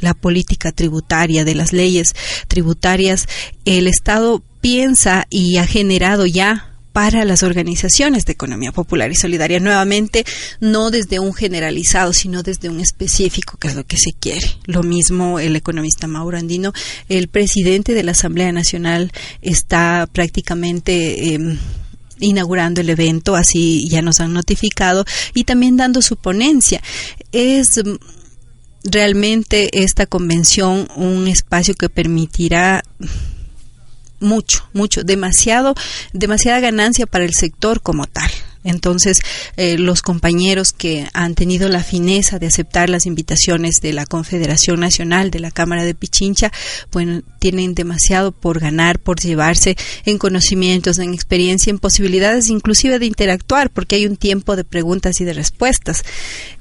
la 0.00 0.12
política 0.12 0.70
tributaria, 0.70 1.46
de 1.46 1.54
las 1.54 1.72
leyes 1.72 2.14
tributarias, 2.46 3.26
el 3.64 3.86
Estado 3.86 4.42
piensa 4.60 5.26
y 5.30 5.56
ha 5.56 5.66
generado 5.66 6.26
ya 6.26 6.71
para 6.92 7.24
las 7.24 7.42
organizaciones 7.42 8.24
de 8.24 8.32
economía 8.32 8.72
popular 8.72 9.10
y 9.10 9.14
solidaria. 9.14 9.60
Nuevamente, 9.60 10.24
no 10.60 10.90
desde 10.90 11.18
un 11.18 11.32
generalizado, 11.34 12.12
sino 12.12 12.42
desde 12.42 12.68
un 12.68 12.80
específico, 12.80 13.56
que 13.58 13.68
es 13.68 13.74
lo 13.74 13.84
que 13.84 13.96
se 13.96 14.12
quiere. 14.12 14.46
Lo 14.66 14.82
mismo 14.82 15.38
el 15.38 15.56
economista 15.56 16.06
Mauro 16.06 16.38
Andino, 16.38 16.72
el 17.08 17.28
presidente 17.28 17.94
de 17.94 18.02
la 18.02 18.12
Asamblea 18.12 18.52
Nacional 18.52 19.12
está 19.40 20.08
prácticamente... 20.12 21.34
Em, 21.34 21.58
inaugurando 22.20 22.80
el 22.80 22.88
evento, 22.88 23.34
así 23.34 23.88
ya 23.88 24.00
nos 24.00 24.20
han 24.20 24.32
notificado, 24.32 25.04
y 25.34 25.42
también 25.42 25.76
dando 25.76 26.02
su 26.02 26.16
ponencia. 26.16 26.80
Es 27.32 27.78
em, 27.78 27.98
realmente 28.84 29.82
esta 29.82 30.06
convención 30.06 30.88
un 30.94 31.26
espacio 31.26 31.74
que 31.74 31.88
permitirá 31.88 32.84
mucho, 34.22 34.68
mucho, 34.72 35.02
demasiado, 35.02 35.74
demasiada 36.12 36.60
ganancia 36.60 37.06
para 37.06 37.24
el 37.24 37.34
sector 37.34 37.82
como 37.82 38.06
tal. 38.06 38.30
Entonces, 38.64 39.18
eh, 39.56 39.76
los 39.76 40.02
compañeros 40.02 40.72
que 40.72 41.08
han 41.14 41.34
tenido 41.34 41.68
la 41.68 41.82
fineza 41.82 42.38
de 42.38 42.46
aceptar 42.46 42.88
las 42.88 43.06
invitaciones 43.06 43.76
de 43.82 43.92
la 43.92 44.06
Confederación 44.06 44.80
Nacional 44.80 45.30
de 45.30 45.40
la 45.40 45.50
Cámara 45.50 45.84
de 45.84 45.94
Pichincha, 45.94 46.52
bueno, 46.92 47.22
tienen 47.38 47.74
demasiado 47.74 48.30
por 48.30 48.60
ganar, 48.60 49.00
por 49.00 49.20
llevarse 49.20 49.76
en 50.04 50.18
conocimientos, 50.18 50.98
en 50.98 51.12
experiencia, 51.12 51.70
en 51.70 51.78
posibilidades 51.78 52.50
inclusive 52.50 52.98
de 52.98 53.06
interactuar, 53.06 53.70
porque 53.70 53.96
hay 53.96 54.06
un 54.06 54.16
tiempo 54.16 54.54
de 54.54 54.64
preguntas 54.64 55.20
y 55.20 55.24
de 55.24 55.32
respuestas 55.32 56.04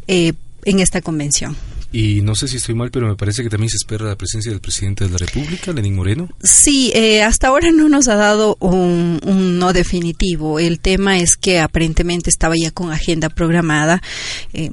eh, 0.07 0.33
en 0.65 0.79
esta 0.79 1.01
convención. 1.01 1.55
Y 1.93 2.21
no 2.21 2.35
sé 2.35 2.47
si 2.47 2.57
estoy 2.57 2.73
mal, 2.73 2.89
pero 2.89 3.07
me 3.07 3.15
parece 3.15 3.43
que 3.43 3.49
también 3.49 3.69
se 3.69 3.75
espera 3.75 4.05
la 4.05 4.15
presencia 4.15 4.51
del 4.51 4.61
presidente 4.61 5.03
de 5.03 5.09
la 5.09 5.17
República, 5.17 5.73
Lenín 5.73 5.95
Moreno. 5.95 6.29
Sí, 6.41 6.91
eh, 6.95 7.21
hasta 7.21 7.49
ahora 7.49 7.71
no 7.71 7.89
nos 7.89 8.07
ha 8.07 8.15
dado 8.15 8.55
un, 8.61 9.19
no 9.59 9.73
definitivo. 9.73 10.59
El 10.59 10.79
tema 10.79 11.17
es 11.19 11.35
que 11.35 11.59
aparentemente 11.59 12.29
estaba 12.29 12.55
ya 12.57 12.71
con 12.71 12.91
agenda 12.91 13.27
programada. 13.27 14.01
Eh, 14.53 14.71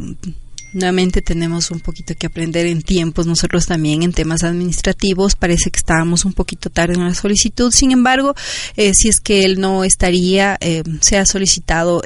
nuevamente 0.73 1.21
tenemos 1.21 1.73
un 1.73 1.81
poquito 1.81 2.15
que 2.15 2.27
aprender 2.29 2.67
en 2.67 2.83
tiempos, 2.83 3.27
nosotros 3.27 3.67
también 3.67 4.05
en 4.05 4.13
temas 4.13 4.45
administrativos. 4.45 5.35
Parece 5.35 5.73
que 5.73 5.79
estábamos 5.79 6.25
un 6.25 6.35
poquito 6.35 6.71
tarde 6.71 6.95
en 6.95 7.05
la 7.05 7.15
solicitud. 7.15 7.73
Sin 7.73 7.91
embargo, 7.91 8.37
eh, 8.77 8.93
si 8.95 9.09
es 9.09 9.19
que 9.19 9.45
él 9.45 9.61
no 9.61 9.83
estaría, 9.83 10.57
se 11.01 11.19
ha 11.19 11.27
solicitado 11.27 12.01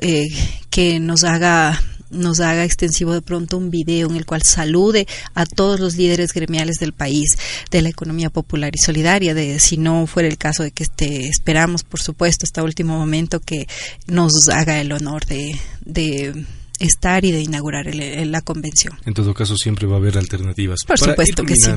que 0.71 1.01
nos 1.01 1.25
haga 1.25 1.83
nos 2.13 2.41
haga 2.41 2.65
extensivo 2.65 3.13
de 3.13 3.23
pronto 3.23 3.59
un 3.59 3.71
video 3.71 4.09
en 4.09 4.17
el 4.17 4.27
cual 4.27 4.43
salude 4.43 5.07
a 5.35 5.47
todos 5.47 5.81
los 5.81 5.97
líderes 5.97 6.33
gremiales 6.33 6.77
del 6.77 6.93
país 6.93 7.37
de 7.71 7.83
la 7.83 7.89
economía 7.89 8.31
popular 8.31 8.73
y 8.75 8.79
solidaria, 8.79 9.35
de 9.35 9.59
si 9.59 9.77
no 9.77 10.07
fuera 10.07 10.29
el 10.29 10.39
caso 10.39 10.63
de 10.63 10.71
que 10.71 10.85
este, 10.85 11.27
esperamos, 11.29 11.83
por 11.85 12.01
supuesto, 12.01 12.45
hasta 12.45 12.63
último 12.63 12.99
momento 12.99 13.41
que 13.41 13.67
nos 14.07 14.49
haga 14.49 14.81
el 14.81 14.93
honor 14.93 15.27
de, 15.27 15.59
de 15.85 16.45
estar 16.83 17.25
y 17.25 17.33
de 17.33 17.41
inaugurar 17.41 17.95
la 17.95 18.41
convención. 18.43 18.99
En 19.05 19.15
todo 19.15 19.35
caso, 19.35 19.57
siempre 19.57 19.87
va 19.87 19.95
a 19.95 19.99
haber 19.99 20.19
alternativas. 20.19 20.81
Por 20.87 20.99
supuesto 20.99 21.45
que 21.45 21.57
sí. 21.57 21.71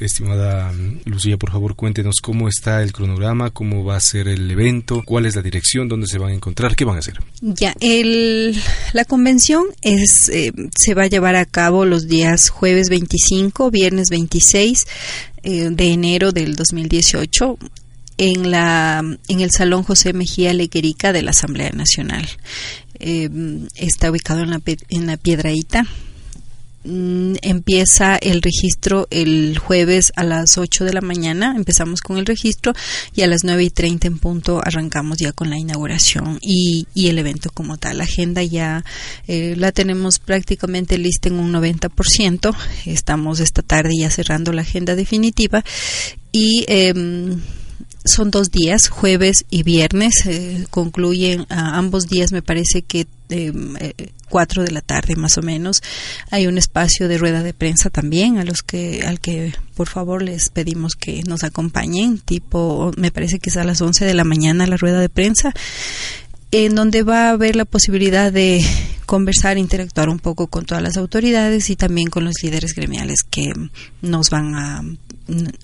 estimada 0.00 0.72
Lucía, 1.04 1.36
por 1.36 1.52
favor, 1.52 1.74
cuéntenos 1.74 2.16
cómo 2.22 2.48
está 2.48 2.82
el 2.82 2.92
cronograma, 2.92 3.50
cómo 3.50 3.84
va 3.84 3.96
a 3.96 4.00
ser 4.00 4.28
el 4.28 4.50
evento, 4.50 5.02
cuál 5.04 5.26
es 5.26 5.36
la 5.36 5.42
dirección, 5.42 5.88
dónde 5.88 6.06
se 6.06 6.18
van 6.18 6.30
a 6.30 6.34
encontrar, 6.34 6.76
qué 6.76 6.84
van 6.84 6.96
a 6.96 7.00
hacer. 7.00 7.20
Ya, 7.40 7.74
el, 7.80 8.56
la 8.92 9.04
convención 9.04 9.64
es, 9.82 10.28
eh, 10.28 10.52
se 10.76 10.94
va 10.94 11.04
a 11.04 11.06
llevar 11.08 11.36
a 11.36 11.44
cabo 11.44 11.84
los 11.84 12.08
días 12.08 12.48
jueves 12.48 12.88
25, 12.88 13.70
viernes 13.70 14.10
26 14.10 14.86
eh, 15.42 15.68
de 15.70 15.92
enero 15.92 16.32
del 16.32 16.56
2018 16.56 17.58
en 18.18 18.50
la 18.50 19.02
en 19.28 19.40
el 19.40 19.50
Salón 19.50 19.84
José 19.84 20.12
Mejía 20.12 20.52
Lequerica 20.52 21.12
de 21.12 21.22
la 21.22 21.30
Asamblea 21.30 21.70
Nacional. 21.70 22.28
Eh, 23.00 23.28
está 23.76 24.10
ubicado 24.10 24.42
en 24.42 24.50
la, 24.50 24.60
en 24.90 25.06
la 25.06 25.16
Piedraíta. 25.16 25.84
Mm, 26.84 27.34
empieza 27.42 28.16
el 28.16 28.40
registro 28.40 29.08
el 29.10 29.58
jueves 29.58 30.12
a 30.14 30.22
las 30.22 30.56
8 30.56 30.84
de 30.84 30.94
la 30.94 31.00
mañana, 31.00 31.54
empezamos 31.56 32.00
con 32.00 32.18
el 32.18 32.24
registro 32.24 32.72
y 33.14 33.22
a 33.22 33.26
las 33.26 33.42
9 33.42 33.64
y 33.64 33.70
30 33.70 34.06
en 34.06 34.18
punto 34.18 34.62
arrancamos 34.64 35.18
ya 35.18 35.32
con 35.32 35.50
la 35.50 35.58
inauguración 35.58 36.38
y, 36.40 36.86
y 36.94 37.08
el 37.08 37.18
evento 37.18 37.50
como 37.52 37.78
tal. 37.78 37.98
La 37.98 38.04
agenda 38.04 38.44
ya 38.44 38.84
eh, 39.26 39.54
la 39.56 39.72
tenemos 39.72 40.20
prácticamente 40.20 40.98
lista 40.98 41.28
en 41.28 41.40
un 41.40 41.52
90%, 41.52 42.56
estamos 42.86 43.40
esta 43.40 43.62
tarde 43.62 43.90
ya 43.98 44.08
cerrando 44.08 44.52
la 44.52 44.62
agenda 44.62 44.94
definitiva 44.94 45.64
y 46.30 46.64
em, 46.68 47.40
son 48.08 48.30
dos 48.30 48.50
días, 48.50 48.88
jueves 48.88 49.44
y 49.50 49.62
viernes. 49.62 50.14
Eh, 50.26 50.66
concluyen 50.70 51.46
ambos 51.48 52.08
días, 52.08 52.32
me 52.32 52.42
parece 52.42 52.82
que 52.82 53.06
em, 53.28 53.76
eh, 53.76 53.94
cuatro 54.28 54.62
de 54.64 54.70
la 54.70 54.80
tarde 54.80 55.16
más 55.16 55.38
o 55.38 55.42
menos. 55.42 55.82
Hay 56.30 56.46
un 56.46 56.58
espacio 56.58 57.08
de 57.08 57.18
rueda 57.18 57.42
de 57.42 57.54
prensa 57.54 57.90
también 57.90 58.38
a 58.38 58.44
los 58.44 58.62
que 58.62 59.02
al 59.06 59.20
que 59.20 59.54
por 59.74 59.88
favor 59.88 60.22
les 60.22 60.48
pedimos 60.48 60.94
que 60.94 61.22
nos 61.24 61.44
acompañen. 61.44 62.18
Tipo, 62.18 62.92
me 62.96 63.10
parece 63.10 63.38
que 63.38 63.50
es 63.50 63.56
a 63.56 63.64
las 63.64 63.80
11 63.80 64.04
de 64.04 64.14
la 64.14 64.24
mañana 64.24 64.66
la 64.66 64.76
rueda 64.76 65.00
de 65.00 65.08
prensa 65.08 65.54
en 66.50 66.74
donde 66.74 67.02
va 67.02 67.28
a 67.28 67.30
haber 67.30 67.56
la 67.56 67.64
posibilidad 67.64 68.32
de 68.32 68.64
conversar, 69.06 69.58
interactuar 69.58 70.08
un 70.08 70.18
poco 70.18 70.48
con 70.48 70.64
todas 70.64 70.82
las 70.82 70.96
autoridades 70.96 71.70
y 71.70 71.76
también 71.76 72.10
con 72.10 72.24
los 72.24 72.36
líderes 72.42 72.74
gremiales 72.74 73.22
que 73.22 73.52
nos 74.02 74.30
van 74.30 74.54
a 74.54 74.82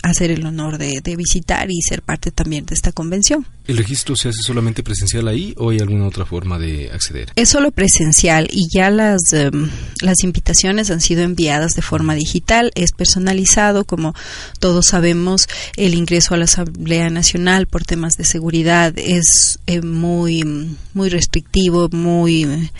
hacer 0.02 0.30
el 0.30 0.44
honor 0.46 0.78
de, 0.78 1.16
visitar 1.16 1.70
y 1.70 1.80
ser 1.82 2.02
parte 2.02 2.30
también 2.30 2.66
de 2.66 2.74
esta 2.74 2.92
convención. 2.92 3.46
¿El 3.66 3.78
registro 3.78 4.14
se 4.14 4.28
hace 4.28 4.42
solamente 4.42 4.82
presencial 4.82 5.26
ahí 5.26 5.54
o 5.56 5.70
hay 5.70 5.78
alguna 5.78 6.06
otra 6.06 6.26
forma 6.26 6.58
de 6.58 6.90
acceder? 6.92 7.32
Es 7.34 7.48
solo 7.48 7.70
presencial 7.70 8.48
y 8.52 8.68
ya 8.70 8.90
las, 8.90 9.32
em, 9.32 9.70
las 10.02 10.22
invitaciones 10.22 10.90
han 10.90 11.00
sido 11.00 11.22
enviadas 11.22 11.74
de 11.74 11.80
forma 11.80 12.14
digital, 12.14 12.72
es 12.74 12.92
personalizado, 12.92 13.84
como 13.84 14.14
todos 14.58 14.86
sabemos, 14.88 15.48
el 15.76 15.94
ingreso 15.94 16.34
a 16.34 16.36
la 16.36 16.44
Asamblea 16.44 17.08
Nacional 17.08 17.66
por 17.66 17.84
temas 17.84 18.18
de 18.18 18.24
seguridad 18.24 18.92
es 18.98 19.58
eh, 19.66 19.80
muy, 19.80 20.76
muy 20.92 21.08
restrictivo, 21.08 21.88
muy 21.90 22.70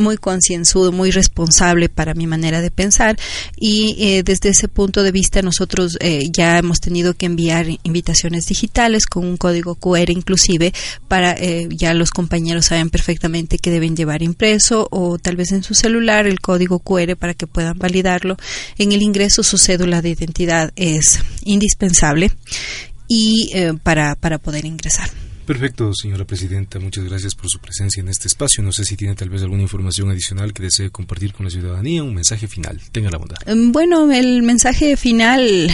muy 0.00 0.16
concienzudo, 0.16 0.92
muy 0.92 1.10
responsable 1.10 1.88
para 1.88 2.14
mi 2.14 2.26
manera 2.26 2.60
de 2.60 2.70
pensar 2.70 3.18
y 3.56 3.96
eh, 3.98 4.22
desde 4.22 4.48
ese 4.48 4.68
punto 4.68 5.02
de 5.02 5.12
vista 5.12 5.42
nosotros 5.42 5.96
eh, 6.00 6.28
ya 6.32 6.58
hemos 6.58 6.80
tenido 6.80 7.14
que 7.14 7.26
enviar 7.26 7.66
invitaciones 7.82 8.46
digitales 8.46 9.06
con 9.06 9.24
un 9.24 9.36
código 9.36 9.74
QR 9.74 10.10
inclusive 10.10 10.72
para 11.08 11.32
eh, 11.32 11.68
ya 11.70 11.94
los 11.94 12.10
compañeros 12.10 12.66
saben 12.66 12.90
perfectamente 12.90 13.58
que 13.58 13.70
deben 13.70 13.96
llevar 13.96 14.22
impreso 14.22 14.88
o 14.90 15.18
tal 15.18 15.36
vez 15.36 15.52
en 15.52 15.62
su 15.62 15.74
celular 15.74 16.26
el 16.26 16.40
código 16.40 16.80
QR 16.80 17.16
para 17.16 17.34
que 17.34 17.46
puedan 17.46 17.78
validarlo. 17.78 18.36
En 18.78 18.92
el 18.92 19.02
ingreso 19.02 19.42
su 19.42 19.58
cédula 19.58 20.02
de 20.02 20.10
identidad 20.10 20.72
es 20.76 21.20
indispensable 21.44 22.32
y 23.08 23.50
para, 23.82 24.14
para 24.14 24.38
poder 24.38 24.64
ingresar. 24.64 25.10
Perfecto, 25.50 25.90
señora 25.92 26.24
presidenta. 26.24 26.78
Muchas 26.78 27.06
gracias 27.06 27.34
por 27.34 27.50
su 27.50 27.58
presencia 27.58 28.00
en 28.00 28.06
este 28.06 28.28
espacio. 28.28 28.62
No 28.62 28.70
sé 28.70 28.84
si 28.84 28.96
tiene 28.96 29.16
tal 29.16 29.30
vez 29.30 29.42
alguna 29.42 29.62
información 29.62 30.08
adicional 30.08 30.52
que 30.52 30.62
desee 30.62 30.90
compartir 30.90 31.32
con 31.32 31.44
la 31.44 31.50
ciudadanía, 31.50 32.04
un 32.04 32.14
mensaje 32.14 32.46
final. 32.46 32.80
Tenga 32.92 33.10
la 33.10 33.18
bondad. 33.18 33.36
Em, 33.46 33.72
bueno, 33.72 34.12
el 34.12 34.44
mensaje 34.44 34.96
final 34.96 35.68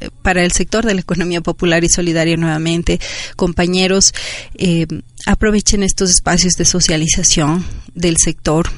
eh, 0.00 0.08
para 0.22 0.42
el 0.42 0.52
sector 0.52 0.86
de 0.86 0.94
la 0.94 1.02
economía 1.02 1.42
popular 1.42 1.84
y 1.84 1.90
solidaria 1.90 2.38
nuevamente, 2.38 3.00
compañeros, 3.36 4.14
eh, 4.54 4.86
aprovechen 5.26 5.82
estos 5.82 6.08
espacios 6.08 6.54
de 6.54 6.64
socialización 6.64 7.66
del 7.94 8.16
sector 8.16 8.70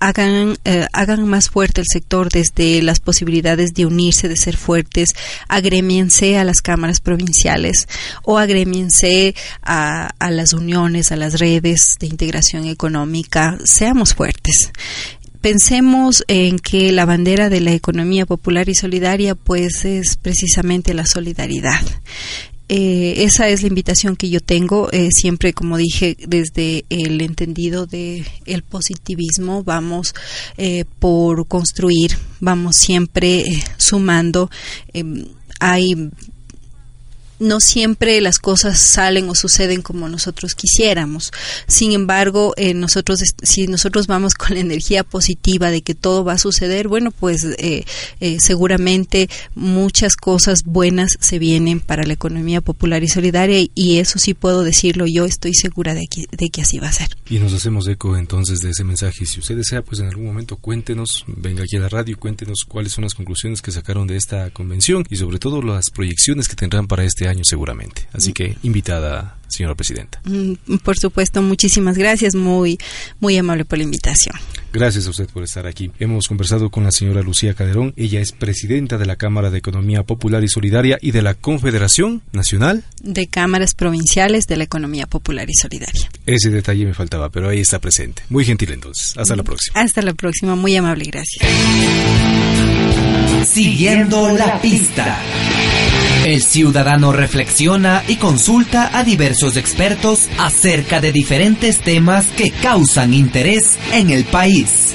hagan, 0.00 0.56
eh, 0.64 0.86
hagan 0.92 1.28
más 1.28 1.50
fuerte 1.50 1.80
el 1.80 1.86
sector 1.86 2.30
desde 2.30 2.82
las 2.82 3.00
posibilidades 3.00 3.74
de 3.74 3.86
unirse, 3.86 4.28
de 4.28 4.36
ser 4.36 4.56
fuertes, 4.56 5.14
agremiense 5.48 6.38
a 6.38 6.44
las 6.44 6.62
cámaras 6.62 7.00
provinciales 7.00 7.86
o 8.24 8.38
agremiense 8.38 9.34
a, 9.62 10.10
a 10.18 10.30
las 10.30 10.52
uniones, 10.52 11.12
a 11.12 11.16
las 11.16 11.38
redes 11.38 11.96
de 12.00 12.06
integración 12.06 12.66
económica, 12.66 13.58
seamos 13.64 14.14
fuertes 14.14 14.72
pensemos 15.40 16.22
en 16.28 16.58
que 16.58 16.92
la 16.92 17.06
bandera 17.06 17.48
de 17.48 17.60
la 17.60 17.72
economía 17.72 18.26
popular 18.26 18.68
y 18.68 18.74
solidaria 18.74 19.34
pues 19.34 19.84
es 19.84 20.16
precisamente 20.16 20.94
la 20.94 21.06
solidaridad. 21.06 21.80
Eh, 22.72 23.24
esa 23.24 23.48
es 23.48 23.62
la 23.62 23.68
invitación 23.68 24.14
que 24.14 24.30
yo 24.30 24.38
tengo 24.38 24.92
eh, 24.92 25.08
siempre 25.10 25.52
como 25.52 25.76
dije 25.76 26.16
desde 26.28 26.84
el 26.88 27.20
entendido 27.20 27.84
de 27.86 28.24
el 28.46 28.62
positivismo 28.62 29.64
vamos 29.64 30.14
eh, 30.56 30.84
por 31.00 31.48
construir 31.48 32.16
vamos 32.38 32.76
siempre 32.76 33.42
sumando 33.76 34.50
em, 34.92 35.26
hay 35.58 36.12
no 37.40 37.58
siempre 37.60 38.20
las 38.20 38.38
cosas 38.38 38.78
salen 38.78 39.28
o 39.28 39.34
suceden 39.34 39.82
como 39.82 40.08
nosotros 40.08 40.54
quisiéramos. 40.54 41.32
Sin 41.66 41.92
embargo, 41.92 42.52
eh, 42.56 42.74
nosotros, 42.74 43.20
si 43.42 43.66
nosotros 43.66 44.06
vamos 44.06 44.34
con 44.34 44.54
la 44.54 44.60
energía 44.60 45.02
positiva 45.02 45.70
de 45.70 45.82
que 45.82 45.94
todo 45.94 46.22
va 46.22 46.34
a 46.34 46.38
suceder, 46.38 46.86
bueno, 46.86 47.10
pues 47.10 47.44
eh, 47.44 47.84
eh, 48.20 48.36
seguramente 48.40 49.28
muchas 49.54 50.16
cosas 50.16 50.64
buenas 50.64 51.16
se 51.20 51.38
vienen 51.38 51.80
para 51.80 52.04
la 52.04 52.12
economía 52.12 52.60
popular 52.60 53.02
y 53.02 53.08
solidaria 53.08 53.66
y 53.74 53.98
eso 53.98 54.18
sí 54.18 54.34
puedo 54.34 54.62
decirlo, 54.62 55.06
yo 55.06 55.24
estoy 55.24 55.54
segura 55.54 55.94
de 55.94 56.06
que, 56.06 56.26
de 56.30 56.50
que 56.50 56.62
así 56.62 56.78
va 56.78 56.88
a 56.88 56.92
ser. 56.92 57.08
Y 57.28 57.38
nos 57.38 57.54
hacemos 57.54 57.88
eco 57.88 58.16
entonces 58.16 58.60
de 58.60 58.70
ese 58.70 58.84
mensaje. 58.84 59.24
Si 59.24 59.40
usted 59.40 59.56
desea, 59.56 59.82
pues 59.82 60.00
en 60.00 60.08
algún 60.08 60.26
momento 60.26 60.56
cuéntenos, 60.56 61.24
venga 61.26 61.64
aquí 61.64 61.76
a 61.76 61.80
la 61.80 61.88
radio, 61.88 62.18
cuéntenos 62.18 62.64
cuáles 62.68 62.92
son 62.92 63.04
las 63.04 63.14
conclusiones 63.14 63.62
que 63.62 63.70
sacaron 63.70 64.06
de 64.06 64.16
esta 64.16 64.50
convención 64.50 65.06
y 65.08 65.16
sobre 65.16 65.38
todo 65.38 65.62
las 65.62 65.90
proyecciones 65.90 66.48
que 66.48 66.56
tendrán 66.56 66.86
para 66.86 67.04
este 67.04 67.28
año 67.28 67.29
seguramente. 67.42 68.08
Así 68.12 68.32
que 68.32 68.56
invitada, 68.62 69.36
señora 69.48 69.74
presidenta. 69.74 70.20
Mm, 70.24 70.76
por 70.82 70.98
supuesto, 70.98 71.42
muchísimas 71.42 71.96
gracias, 71.96 72.34
muy, 72.34 72.78
muy 73.20 73.36
amable 73.36 73.64
por 73.64 73.78
la 73.78 73.84
invitación. 73.84 74.34
Gracias 74.72 75.06
a 75.06 75.10
usted 75.10 75.28
por 75.28 75.42
estar 75.42 75.66
aquí. 75.66 75.90
Hemos 75.98 76.28
conversado 76.28 76.70
con 76.70 76.84
la 76.84 76.92
señora 76.92 77.22
Lucía 77.22 77.54
Caderón. 77.54 77.92
Ella 77.96 78.20
es 78.20 78.32
presidenta 78.32 78.98
de 78.98 79.06
la 79.06 79.16
Cámara 79.16 79.50
de 79.50 79.58
Economía 79.58 80.04
Popular 80.04 80.44
y 80.44 80.48
Solidaria 80.48 80.98
y 81.00 81.10
de 81.10 81.22
la 81.22 81.34
Confederación 81.34 82.22
Nacional 82.32 82.84
de 83.02 83.26
Cámaras 83.26 83.74
Provinciales 83.74 84.46
de 84.46 84.56
la 84.56 84.64
Economía 84.64 85.06
Popular 85.06 85.48
y 85.50 85.54
Solidaria. 85.54 86.08
Ese 86.26 86.50
detalle 86.50 86.84
me 86.84 86.94
faltaba, 86.94 87.30
pero 87.30 87.48
ahí 87.48 87.60
está 87.60 87.80
presente. 87.80 88.22
Muy 88.28 88.44
gentil 88.44 88.70
entonces. 88.72 89.16
Hasta 89.16 89.34
la 89.34 89.42
próxima. 89.42 89.80
Hasta 89.80 90.02
la 90.02 90.14
próxima. 90.14 90.54
Muy 90.54 90.76
amable. 90.76 91.04
Gracias. 91.06 92.69
Siguiendo 93.44 94.30
la 94.32 94.60
pista. 94.60 95.18
El 96.24 96.42
ciudadano 96.42 97.12
reflexiona 97.12 98.02
y 98.06 98.16
consulta 98.16 98.96
a 98.96 99.04
diversos 99.04 99.56
expertos 99.56 100.28
acerca 100.38 101.00
de 101.00 101.12
diferentes 101.12 101.80
temas 101.80 102.26
que 102.36 102.50
causan 102.50 103.14
interés 103.14 103.78
en 103.92 104.10
el 104.10 104.24
país. 104.24 104.94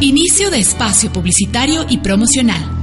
Inicio 0.00 0.50
de 0.50 0.58
espacio 0.58 1.12
publicitario 1.12 1.86
y 1.88 1.98
promocional. 1.98 2.80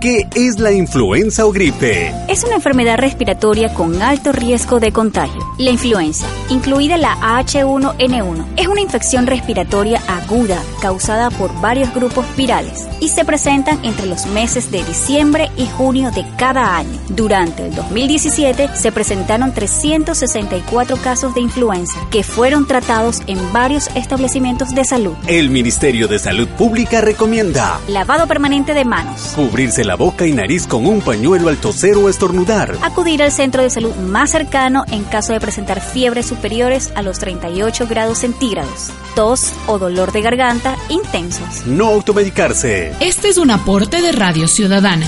¿Qué 0.00 0.28
es 0.34 0.58
la 0.58 0.72
influenza 0.72 1.44
o 1.44 1.52
gripe? 1.52 2.12
Es 2.28 2.44
una 2.44 2.54
enfermedad 2.54 2.96
respiratoria 2.96 3.74
con 3.74 4.00
alto 4.00 4.32
riesgo 4.32 4.80
de 4.80 4.92
contagio. 4.92 5.49
La 5.60 5.72
influenza, 5.72 6.26
incluida 6.48 6.96
la 6.96 7.16
H1N1, 7.20 8.46
es 8.56 8.66
una 8.66 8.80
infección 8.80 9.26
respiratoria 9.26 10.00
aguda 10.08 10.58
causada 10.80 11.28
por 11.28 11.52
varios 11.60 11.92
grupos 11.94 12.24
virales 12.34 12.88
y 12.98 13.08
se 13.08 13.26
presentan 13.26 13.78
entre 13.84 14.06
los 14.06 14.24
meses 14.24 14.70
de 14.70 14.82
diciembre 14.82 15.50
y 15.58 15.66
junio 15.66 16.12
de 16.12 16.24
cada 16.38 16.78
año. 16.78 16.98
Durante 17.10 17.66
el 17.66 17.74
2017 17.74 18.70
se 18.74 18.90
presentaron 18.90 19.52
364 19.52 20.96
casos 20.96 21.34
de 21.34 21.42
influenza 21.42 22.00
que 22.10 22.22
fueron 22.22 22.66
tratados 22.66 23.20
en 23.26 23.52
varios 23.52 23.90
establecimientos 23.94 24.74
de 24.74 24.86
salud. 24.86 25.12
El 25.26 25.50
Ministerio 25.50 26.08
de 26.08 26.18
Salud 26.18 26.48
Pública 26.48 27.02
recomienda 27.02 27.78
lavado 27.86 28.26
permanente 28.26 28.72
de 28.72 28.86
manos, 28.86 29.34
cubrirse 29.36 29.84
la 29.84 29.96
boca 29.96 30.26
y 30.26 30.32
nariz 30.32 30.66
con 30.66 30.86
un 30.86 31.02
pañuelo 31.02 31.50
al 31.50 31.58
toser 31.58 31.98
o 31.98 32.08
estornudar. 32.08 32.78
Acudir 32.80 33.22
al 33.22 33.30
centro 33.30 33.62
de 33.62 33.68
salud 33.68 33.94
más 33.96 34.30
cercano 34.30 34.86
en 34.90 35.04
caso 35.04 35.34
de 35.34 35.49
presentar 35.50 35.80
fiebres 35.80 36.26
superiores 36.26 36.92
a 36.94 37.02
los 37.02 37.18
38 37.18 37.88
grados 37.88 38.18
centígrados, 38.18 38.92
tos 39.16 39.52
o 39.66 39.80
dolor 39.80 40.12
de 40.12 40.22
garganta 40.22 40.76
intensos. 40.88 41.66
No 41.66 41.88
automedicarse. 41.88 42.92
Este 43.00 43.30
es 43.30 43.36
un 43.36 43.50
aporte 43.50 44.00
de 44.00 44.12
Radio 44.12 44.46
Ciudadana. 44.46 45.04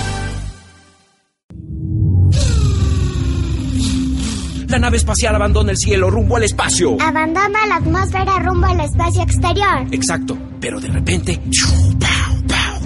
La 4.66 4.80
nave 4.80 4.96
espacial 4.96 5.36
abandona 5.36 5.70
el 5.70 5.76
cielo 5.76 6.10
rumbo 6.10 6.36
al 6.36 6.42
espacio. 6.42 6.96
Abandona 7.00 7.64
la 7.68 7.76
atmósfera 7.76 8.40
rumbo 8.40 8.66
al 8.66 8.80
espacio 8.80 9.22
exterior. 9.22 9.86
Exacto, 9.92 10.36
pero 10.60 10.80
de 10.80 10.88
repente... 10.88 11.40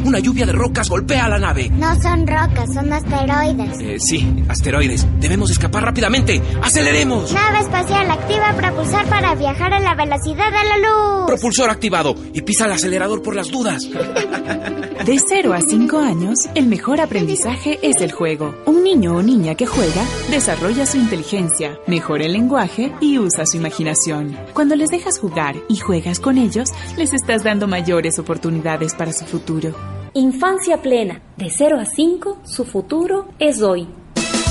Una 0.04 0.18
lluvia 0.18 0.46
de 0.46 0.52
rocas 0.52 0.88
golpea 0.88 1.28
la 1.28 1.38
nave. 1.38 1.70
No 1.70 2.00
son 2.00 2.26
rocas, 2.26 2.72
son 2.72 2.92
asteroides. 2.92 3.80
Eh, 3.80 3.96
sí, 3.98 4.44
asteroides. 4.48 5.06
Debemos 5.20 5.50
escapar 5.50 5.84
rápidamente. 5.84 6.40
¡Aceleremos! 6.62 7.32
Nave 7.32 7.60
espacial 7.60 8.10
activa 8.10 8.54
propulsor 8.56 9.04
para 9.06 9.34
viajar 9.34 9.72
a 9.72 9.80
la 9.80 9.94
velocidad 9.94 10.46
de 10.46 10.68
la 10.68 10.76
luz. 10.78 11.26
Propulsor 11.26 11.70
activado 11.70 12.14
y 12.32 12.42
pisa 12.42 12.66
el 12.66 12.72
acelerador 12.72 13.22
por 13.22 13.34
las 13.34 13.50
dudas. 13.50 13.82
De 15.04 15.18
0 15.20 15.52
a 15.52 15.60
5 15.60 15.98
años, 15.98 16.38
el 16.54 16.66
mejor 16.66 17.00
aprendizaje 17.00 17.78
es 17.82 18.00
el 18.00 18.10
juego. 18.12 18.54
Un 18.66 18.82
niño 18.82 19.16
o 19.16 19.22
niña 19.22 19.54
que 19.54 19.66
juega 19.66 20.04
desarrolla 20.30 20.86
su 20.86 20.96
inteligencia, 20.96 21.78
mejora 21.86 22.24
el 22.24 22.32
lenguaje 22.32 22.92
y 23.00 23.18
usa 23.18 23.46
su 23.46 23.56
imaginación. 23.56 24.36
Cuando 24.52 24.74
les 24.74 24.88
dejas 24.88 25.18
jugar 25.18 25.54
y 25.68 25.76
juegas 25.76 26.18
con 26.18 26.38
ellos, 26.38 26.70
les 26.96 27.12
estás 27.12 27.44
dando 27.44 27.68
mayores 27.68 28.18
oportunidades 28.18 28.94
para 28.94 29.12
su 29.12 29.26
futuro. 29.26 29.74
Infancia 30.14 30.80
plena. 30.82 31.20
De 31.36 31.50
0 31.50 31.78
a 31.78 31.84
5, 31.84 32.38
su 32.44 32.64
futuro 32.64 33.28
es 33.38 33.62
hoy. 33.62 33.86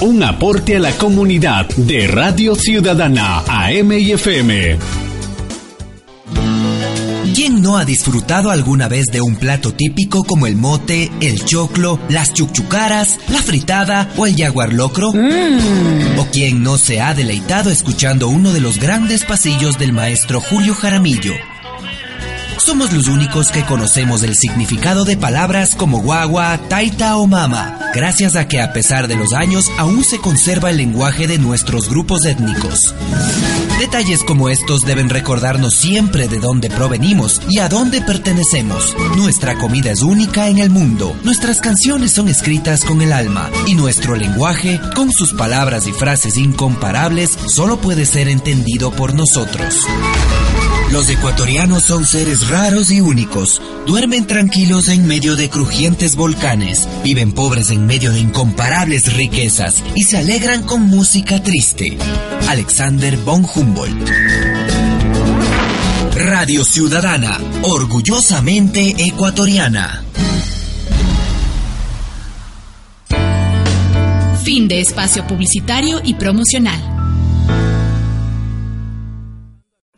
Un 0.01 0.23
aporte 0.23 0.75
a 0.75 0.79
la 0.79 0.91
comunidad 0.91 1.67
de 1.75 2.07
Radio 2.07 2.55
Ciudadana, 2.55 3.43
AM 3.47 3.93
y 3.93 4.11
FM. 4.11 5.04
¿Quién 7.35 7.61
no 7.61 7.77
ha 7.77 7.83
disfrutado 7.83 8.49
alguna 8.49 8.87
vez 8.87 9.07
de 9.07 9.19
un 9.19 9.35
plato 9.35 9.73
típico 9.73 10.23
como 10.23 10.47
el 10.47 10.55
mote, 10.55 11.11
el 11.19 11.43
choclo, 11.43 11.99
las 12.07 12.33
chuchucaras, 12.33 13.19
la 13.27 13.41
fritada 13.41 14.09
o 14.15 14.25
el 14.25 14.37
jaguar 14.37 14.71
locro? 14.71 15.09
¿O 15.09 16.27
quién 16.31 16.63
no 16.63 16.77
se 16.77 17.01
ha 17.01 17.13
deleitado 17.13 17.71
escuchando 17.71 18.29
uno 18.29 18.53
de 18.53 18.61
los 18.61 18.79
grandes 18.79 19.25
pasillos 19.25 19.77
del 19.77 19.91
maestro 19.91 20.39
Julio 20.39 20.73
Jaramillo? 20.75 21.33
Somos 22.57 22.93
los 22.93 23.07
únicos 23.07 23.49
que 23.51 23.63
conocemos 23.63 24.23
el 24.23 24.35
significado 24.35 25.05
de 25.05 25.17
palabras 25.17 25.75
como 25.75 26.01
guagua, 26.01 26.57
taita 26.69 27.17
o 27.17 27.27
mama, 27.27 27.91
gracias 27.93 28.35
a 28.35 28.47
que 28.47 28.61
a 28.61 28.73
pesar 28.73 29.07
de 29.07 29.15
los 29.15 29.33
años 29.33 29.71
aún 29.77 30.03
se 30.03 30.19
conserva 30.19 30.69
el 30.69 30.77
lenguaje 30.77 31.27
de 31.27 31.37
nuestros 31.37 31.89
grupos 31.89 32.25
étnicos. 32.25 32.95
Detalles 33.79 34.23
como 34.23 34.49
estos 34.49 34.85
deben 34.85 35.09
recordarnos 35.09 35.75
siempre 35.75 36.27
de 36.27 36.39
dónde 36.39 36.69
provenimos 36.69 37.41
y 37.49 37.59
a 37.59 37.67
dónde 37.67 38.01
pertenecemos. 38.01 38.95
Nuestra 39.17 39.55
comida 39.55 39.91
es 39.91 40.01
única 40.01 40.47
en 40.47 40.59
el 40.59 40.69
mundo, 40.69 41.15
nuestras 41.23 41.59
canciones 41.59 42.13
son 42.13 42.29
escritas 42.29 42.85
con 42.85 43.01
el 43.01 43.11
alma 43.11 43.49
y 43.67 43.75
nuestro 43.75 44.15
lenguaje, 44.15 44.79
con 44.95 45.11
sus 45.11 45.33
palabras 45.33 45.87
y 45.87 45.91
frases 45.91 46.37
incomparables, 46.37 47.37
solo 47.47 47.77
puede 47.81 48.05
ser 48.05 48.29
entendido 48.29 48.91
por 48.91 49.13
nosotros. 49.13 49.75
Los 50.91 51.09
ecuatorianos 51.09 51.83
son 51.83 52.05
seres 52.05 52.47
raros 52.47 52.91
y 52.91 53.01
únicos. 53.01 53.61
Duermen 53.85 54.25
tranquilos 54.27 54.87
en 54.87 55.07
medio 55.07 55.35
de 55.35 55.49
crujientes 55.49 56.15
volcanes, 56.15 56.87
viven 57.03 57.33
pobres 57.33 57.69
en 57.71 57.85
medio 57.85 58.11
de 58.11 58.19
incomparables 58.19 59.13
riquezas 59.13 59.83
y 59.95 60.03
se 60.03 60.17
alegran 60.17 60.63
con 60.63 60.83
música 60.83 61.41
triste. 61.43 61.97
Alexander 62.47 63.17
von 63.17 63.45
Humboldt. 63.45 64.09
Radio 66.15 66.63
Ciudadana, 66.63 67.39
orgullosamente 67.63 68.95
ecuatoriana. 68.97 70.03
Fin 74.43 74.67
de 74.67 74.79
espacio 74.79 75.27
publicitario 75.27 75.99
y 76.03 76.13
promocional. 76.13 76.94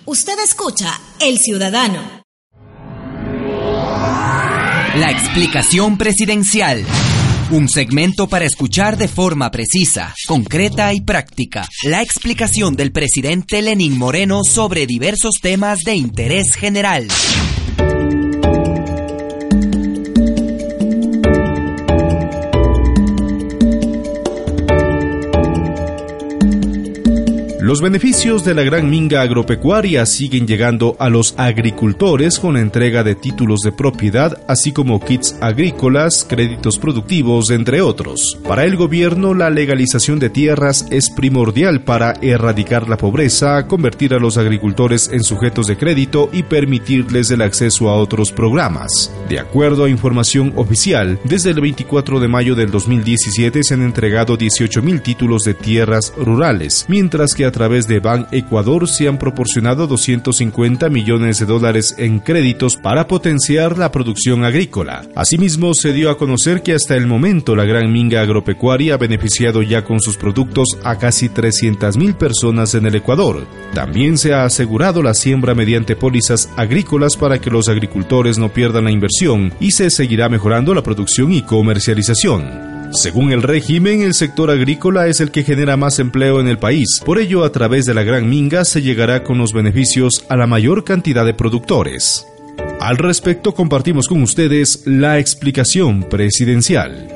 Usted 0.09 0.39
escucha 0.41 1.01
El 1.19 1.37
Ciudadano. 1.37 2.23
La 4.95 5.11
explicación 5.11 5.97
presidencial. 5.97 6.85
Un 7.51 7.67
segmento 7.67 8.29
para 8.29 8.45
escuchar 8.45 8.95
de 8.95 9.09
forma 9.09 9.51
precisa, 9.51 10.15
concreta 10.25 10.93
y 10.93 11.01
práctica 11.01 11.67
la 11.83 12.01
explicación 12.01 12.77
del 12.77 12.93
presidente 12.93 13.61
Lenín 13.61 13.97
Moreno 13.97 14.45
sobre 14.45 14.87
diversos 14.87 15.41
temas 15.41 15.83
de 15.83 15.95
interés 15.95 16.55
general. 16.55 17.09
Los 27.67 27.81
beneficios 27.81 28.45
de 28.45 28.55
la 28.55 28.63
gran 28.63 28.89
minga 28.89 29.21
agropecuaria 29.21 30.05
siguen 30.05 30.47
llegando 30.47 30.95
a 30.99 31.09
los 31.09 31.35
agricultores 31.37 32.39
con 32.39 32.55
entrega 32.55 33.03
de 33.03 33.13
títulos 33.13 33.59
de 33.59 33.73
propiedad, 33.73 34.41
así 34.47 34.71
como 34.71 35.01
kits 35.01 35.35
agrícolas, 35.41 36.25
créditos 36.29 36.79
productivos, 36.79 37.49
entre 37.51 37.81
otros. 37.81 38.39
Para 38.47 38.63
el 38.63 38.77
gobierno, 38.77 39.33
la 39.33 39.49
legalización 39.49 40.17
de 40.17 40.29
tierras 40.29 40.85
es 40.91 41.09
primordial 41.09 41.83
para 41.83 42.13
erradicar 42.21 42.87
la 42.87 42.95
pobreza, 42.95 43.67
convertir 43.67 44.13
a 44.13 44.19
los 44.19 44.37
agricultores 44.37 45.09
en 45.11 45.25
sujetos 45.25 45.67
de 45.67 45.75
crédito 45.75 46.29
y 46.31 46.43
permitirles 46.43 47.31
el 47.31 47.41
acceso 47.41 47.89
a 47.89 47.97
otros 47.97 48.31
programas. 48.31 49.11
De 49.27 49.39
acuerdo 49.39 49.83
a 49.83 49.89
información 49.89 50.53
oficial, 50.55 51.19
desde 51.25 51.49
el 51.49 51.59
24 51.59 52.21
de 52.21 52.29
mayo 52.29 52.55
del 52.55 52.71
2017 52.71 53.61
se 53.61 53.73
han 53.73 53.81
entregado 53.81 54.37
18.000 54.37 55.01
títulos 55.01 55.43
de 55.43 55.53
tierras 55.53 56.13
rurales, 56.15 56.85
mientras 56.87 57.35
que 57.35 57.43
a 57.43 57.56
través 57.57 57.87
de 57.87 57.99
Ban 57.99 58.27
Ecuador 58.31 58.87
se 58.87 59.07
han 59.07 59.17
proporcionado 59.17 59.87
250 59.87 60.89
millones 60.89 61.39
de 61.39 61.47
dólares 61.47 61.95
en 61.97 62.19
créditos 62.19 62.77
para 62.77 63.07
potenciar 63.07 63.79
la 63.79 63.91
producción 63.91 64.45
agrícola. 64.45 65.01
Asimismo, 65.15 65.73
se 65.73 65.91
dio 65.91 66.11
a 66.11 66.19
conocer 66.19 66.61
que 66.61 66.73
hasta 66.73 66.95
el 66.95 67.07
momento 67.07 67.55
la 67.55 67.65
gran 67.65 67.91
minga 67.91 68.21
agropecuaria 68.21 68.93
ha 68.93 68.97
beneficiado 68.97 69.63
ya 69.63 69.83
con 69.83 69.99
sus 69.99 70.17
productos 70.17 70.77
a 70.83 70.99
casi 70.99 71.29
300.000 71.29 72.13
personas 72.15 72.75
en 72.75 72.85
el 72.85 72.93
Ecuador. 72.93 73.47
También 73.73 74.19
se 74.19 74.35
ha 74.35 74.43
asegurado 74.43 75.01
la 75.01 75.15
siembra 75.15 75.55
mediante 75.55 75.95
pólizas 75.95 76.51
agrícolas 76.57 77.17
para 77.17 77.41
que 77.41 77.49
los 77.49 77.69
agricultores 77.69 78.37
no 78.37 78.53
pierdan 78.53 78.83
la 78.83 78.91
inversión 78.91 79.51
y 79.59 79.71
se 79.71 79.89
seguirá 79.89 80.29
mejorando 80.29 80.75
la 80.75 80.83
producción 80.83 81.31
y 81.31 81.41
comercialización. 81.41 82.76
Según 82.91 83.33
el 83.33 83.43
régimen, 83.43 84.01
el 84.01 84.13
sector 84.13 84.49
agrícola 84.49 85.07
es 85.07 85.19
el 85.19 85.29
que 85.29 85.43
genera 85.43 85.75
más 85.75 85.99
empleo 85.99 86.39
en 86.39 86.47
el 86.47 86.57
país. 86.57 87.01
Por 87.05 87.19
ello, 87.19 87.43
a 87.43 87.51
través 87.51 87.85
de 87.85 87.93
la 87.93 88.03
Gran 88.03 88.29
Minga 88.29 88.63
se 88.63 88.81
llegará 88.81 89.23
con 89.23 89.37
los 89.37 89.51
beneficios 89.51 90.25
a 90.29 90.37
la 90.37 90.47
mayor 90.47 90.85
cantidad 90.85 91.25
de 91.25 91.33
productores. 91.33 92.25
Al 92.79 92.97
respecto, 92.97 93.53
compartimos 93.53 94.07
con 94.07 94.21
ustedes 94.23 94.83
la 94.85 95.19
explicación 95.19 96.03
presidencial. 96.03 97.09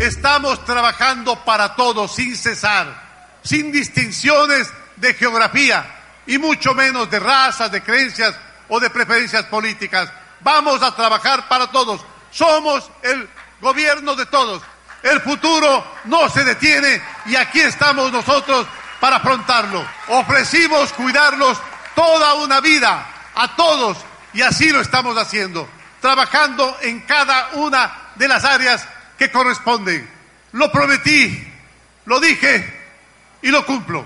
Estamos 0.00 0.64
trabajando 0.64 1.38
para 1.44 1.76
todos 1.76 2.12
sin 2.12 2.34
cesar, 2.34 3.38
sin 3.42 3.70
distinciones 3.70 4.68
de 4.96 5.14
geografía 5.14 5.86
y 6.26 6.38
mucho 6.38 6.74
menos 6.74 7.08
de 7.08 7.20
razas, 7.20 7.70
de 7.70 7.82
creencias 7.82 8.34
o 8.68 8.80
de 8.80 8.90
preferencias 8.90 9.44
políticas 9.44 10.10
Vamos 10.44 10.82
a 10.82 10.94
trabajar 10.94 11.48
para 11.48 11.68
todos. 11.68 12.02
Somos 12.30 12.88
el 13.02 13.28
gobierno 13.60 14.14
de 14.14 14.26
todos. 14.26 14.62
El 15.02 15.20
futuro 15.22 15.84
no 16.04 16.28
se 16.28 16.44
detiene 16.44 17.02
y 17.26 17.34
aquí 17.34 17.60
estamos 17.60 18.12
nosotros 18.12 18.66
para 19.00 19.16
afrontarlo. 19.16 19.84
Ofrecimos 20.08 20.92
cuidarlos 20.92 21.58
toda 21.94 22.34
una 22.34 22.60
vida 22.60 23.06
a 23.34 23.56
todos 23.56 23.96
y 24.34 24.42
así 24.42 24.68
lo 24.68 24.80
estamos 24.80 25.16
haciendo, 25.16 25.68
trabajando 26.00 26.76
en 26.82 27.00
cada 27.00 27.50
una 27.54 28.10
de 28.14 28.28
las 28.28 28.44
áreas 28.44 28.86
que 29.18 29.30
corresponden. 29.30 30.10
Lo 30.52 30.70
prometí, 30.70 31.52
lo 32.04 32.20
dije 32.20 32.82
y 33.40 33.48
lo 33.48 33.64
cumplo. 33.64 34.04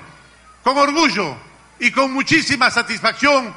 Con 0.62 0.78
orgullo 0.78 1.36
y 1.80 1.90
con 1.90 2.12
muchísima 2.12 2.70
satisfacción 2.70 3.54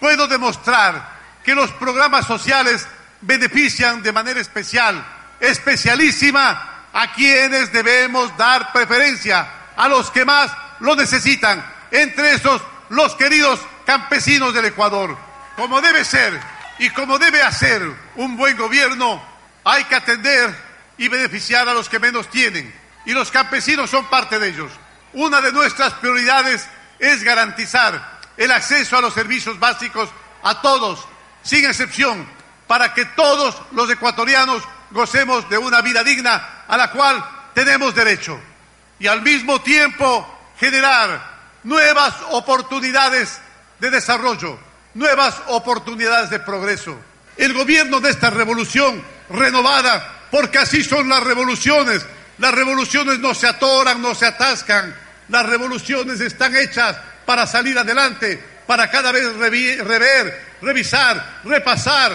puedo 0.00 0.26
demostrar 0.26 1.17
que 1.48 1.54
los 1.54 1.72
programas 1.72 2.26
sociales 2.26 2.86
benefician 3.22 4.02
de 4.02 4.12
manera 4.12 4.38
especial, 4.38 5.02
especialísima, 5.40 6.90
a 6.92 7.14
quienes 7.14 7.72
debemos 7.72 8.36
dar 8.36 8.70
preferencia, 8.70 9.50
a 9.74 9.88
los 9.88 10.10
que 10.10 10.26
más 10.26 10.52
lo 10.80 10.94
necesitan, 10.94 11.64
entre 11.90 12.34
esos 12.34 12.60
los 12.90 13.14
queridos 13.14 13.60
campesinos 13.86 14.52
del 14.52 14.66
Ecuador. 14.66 15.16
Como 15.56 15.80
debe 15.80 16.04
ser 16.04 16.38
y 16.80 16.90
como 16.90 17.18
debe 17.18 17.42
hacer 17.42 17.82
un 18.16 18.36
buen 18.36 18.54
gobierno, 18.58 19.24
hay 19.64 19.84
que 19.84 19.94
atender 19.94 20.54
y 20.98 21.08
beneficiar 21.08 21.66
a 21.66 21.72
los 21.72 21.88
que 21.88 21.98
menos 21.98 22.28
tienen, 22.28 22.74
y 23.06 23.12
los 23.12 23.30
campesinos 23.30 23.88
son 23.88 24.04
parte 24.10 24.38
de 24.38 24.48
ellos. 24.48 24.70
Una 25.14 25.40
de 25.40 25.52
nuestras 25.52 25.94
prioridades 25.94 26.68
es 26.98 27.24
garantizar 27.24 28.18
el 28.36 28.50
acceso 28.50 28.98
a 28.98 29.00
los 29.00 29.14
servicios 29.14 29.58
básicos 29.58 30.10
a 30.42 30.60
todos, 30.60 31.08
sin 31.42 31.64
excepción, 31.64 32.26
para 32.66 32.94
que 32.94 33.04
todos 33.04 33.56
los 33.72 33.90
ecuatorianos 33.90 34.62
gocemos 34.90 35.48
de 35.48 35.58
una 35.58 35.80
vida 35.80 36.04
digna 36.04 36.64
a 36.66 36.76
la 36.76 36.90
cual 36.90 37.24
tenemos 37.54 37.94
derecho. 37.94 38.38
Y 38.98 39.06
al 39.06 39.22
mismo 39.22 39.60
tiempo 39.60 40.26
generar 40.58 41.38
nuevas 41.64 42.14
oportunidades 42.30 43.40
de 43.78 43.90
desarrollo, 43.90 44.58
nuevas 44.94 45.36
oportunidades 45.48 46.30
de 46.30 46.40
progreso. 46.40 46.98
El 47.36 47.54
gobierno 47.54 48.00
de 48.00 48.10
esta 48.10 48.30
revolución 48.30 49.02
renovada, 49.30 50.26
porque 50.30 50.58
así 50.58 50.82
son 50.82 51.08
las 51.08 51.22
revoluciones, 51.22 52.04
las 52.38 52.54
revoluciones 52.54 53.18
no 53.18 53.34
se 53.34 53.46
atoran, 53.46 54.02
no 54.02 54.14
se 54.14 54.26
atascan, 54.26 54.94
las 55.28 55.46
revoluciones 55.46 56.20
están 56.20 56.56
hechas 56.56 56.96
para 57.24 57.46
salir 57.46 57.78
adelante, 57.78 58.42
para 58.66 58.90
cada 58.90 59.12
vez 59.12 59.34
rever, 59.36 60.47
revisar, 60.62 61.40
repasar, 61.44 62.12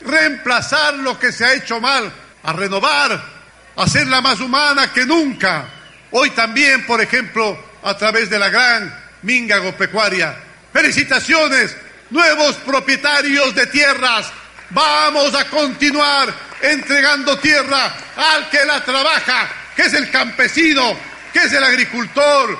reemplazar 0.00 0.94
lo 0.94 1.18
que 1.18 1.32
se 1.32 1.44
ha 1.44 1.54
hecho 1.54 1.80
mal, 1.80 2.12
a 2.42 2.52
renovar, 2.52 3.12
a 3.12 3.82
hacerla 3.82 4.20
más 4.20 4.40
humana 4.40 4.92
que 4.92 5.06
nunca. 5.06 5.64
Hoy 6.10 6.30
también, 6.30 6.84
por 6.86 7.00
ejemplo, 7.00 7.58
a 7.82 7.96
través 7.96 8.28
de 8.30 8.38
la 8.38 8.48
gran 8.48 8.94
minga 9.22 9.56
agropecuaria. 9.56 10.36
Felicitaciones, 10.72 11.76
nuevos 12.10 12.56
propietarios 12.56 13.54
de 13.54 13.66
tierras. 13.66 14.30
Vamos 14.70 15.34
a 15.34 15.44
continuar 15.46 16.32
entregando 16.60 17.38
tierra 17.38 17.94
al 18.16 18.48
que 18.48 18.64
la 18.64 18.82
trabaja, 18.84 19.48
que 19.74 19.82
es 19.82 19.94
el 19.94 20.10
campesino, 20.10 20.96
que 21.32 21.40
es 21.40 21.52
el 21.52 21.64
agricultor, 21.64 22.58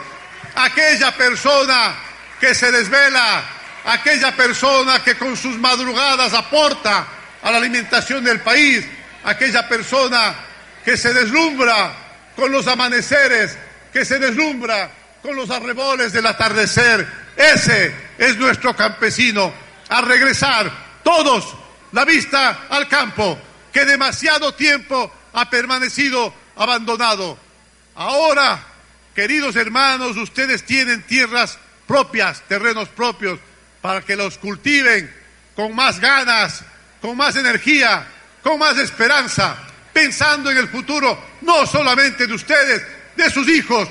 aquella 0.55 1.12
persona 1.12 1.95
que 2.41 2.55
se 2.55 2.73
desvela, 2.73 3.45
aquella 3.85 4.35
persona 4.37 5.03
que 5.03 5.16
con 5.16 5.37
sus 5.37 5.59
madrugadas 5.59 6.33
aporta 6.35 7.07
a 7.43 7.51
la 7.51 7.59
alimentación 7.59 8.24
del 8.24 8.41
país, 8.41 8.85
aquella 9.24 9.68
persona 9.68 10.35
que 10.85 10.97
se 10.97 11.12
deslumbra 11.12 11.95
con 12.37 12.51
los 12.51 12.66
amaneceres, 12.66 13.57
que 13.93 14.05
se 14.05 14.18
deslumbra 14.18 14.91
con 15.22 15.37
los 15.37 15.51
arreboles 15.51 16.12
del 16.12 16.26
atardecer. 16.26 17.07
Ese 17.37 17.95
es 18.18 18.37
nuestro 18.37 18.74
campesino. 18.74 19.53
A 19.89 20.01
regresar 20.01 20.70
todos 21.03 21.55
la 21.93 22.05
vista 22.05 22.66
al 22.70 22.89
campo, 22.89 23.39
que 23.72 23.85
demasiado 23.85 24.55
tiempo 24.55 25.12
ha 25.35 25.51
permanecido 25.51 26.33
abandonado. 26.57 27.39
Ahora, 27.95 28.64
queridos 29.14 29.57
hermanos, 29.57 30.16
ustedes 30.16 30.64
tienen 30.64 31.03
tierras 31.03 31.59
propias, 31.87 32.41
terrenos 32.49 32.89
propios, 32.89 33.39
para 33.83 34.01
que 34.01 34.16
los 34.16 34.39
cultiven 34.39 35.12
con 35.55 35.74
más 35.74 36.01
ganas, 36.01 36.64
con 37.01 37.16
más 37.16 37.37
energía, 37.37 38.07
con 38.43 38.59
más 38.59 38.78
esperanza, 38.78 39.59
pensando 39.93 40.51
en 40.51 40.57
el 40.57 40.68
futuro 40.68 41.22
no 41.43 41.66
solamente 41.66 42.26
de 42.26 42.33
ustedes, 42.33 42.83
de 43.16 43.30
sus 43.30 43.47
hijos, 43.49 43.89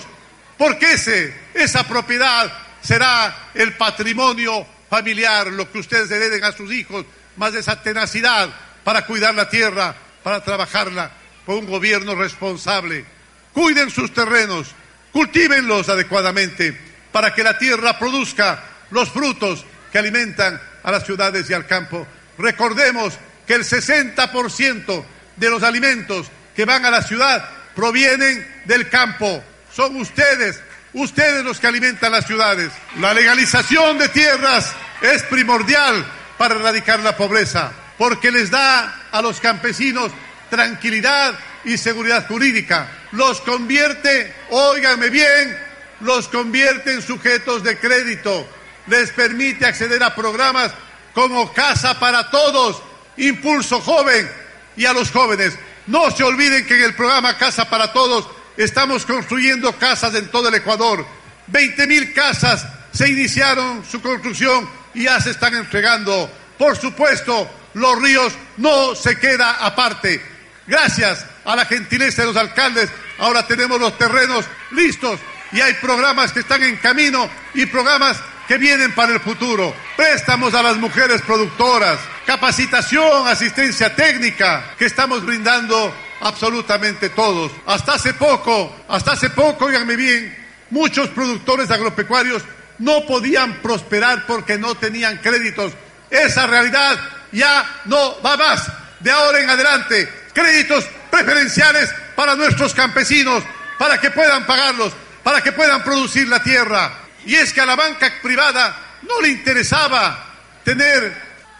porque 0.57 0.93
ese, 0.93 1.33
esa 1.53 1.87
propiedad 1.87 2.51
será 2.81 3.49
el 3.53 3.73
patrimonio 3.73 4.65
familiar, 4.89 5.47
lo 5.47 5.71
que 5.71 5.79
ustedes 5.79 6.09
hereden 6.09 6.43
a 6.43 6.51
sus 6.51 6.71
hijos, 6.71 7.05
más 7.35 7.53
esa 7.53 7.81
tenacidad 7.81 8.49
para 8.83 9.05
cuidar 9.05 9.35
la 9.35 9.49
tierra, 9.49 9.95
para 10.23 10.43
trabajarla 10.43 11.11
por 11.45 11.57
un 11.57 11.67
gobierno 11.67 12.15
responsable. 12.15 13.05
Cuiden 13.53 13.89
sus 13.89 14.13
terrenos, 14.13 14.73
cultívenlos 15.11 15.89
adecuadamente 15.89 16.77
para 17.11 17.33
que 17.33 17.43
la 17.43 17.57
tierra 17.57 17.99
produzca 17.99 18.63
los 18.91 19.09
frutos 19.09 19.65
que 19.91 19.99
alimentan 19.99 20.59
a 20.83 20.91
las 20.91 21.05
ciudades 21.05 21.49
y 21.49 21.53
al 21.53 21.67
campo. 21.67 22.07
Recordemos 22.37 23.13
que 23.45 23.55
el 23.55 23.63
60% 23.63 25.05
de 25.35 25.49
los 25.49 25.63
alimentos 25.63 26.27
que 26.55 26.65
van 26.65 26.85
a 26.85 26.91
la 26.91 27.01
ciudad 27.01 27.47
provienen 27.75 28.63
del 28.65 28.89
campo. 28.89 29.43
Son 29.73 29.95
ustedes, 29.95 30.59
ustedes 30.93 31.43
los 31.43 31.59
que 31.59 31.67
alimentan 31.67 32.11
las 32.11 32.25
ciudades. 32.25 32.71
La 32.99 33.13
legalización 33.13 33.97
de 33.97 34.09
tierras 34.09 34.71
es 35.01 35.23
primordial 35.23 36.05
para 36.37 36.55
erradicar 36.55 36.99
la 36.99 37.15
pobreza, 37.15 37.71
porque 37.97 38.31
les 38.31 38.49
da 38.49 39.07
a 39.11 39.21
los 39.21 39.39
campesinos 39.39 40.11
tranquilidad 40.49 41.33
y 41.63 41.77
seguridad 41.77 42.27
jurídica. 42.27 42.89
Los 43.11 43.41
convierte, 43.41 44.33
óiganme 44.49 45.09
bien, 45.09 45.57
los 46.01 46.27
convierte 46.27 46.93
en 46.93 47.01
sujetos 47.01 47.63
de 47.63 47.77
crédito. 47.77 48.47
Les 48.88 49.11
permite 49.11 49.65
acceder 49.65 50.01
a 50.03 50.15
programas 50.15 50.71
como 51.13 51.51
Casa 51.53 51.99
para 51.99 52.29
Todos, 52.29 52.82
Impulso 53.17 53.82
Joven 53.82 54.29
y 54.75 54.86
a 54.86 54.93
los 54.93 55.11
jóvenes. 55.11 55.57
No 55.88 56.09
se 56.11 56.23
olviden 56.23 56.65
que 56.65 56.77
en 56.77 56.84
el 56.84 56.95
programa 56.95 57.38
Casa 57.38 57.69
para 57.69 57.91
Todos 57.93 58.27
estamos 58.57 59.05
construyendo 59.05 59.73
casas 59.73 60.15
en 60.15 60.29
todo 60.29 60.49
el 60.49 60.55
Ecuador. 60.55 61.05
20 61.47 61.88
mil 61.88 62.13
casas 62.13 62.65
se 62.93 63.09
iniciaron 63.09 63.84
su 63.89 64.01
construcción 64.01 64.69
y 64.93 65.03
ya 65.03 65.19
se 65.19 65.32
están 65.32 65.55
entregando. 65.55 66.29
Por 66.57 66.77
supuesto, 66.77 67.49
los 67.73 68.01
ríos 68.01 68.34
no 68.57 68.95
se 68.95 69.17
queda 69.17 69.65
aparte. 69.65 70.21
Gracias 70.67 71.25
a 71.43 71.55
la 71.55 71.65
gentileza 71.65 72.21
de 72.21 72.27
los 72.27 72.38
alcaldes, 72.38 72.89
ahora 73.17 73.45
tenemos 73.47 73.79
los 73.79 73.97
terrenos 73.97 74.45
listos 74.71 75.19
y 75.51 75.59
hay 75.59 75.73
programas 75.75 76.32
que 76.32 76.41
están 76.41 76.63
en 76.63 76.77
camino 76.77 77.29
y 77.53 77.65
programas 77.65 78.17
que 78.51 78.57
vienen 78.57 78.91
para 78.91 79.13
el 79.13 79.21
futuro. 79.21 79.73
Préstamos 79.95 80.53
a 80.53 80.61
las 80.61 80.75
mujeres 80.75 81.21
productoras, 81.21 81.97
capacitación, 82.25 83.25
asistencia 83.25 83.95
técnica 83.95 84.75
que 84.77 84.87
estamos 84.87 85.25
brindando 85.25 85.95
absolutamente 86.19 87.07
todos. 87.11 87.53
Hasta 87.65 87.93
hace 87.93 88.13
poco, 88.13 88.75
hasta 88.89 89.13
hace 89.13 89.29
poco, 89.29 89.67
oiganme 89.67 89.95
bien, 89.95 90.37
muchos 90.69 91.07
productores 91.11 91.71
agropecuarios 91.71 92.43
no 92.77 93.05
podían 93.05 93.61
prosperar 93.61 94.25
porque 94.27 94.57
no 94.57 94.75
tenían 94.75 95.19
créditos. 95.19 95.71
Esa 96.09 96.45
realidad 96.45 96.99
ya 97.31 97.83
no 97.85 98.21
va 98.21 98.35
más. 98.35 98.69
De 98.99 99.11
ahora 99.11 99.39
en 99.39 99.49
adelante, 99.49 100.09
créditos 100.33 100.83
preferenciales 101.09 101.89
para 102.17 102.35
nuestros 102.35 102.73
campesinos, 102.73 103.45
para 103.79 103.97
que 104.01 104.11
puedan 104.11 104.45
pagarlos, 104.45 104.91
para 105.23 105.41
que 105.41 105.53
puedan 105.53 105.85
producir 105.85 106.27
la 106.27 106.43
tierra. 106.43 107.00
Y 107.26 107.36
es 107.36 107.53
que 107.53 107.61
a 107.61 107.65
la 107.65 107.76
banca 107.76 108.11
privada 108.22 108.76
no 109.03 109.22
le 109.22 109.30
interesaba 109.30 110.28
tener 110.63 111.15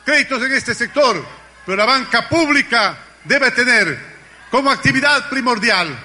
créditos 0.06 0.42
en 0.44 0.54
este 0.54 0.74
sector, 0.74 1.24
pero 1.66 1.78
la 1.78 1.86
banca 1.86 2.28
pública 2.28 2.98
debe 3.24 3.52
tener 3.52 3.98
como 4.50 4.72
actividad 4.72 5.30
primordial, 5.30 5.98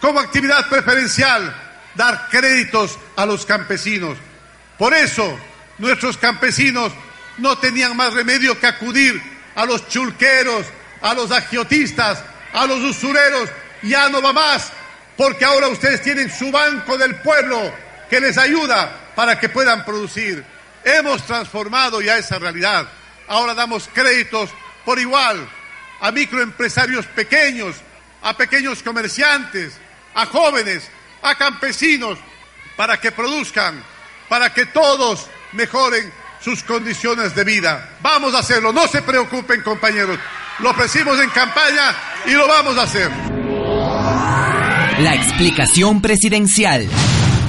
como 0.00 0.20
actividad 0.20 0.68
preferencial, 0.68 1.54
dar 1.94 2.28
créditos 2.30 2.98
a 3.16 3.26
los 3.26 3.46
campesinos. 3.46 4.16
Por 4.78 4.94
eso 4.94 5.38
nuestros 5.78 6.16
campesinos 6.16 6.92
no 7.38 7.58
tenían 7.58 7.96
más 7.96 8.14
remedio 8.14 8.58
que 8.58 8.66
acudir 8.66 9.22
a 9.54 9.64
los 9.66 9.88
chulqueros, 9.88 10.66
a 11.00 11.14
los 11.14 11.30
agiotistas, 11.30 12.22
a 12.52 12.66
los 12.66 12.80
usureros. 12.80 13.50
Ya 13.82 14.08
no 14.08 14.22
va 14.22 14.32
más, 14.32 14.72
porque 15.16 15.44
ahora 15.44 15.68
ustedes 15.68 16.02
tienen 16.02 16.30
su 16.30 16.50
banco 16.50 16.96
del 16.96 17.16
pueblo 17.16 17.72
que 18.08 18.20
les 18.20 18.38
ayuda 18.38 19.01
para 19.14 19.38
que 19.38 19.48
puedan 19.48 19.84
producir. 19.84 20.44
Hemos 20.84 21.22
transformado 21.26 22.00
ya 22.00 22.18
esa 22.18 22.38
realidad. 22.38 22.88
Ahora 23.28 23.54
damos 23.54 23.88
créditos 23.92 24.50
por 24.84 24.98
igual 24.98 25.48
a 26.00 26.10
microempresarios 26.10 27.06
pequeños, 27.06 27.76
a 28.22 28.36
pequeños 28.36 28.82
comerciantes, 28.82 29.74
a 30.14 30.26
jóvenes, 30.26 30.88
a 31.22 31.36
campesinos, 31.36 32.18
para 32.76 33.00
que 33.00 33.12
produzcan, 33.12 33.82
para 34.28 34.52
que 34.52 34.66
todos 34.66 35.28
mejoren 35.52 36.12
sus 36.40 36.62
condiciones 36.64 37.34
de 37.34 37.44
vida. 37.44 37.96
Vamos 38.00 38.34
a 38.34 38.40
hacerlo, 38.40 38.72
no 38.72 38.88
se 38.88 39.02
preocupen 39.02 39.62
compañeros. 39.62 40.18
Lo 40.58 40.70
ofrecimos 40.70 41.20
en 41.20 41.30
campaña 41.30 41.94
y 42.26 42.32
lo 42.32 42.48
vamos 42.48 42.76
a 42.76 42.82
hacer. 42.82 43.10
La 44.98 45.14
explicación 45.14 46.02
presidencial. 46.02 46.88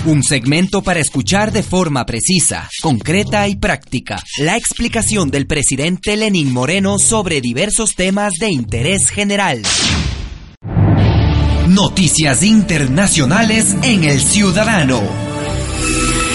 Un 0.06 0.22
segmento 0.22 0.82
para 0.82 1.00
escuchar 1.00 1.54
de 1.54 1.64
forma 1.64 2.06
precisa, 2.06 2.70
concreta 2.82 3.48
y 3.48 3.56
práctica 3.56 4.22
la 4.38 4.58
explicación 4.58 5.32
del 5.32 5.48
presidente 5.48 6.18
Lenín 6.18 6.52
Moreno 6.52 7.00
sobre 7.00 7.40
diversos 7.40 7.96
temas 7.96 8.34
de 8.38 8.50
interés 8.50 9.10
general. 9.10 9.62
Noticias 11.70 12.44
internacionales 12.44 13.78
en 13.82 14.04
el 14.04 14.20
Ciudadano. 14.20 15.33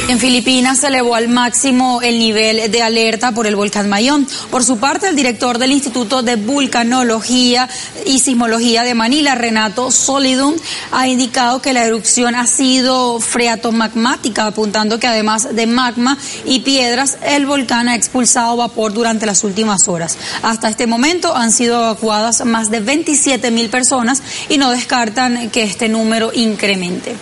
En 0.09 0.19
Filipinas 0.19 0.79
se 0.79 0.87
elevó 0.87 1.15
al 1.15 1.29
máximo 1.29 2.01
el 2.01 2.19
nivel 2.19 2.71
de 2.71 2.83
alerta 2.83 3.33
por 3.33 3.47
el 3.47 3.57
volcán 3.57 3.91
Mayón. 3.91 4.27
Por 4.51 4.65
su 4.65 4.79
parte, 4.79 5.07
el 5.07 5.17
director 5.17 5.59
del 5.59 5.71
Instituto 5.71 6.23
de 6.23 6.37
Vulcanología 6.37 7.69
y 8.07 8.19
Sismología 8.21 8.85
de 8.85 8.95
Manila, 8.95 9.35
Renato 9.35 9.91
Solidum, 9.91 10.55
ha 10.93 11.09
indicado 11.09 11.61
que 11.61 11.75
la 11.75 11.85
erupción 11.85 12.37
ha 12.37 12.47
sido 12.47 13.21
freatomagmática, 13.21 14.47
apuntando 14.47 14.99
que 14.99 15.07
además 15.07 15.55
de 15.55 15.67
magma 15.67 16.17
y 16.47 16.61
piedras, 16.61 17.19
el 17.23 17.45
volcán 17.45 17.89
ha 17.89 17.95
expulsado 17.95 18.57
vapor 18.57 18.95
durante 18.95 19.27
las 19.27 19.45
últimas 19.45 19.89
horas. 19.89 20.17
Hasta 20.41 20.71
este 20.71 20.87
momento 20.87 21.37
han 21.37 21.53
sido 21.53 21.83
evacuadas 21.83 22.47
más 22.47 22.71
de 22.71 22.81
27 22.81 23.51
mil 23.51 23.69
personas 23.69 24.23
y 24.49 24.57
no 24.57 24.71
descartan 24.71 25.51
que 25.51 25.65
este 25.65 25.91
número 25.91 26.31
incremente. 26.33 27.15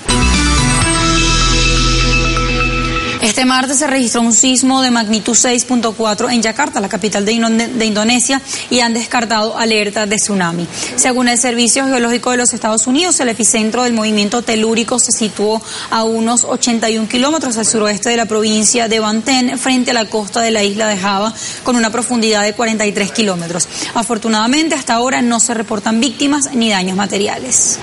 Este 3.26 3.44
martes 3.44 3.78
se 3.78 3.88
registró 3.88 4.20
un 4.20 4.32
sismo 4.32 4.82
de 4.82 4.92
magnitud 4.92 5.32
6.4 5.32 6.32
en 6.32 6.42
Yakarta, 6.42 6.80
la 6.80 6.88
capital 6.88 7.24
de, 7.24 7.32
Indonesia, 7.32 8.40
y 8.70 8.78
han 8.78 8.94
descartado 8.94 9.58
alerta 9.58 10.06
de 10.06 10.14
tsunami. 10.14 10.64
Según 10.94 11.26
el 11.26 11.36
Servicio 11.36 11.84
Geológico 11.86 12.30
de 12.30 12.36
los 12.36 12.54
Estados 12.54 12.86
Unidos, 12.86 13.18
el 13.18 13.28
epicentro 13.28 13.82
del 13.82 13.94
movimiento 13.94 14.42
telúrico 14.42 15.00
se 15.00 15.10
situó 15.10 15.60
a 15.90 16.04
unos 16.04 16.44
81 16.44 17.08
kilómetros 17.08 17.56
al 17.56 17.66
suroeste 17.66 18.10
de 18.10 18.16
la 18.16 18.26
provincia 18.26 18.86
de 18.86 19.00
Banten, 19.00 19.58
frente 19.58 19.90
a 19.90 19.94
la 19.94 20.04
costa 20.04 20.40
de 20.40 20.52
la 20.52 20.62
isla 20.62 20.86
de 20.86 20.96
Java, 20.96 21.34
con 21.64 21.74
una 21.74 21.90
profundidad 21.90 22.44
de 22.44 22.52
43 22.52 23.10
kilómetros. 23.10 23.68
Afortunadamente, 23.94 24.76
hasta 24.76 24.94
ahora 24.94 25.20
no 25.20 25.40
se 25.40 25.52
reportan 25.52 25.98
víctimas 25.98 26.54
ni 26.54 26.70
daños 26.70 26.96
materiales. 26.96 27.80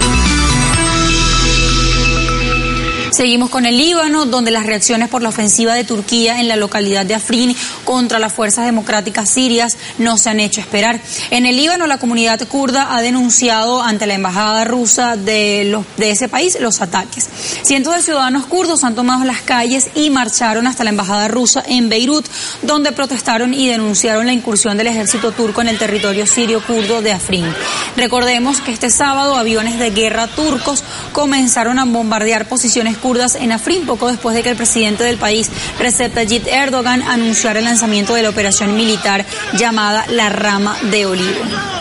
Seguimos 3.14 3.52
con 3.52 3.68
el 3.68 3.78
Líbano, 3.78 4.26
donde 4.26 4.50
las 4.50 4.66
reacciones 4.66 5.08
por 5.08 5.22
la 5.22 5.30
ofensiva 5.30 5.76
de 5.76 5.84
Turquía 5.84 6.40
en 6.40 6.48
la 6.48 6.56
localidad 6.56 7.06
de 7.06 7.14
Afrin 7.14 7.56
contra 7.84 8.18
las 8.18 8.34
fuerzas 8.34 8.66
democráticas 8.66 9.30
sirias 9.30 9.78
no 10.00 10.18
se 10.18 10.32
han 10.32 10.40
hecho 10.40 10.62
esperar. 10.62 11.00
En 11.30 11.46
el 11.46 11.56
Líbano, 11.56 11.86
la 11.86 12.00
comunidad 12.00 12.42
kurda 12.48 12.96
ha 12.96 13.04
denunciado 13.04 13.84
ante 13.84 14.08
la 14.08 14.16
embajada 14.16 14.64
rusa 14.64 15.16
de, 15.16 15.80
ese 16.00 16.28
país 16.28 16.58
los 16.60 16.82
ataques. 16.82 17.30
Cientos 17.62 17.96
de 17.96 18.02
ciudadanos 18.02 18.48
kurdos 18.48 18.84
han 18.84 18.96
tomado 18.96 19.24
las 19.26 19.42
calles 19.42 19.90
y 19.94 20.10
marcharon 20.10 20.66
hasta 20.66 20.84
la 20.84 20.90
embajada 20.90 21.28
rusa 21.28 21.64
en 21.68 21.90
Beirut, 21.90 22.26
donde 22.64 22.94
protestaron 22.94 23.54
y 23.54 23.68
denunciaron 23.68 24.26
la 24.26 24.34
incursión 24.34 24.76
del 24.76 24.88
ejército 24.88 25.32
turco 25.34 25.62
en 25.62 25.70
el 25.70 25.78
territorio 25.78 26.26
sirio 26.26 26.66
kurdo 26.66 27.04
de 27.04 27.12
Afrin. 27.12 27.46
Recordemos 27.96 28.60
que 28.60 28.72
este 28.72 28.90
sábado 28.90 29.38
aviones 29.38 29.78
de 29.78 29.92
guerra 29.92 30.26
turcos 30.26 30.84
comenzaron 31.12 31.78
a 31.78 31.86
bombardear 31.86 32.48
posiciones 32.48 32.98
kurdas 33.04 33.36
en 33.36 33.52
Afrin 33.52 33.86
poco 33.86 34.08
después 34.08 34.34
de 34.34 34.44
que 34.44 34.50
el 34.50 34.56
presidente 34.56 35.04
del 35.04 35.18
país, 35.18 35.52
Recep 35.78 36.14
Tayyip 36.14 36.48
Erdogan, 36.48 37.04
anunciara 37.04 37.60
el 37.60 37.66
lanzamiento 37.66 38.16
de 38.16 38.24
la 38.24 38.30
operación 38.30 38.78
militar 38.78 39.26
llamada 39.58 40.06
la 40.08 40.30
Rama 40.30 40.78
de 40.90 41.06
Olivo. 41.06 41.73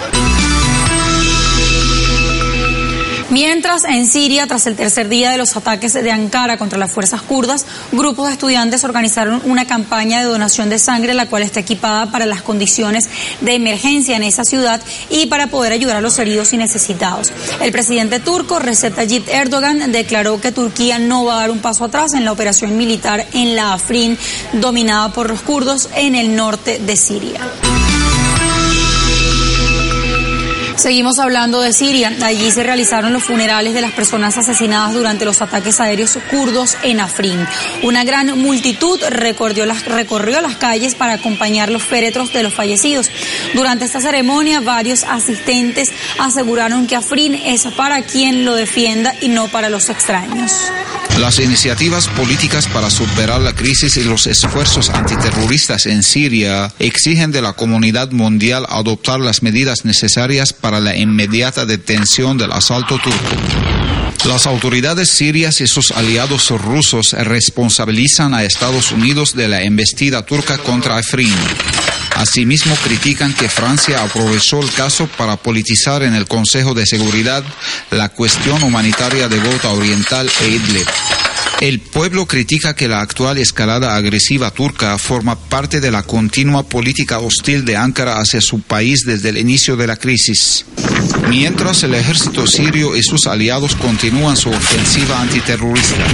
Mientras 3.32 3.84
en 3.84 4.06
Siria, 4.06 4.46
tras 4.46 4.66
el 4.66 4.76
tercer 4.76 5.08
día 5.08 5.30
de 5.30 5.38
los 5.38 5.56
ataques 5.56 5.94
de 5.94 6.10
Ankara 6.10 6.58
contra 6.58 6.78
las 6.78 6.92
fuerzas 6.92 7.22
kurdas, 7.22 7.64
grupos 7.90 8.26
de 8.26 8.34
estudiantes 8.34 8.84
organizaron 8.84 9.40
una 9.46 9.66
campaña 9.66 10.20
de 10.20 10.26
donación 10.26 10.68
de 10.68 10.78
sangre, 10.78 11.14
la 11.14 11.24
cual 11.24 11.42
está 11.42 11.60
equipada 11.60 12.12
para 12.12 12.26
las 12.26 12.42
condiciones 12.42 13.08
de 13.40 13.54
emergencia 13.54 14.16
en 14.16 14.22
esa 14.22 14.44
ciudad 14.44 14.82
y 15.08 15.28
para 15.28 15.46
poder 15.46 15.72
ayudar 15.72 15.96
a 15.96 16.02
los 16.02 16.18
heridos 16.18 16.52
y 16.52 16.58
necesitados. 16.58 17.32
El 17.62 17.72
presidente 17.72 18.20
turco, 18.20 18.58
Recep 18.58 18.94
Tayyip 18.96 19.26
Erdogan, 19.30 19.92
declaró 19.92 20.38
que 20.38 20.52
Turquía 20.52 20.98
no 20.98 21.24
va 21.24 21.36
a 21.36 21.40
dar 21.40 21.50
un 21.50 21.60
paso 21.60 21.86
atrás 21.86 22.12
en 22.12 22.26
la 22.26 22.32
operación 22.32 22.76
militar 22.76 23.26
en 23.32 23.56
la 23.56 23.72
Afrin, 23.72 24.18
dominada 24.52 25.10
por 25.10 25.30
los 25.30 25.40
kurdos 25.40 25.88
en 25.96 26.16
el 26.16 26.36
norte 26.36 26.80
de 26.80 26.96
Siria. 26.98 27.40
Seguimos 30.76 31.18
hablando 31.18 31.60
de 31.60 31.72
Siria. 31.72 32.12
Allí 32.22 32.50
se 32.50 32.62
realizaron 32.62 33.12
los 33.12 33.22
funerales 33.22 33.74
de 33.74 33.80
las 33.80 33.92
personas 33.92 34.36
asesinadas 34.38 34.94
durante 34.94 35.24
los 35.24 35.42
ataques 35.42 35.80
aéreos 35.80 36.18
kurdos 36.30 36.76
en 36.82 37.00
Afrin. 37.00 37.46
Una 37.82 38.04
gran 38.04 38.38
multitud 38.38 39.00
recorrió 39.10 39.66
las, 39.66 39.82
calles 40.56 40.94
para 40.94 41.14
acompañar 41.14 41.70
los 41.70 41.82
féretros 41.82 42.32
de 42.32 42.42
los 42.42 42.54
fallecidos. 42.54 43.10
Durante 43.54 43.84
esta 43.84 44.00
ceremonia, 44.00 44.60
varios 44.60 45.04
asistentes 45.04 45.90
aseguraron 46.18 46.86
que 46.86 46.96
Afrin 46.96 47.34
es 47.34 47.64
para 47.76 48.02
quien 48.02 48.44
lo 48.44 48.54
defienda 48.54 49.14
y 49.20 49.28
no 49.28 49.48
para 49.48 49.68
los 49.68 49.88
extraños. 49.88 50.52
Las 51.18 51.38
iniciativas 51.38 52.08
políticas 52.08 52.66
para 52.66 52.90
superar 52.90 53.40
la 53.40 53.54
crisis 53.54 53.96
y 53.98 54.04
los 54.04 54.26
esfuerzos 54.26 54.88
antiterroristas 54.88 55.86
en 55.86 56.02
Siria 56.02 56.72
exigen 56.78 57.30
de 57.30 57.42
la 57.42 57.52
comunidad 57.52 58.10
mundial 58.12 58.66
adoptar 58.68 59.20
las 59.20 59.42
medidas 59.42 59.84
necesarias 59.84 60.54
para 60.62 60.80
la 60.80 60.96
inmediata 60.96 61.66
detención 61.66 62.38
del 62.38 62.52
asalto 62.52 62.98
turco. 62.98 63.36
Las 64.24 64.46
autoridades 64.46 65.10
sirias 65.10 65.60
y 65.60 65.66
sus 65.66 65.90
aliados 65.90 66.50
rusos 66.50 67.12
responsabilizan 67.12 68.32
a 68.32 68.44
Estados 68.44 68.92
Unidos 68.92 69.34
de 69.34 69.48
la 69.48 69.62
embestida 69.62 70.24
turca 70.24 70.58
contra 70.58 70.96
Afrin. 70.96 71.34
Asimismo, 72.14 72.76
critican 72.84 73.34
que 73.34 73.48
Francia 73.48 74.02
aprovechó 74.02 74.60
el 74.60 74.70
caso 74.70 75.08
para 75.18 75.36
politizar 75.36 76.04
en 76.04 76.14
el 76.14 76.26
Consejo 76.26 76.72
de 76.72 76.86
Seguridad 76.86 77.42
la 77.90 78.10
cuestión 78.10 78.62
humanitaria 78.62 79.28
de 79.28 79.40
Gota 79.40 79.70
Oriental 79.70 80.30
e 80.40 80.48
Idlib. 80.48 80.86
El 81.62 81.78
pueblo 81.78 82.26
critica 82.26 82.74
que 82.74 82.88
la 82.88 83.02
actual 83.02 83.38
escalada 83.38 83.94
agresiva 83.94 84.50
turca 84.50 84.98
forma 84.98 85.38
parte 85.38 85.80
de 85.80 85.92
la 85.92 86.02
continua 86.02 86.64
política 86.64 87.20
hostil 87.20 87.64
de 87.64 87.76
Ankara 87.76 88.18
hacia 88.18 88.40
su 88.40 88.62
país 88.62 89.04
desde 89.06 89.28
el 89.28 89.38
inicio 89.38 89.76
de 89.76 89.86
la 89.86 89.94
crisis. 89.94 90.66
Mientras 91.28 91.84
el 91.84 91.94
ejército 91.94 92.48
sirio 92.48 92.96
y 92.96 93.04
sus 93.04 93.28
aliados 93.28 93.76
continúan 93.76 94.36
su 94.36 94.50
ofensiva 94.50 95.20
antiterrorista. 95.20 96.04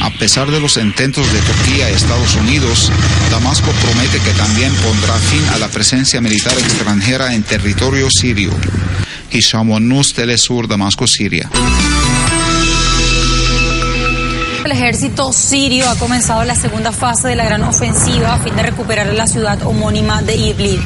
A 0.00 0.10
pesar 0.18 0.50
de 0.50 0.58
los 0.58 0.76
intentos 0.76 1.32
de 1.32 1.38
Turquía 1.38 1.92
y 1.92 1.94
Estados 1.94 2.34
Unidos, 2.34 2.90
Damasco 3.30 3.70
promete 3.80 4.18
que 4.18 4.36
también 4.36 4.72
pondrá 4.82 5.14
fin 5.18 5.44
a 5.54 5.58
la 5.58 5.68
presencia 5.68 6.20
militar 6.20 6.58
extranjera 6.58 7.32
en 7.32 7.44
territorio 7.44 8.08
sirio. 8.10 8.50
Hisham 9.30 9.68
Nus, 9.86 10.14
Telesur, 10.14 10.66
Damasco, 10.66 11.06
Siria. 11.06 11.48
El 14.64 14.72
ejército 14.72 15.30
sirio 15.30 15.86
ha 15.90 15.96
comenzado 15.96 16.42
la 16.44 16.54
segunda 16.54 16.90
fase 16.90 17.28
de 17.28 17.36
la 17.36 17.44
gran 17.44 17.62
ofensiva 17.64 18.32
a 18.32 18.38
fin 18.38 18.56
de 18.56 18.62
recuperar 18.62 19.06
la 19.12 19.26
ciudad 19.26 19.62
homónima 19.62 20.22
de 20.22 20.36
Idlib. 20.36 20.80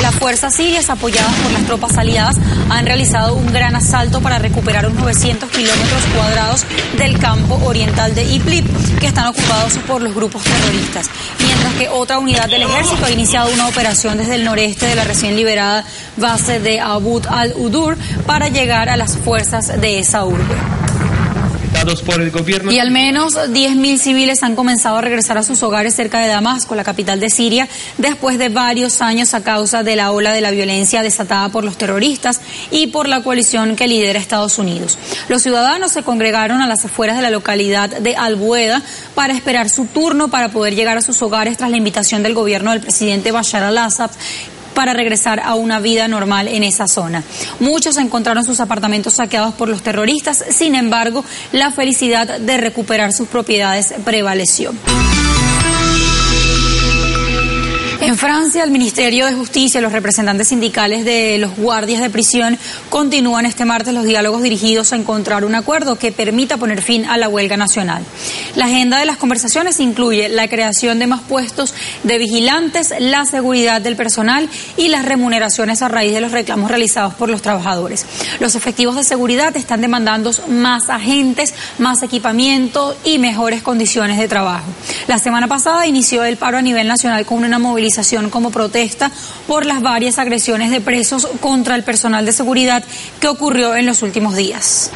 Las 0.00 0.14
fuerzas 0.14 0.54
sirias, 0.54 0.90
apoyadas 0.90 1.34
por 1.34 1.50
las 1.50 1.64
tropas 1.64 1.98
aliadas, 1.98 2.36
han 2.70 2.86
realizado 2.86 3.34
un 3.34 3.52
gran 3.52 3.74
asalto 3.74 4.20
para 4.20 4.38
recuperar 4.38 4.86
unos 4.86 5.00
900 5.00 5.50
kilómetros 5.50 6.04
cuadrados 6.14 6.64
del 6.96 7.18
campo 7.18 7.56
oriental 7.64 8.14
de 8.14 8.22
Idlib, 8.22 8.64
que 9.00 9.08
están 9.08 9.26
ocupados 9.26 9.76
por 9.88 10.02
los 10.02 10.14
grupos 10.14 10.44
terroristas. 10.44 11.10
Mientras 11.44 11.74
que 11.74 11.88
otra 11.88 12.20
unidad 12.20 12.48
del 12.48 12.62
ejército 12.62 13.06
ha 13.06 13.10
iniciado 13.10 13.50
una 13.52 13.66
operación 13.66 14.18
desde 14.18 14.36
el 14.36 14.44
noreste 14.44 14.86
de 14.86 14.94
la 14.94 15.02
recién 15.02 15.34
liberada 15.34 15.84
base 16.16 16.60
de 16.60 16.78
Abud 16.78 17.26
al-Udur 17.26 17.98
para 18.24 18.48
llegar 18.48 18.88
a 18.88 18.96
las 18.96 19.16
fuerzas 19.18 19.80
de 19.80 19.98
esa 19.98 20.24
urbe. 20.24 20.85
Y 22.72 22.78
al 22.78 22.90
menos 22.90 23.34
10.000 23.34 23.98
civiles 23.98 24.42
han 24.42 24.56
comenzado 24.56 24.96
a 24.96 25.00
regresar 25.00 25.38
a 25.38 25.42
sus 25.42 25.62
hogares 25.62 25.94
cerca 25.94 26.20
de 26.20 26.28
Damasco, 26.28 26.74
la 26.74 26.84
capital 26.84 27.20
de 27.20 27.30
Siria, 27.30 27.68
después 27.98 28.38
de 28.38 28.48
varios 28.48 29.02
años 29.02 29.34
a 29.34 29.42
causa 29.42 29.82
de 29.82 29.96
la 29.96 30.12
ola 30.12 30.32
de 30.32 30.40
la 30.40 30.50
violencia 30.50 31.02
desatada 31.02 31.48
por 31.50 31.64
los 31.64 31.76
terroristas 31.76 32.40
y 32.70 32.88
por 32.88 33.08
la 33.08 33.22
coalición 33.22 33.76
que 33.76 33.88
lidera 33.88 34.18
Estados 34.18 34.58
Unidos. 34.58 34.98
Los 35.28 35.42
ciudadanos 35.42 35.92
se 35.92 36.02
congregaron 36.02 36.60
a 36.60 36.66
las 36.66 36.84
afueras 36.84 37.16
de 37.16 37.22
la 37.22 37.30
localidad 37.30 37.90
de 37.90 38.16
Albueda 38.16 38.82
para 39.14 39.34
esperar 39.34 39.68
su 39.68 39.86
turno 39.86 40.28
para 40.28 40.50
poder 40.50 40.74
llegar 40.74 40.96
a 40.98 41.02
sus 41.02 41.20
hogares 41.22 41.56
tras 41.56 41.70
la 41.70 41.76
invitación 41.76 42.22
del 42.22 42.34
gobierno 42.34 42.70
del 42.70 42.80
presidente 42.80 43.32
Bashar 43.32 43.62
al-Assad 43.62 44.10
para 44.76 44.92
regresar 44.92 45.40
a 45.40 45.54
una 45.54 45.80
vida 45.80 46.06
normal 46.06 46.48
en 46.48 46.62
esa 46.62 46.86
zona. 46.86 47.24
Muchos 47.60 47.96
encontraron 47.96 48.44
sus 48.44 48.60
apartamentos 48.60 49.14
saqueados 49.14 49.54
por 49.54 49.70
los 49.70 49.82
terroristas, 49.82 50.44
sin 50.50 50.74
embargo, 50.74 51.24
la 51.52 51.70
felicidad 51.70 52.38
de 52.38 52.58
recuperar 52.58 53.14
sus 53.14 53.26
propiedades 53.26 53.94
prevaleció. 54.04 54.74
En 58.06 58.16
Francia, 58.16 58.62
el 58.62 58.70
Ministerio 58.70 59.26
de 59.26 59.32
Justicia 59.32 59.80
y 59.80 59.82
los 59.82 59.90
representantes 59.90 60.46
sindicales 60.46 61.04
de 61.04 61.38
los 61.38 61.56
guardias 61.56 62.00
de 62.00 62.08
prisión 62.08 62.56
continúan 62.88 63.46
este 63.46 63.64
martes 63.64 63.92
los 63.92 64.04
diálogos 64.04 64.44
dirigidos 64.44 64.92
a 64.92 64.96
encontrar 64.96 65.44
un 65.44 65.56
acuerdo 65.56 65.96
que 65.96 66.12
permita 66.12 66.56
poner 66.56 66.82
fin 66.82 67.04
a 67.06 67.16
la 67.16 67.28
huelga 67.28 67.56
nacional. 67.56 68.04
La 68.54 68.66
agenda 68.66 69.00
de 69.00 69.06
las 69.06 69.16
conversaciones 69.16 69.80
incluye 69.80 70.28
la 70.28 70.46
creación 70.46 71.00
de 71.00 71.08
más 71.08 71.22
puestos 71.22 71.74
de 72.04 72.18
vigilantes, 72.18 72.94
la 73.00 73.24
seguridad 73.24 73.80
del 73.80 73.96
personal 73.96 74.48
y 74.76 74.86
las 74.86 75.04
remuneraciones 75.04 75.82
a 75.82 75.88
raíz 75.88 76.12
de 76.12 76.20
los 76.20 76.30
reclamos 76.30 76.70
realizados 76.70 77.12
por 77.14 77.28
los 77.28 77.42
trabajadores. 77.42 78.06
Los 78.38 78.54
efectivos 78.54 78.94
de 78.94 79.02
seguridad 79.02 79.56
están 79.56 79.80
demandando 79.80 80.30
más 80.46 80.90
agentes, 80.90 81.54
más 81.78 82.04
equipamiento 82.04 82.96
y 83.02 83.18
mejores 83.18 83.62
condiciones 83.62 84.16
de 84.16 84.28
trabajo. 84.28 84.66
La 85.08 85.18
semana 85.18 85.48
pasada 85.48 85.88
inició 85.88 86.22
el 86.22 86.36
paro 86.36 86.58
a 86.58 86.62
nivel 86.62 86.86
nacional 86.86 87.26
con 87.26 87.42
una 87.42 87.58
movilización 87.58 87.95
como 88.30 88.50
protesta 88.50 89.10
por 89.46 89.66
las 89.66 89.80
varias 89.80 90.18
agresiones 90.18 90.70
de 90.70 90.80
presos 90.80 91.26
contra 91.40 91.74
el 91.74 91.82
personal 91.82 92.26
de 92.26 92.32
seguridad 92.32 92.84
que 93.20 93.28
ocurrió 93.28 93.74
en 93.74 93.86
los 93.86 94.02
últimos 94.02 94.36
días. 94.36 94.90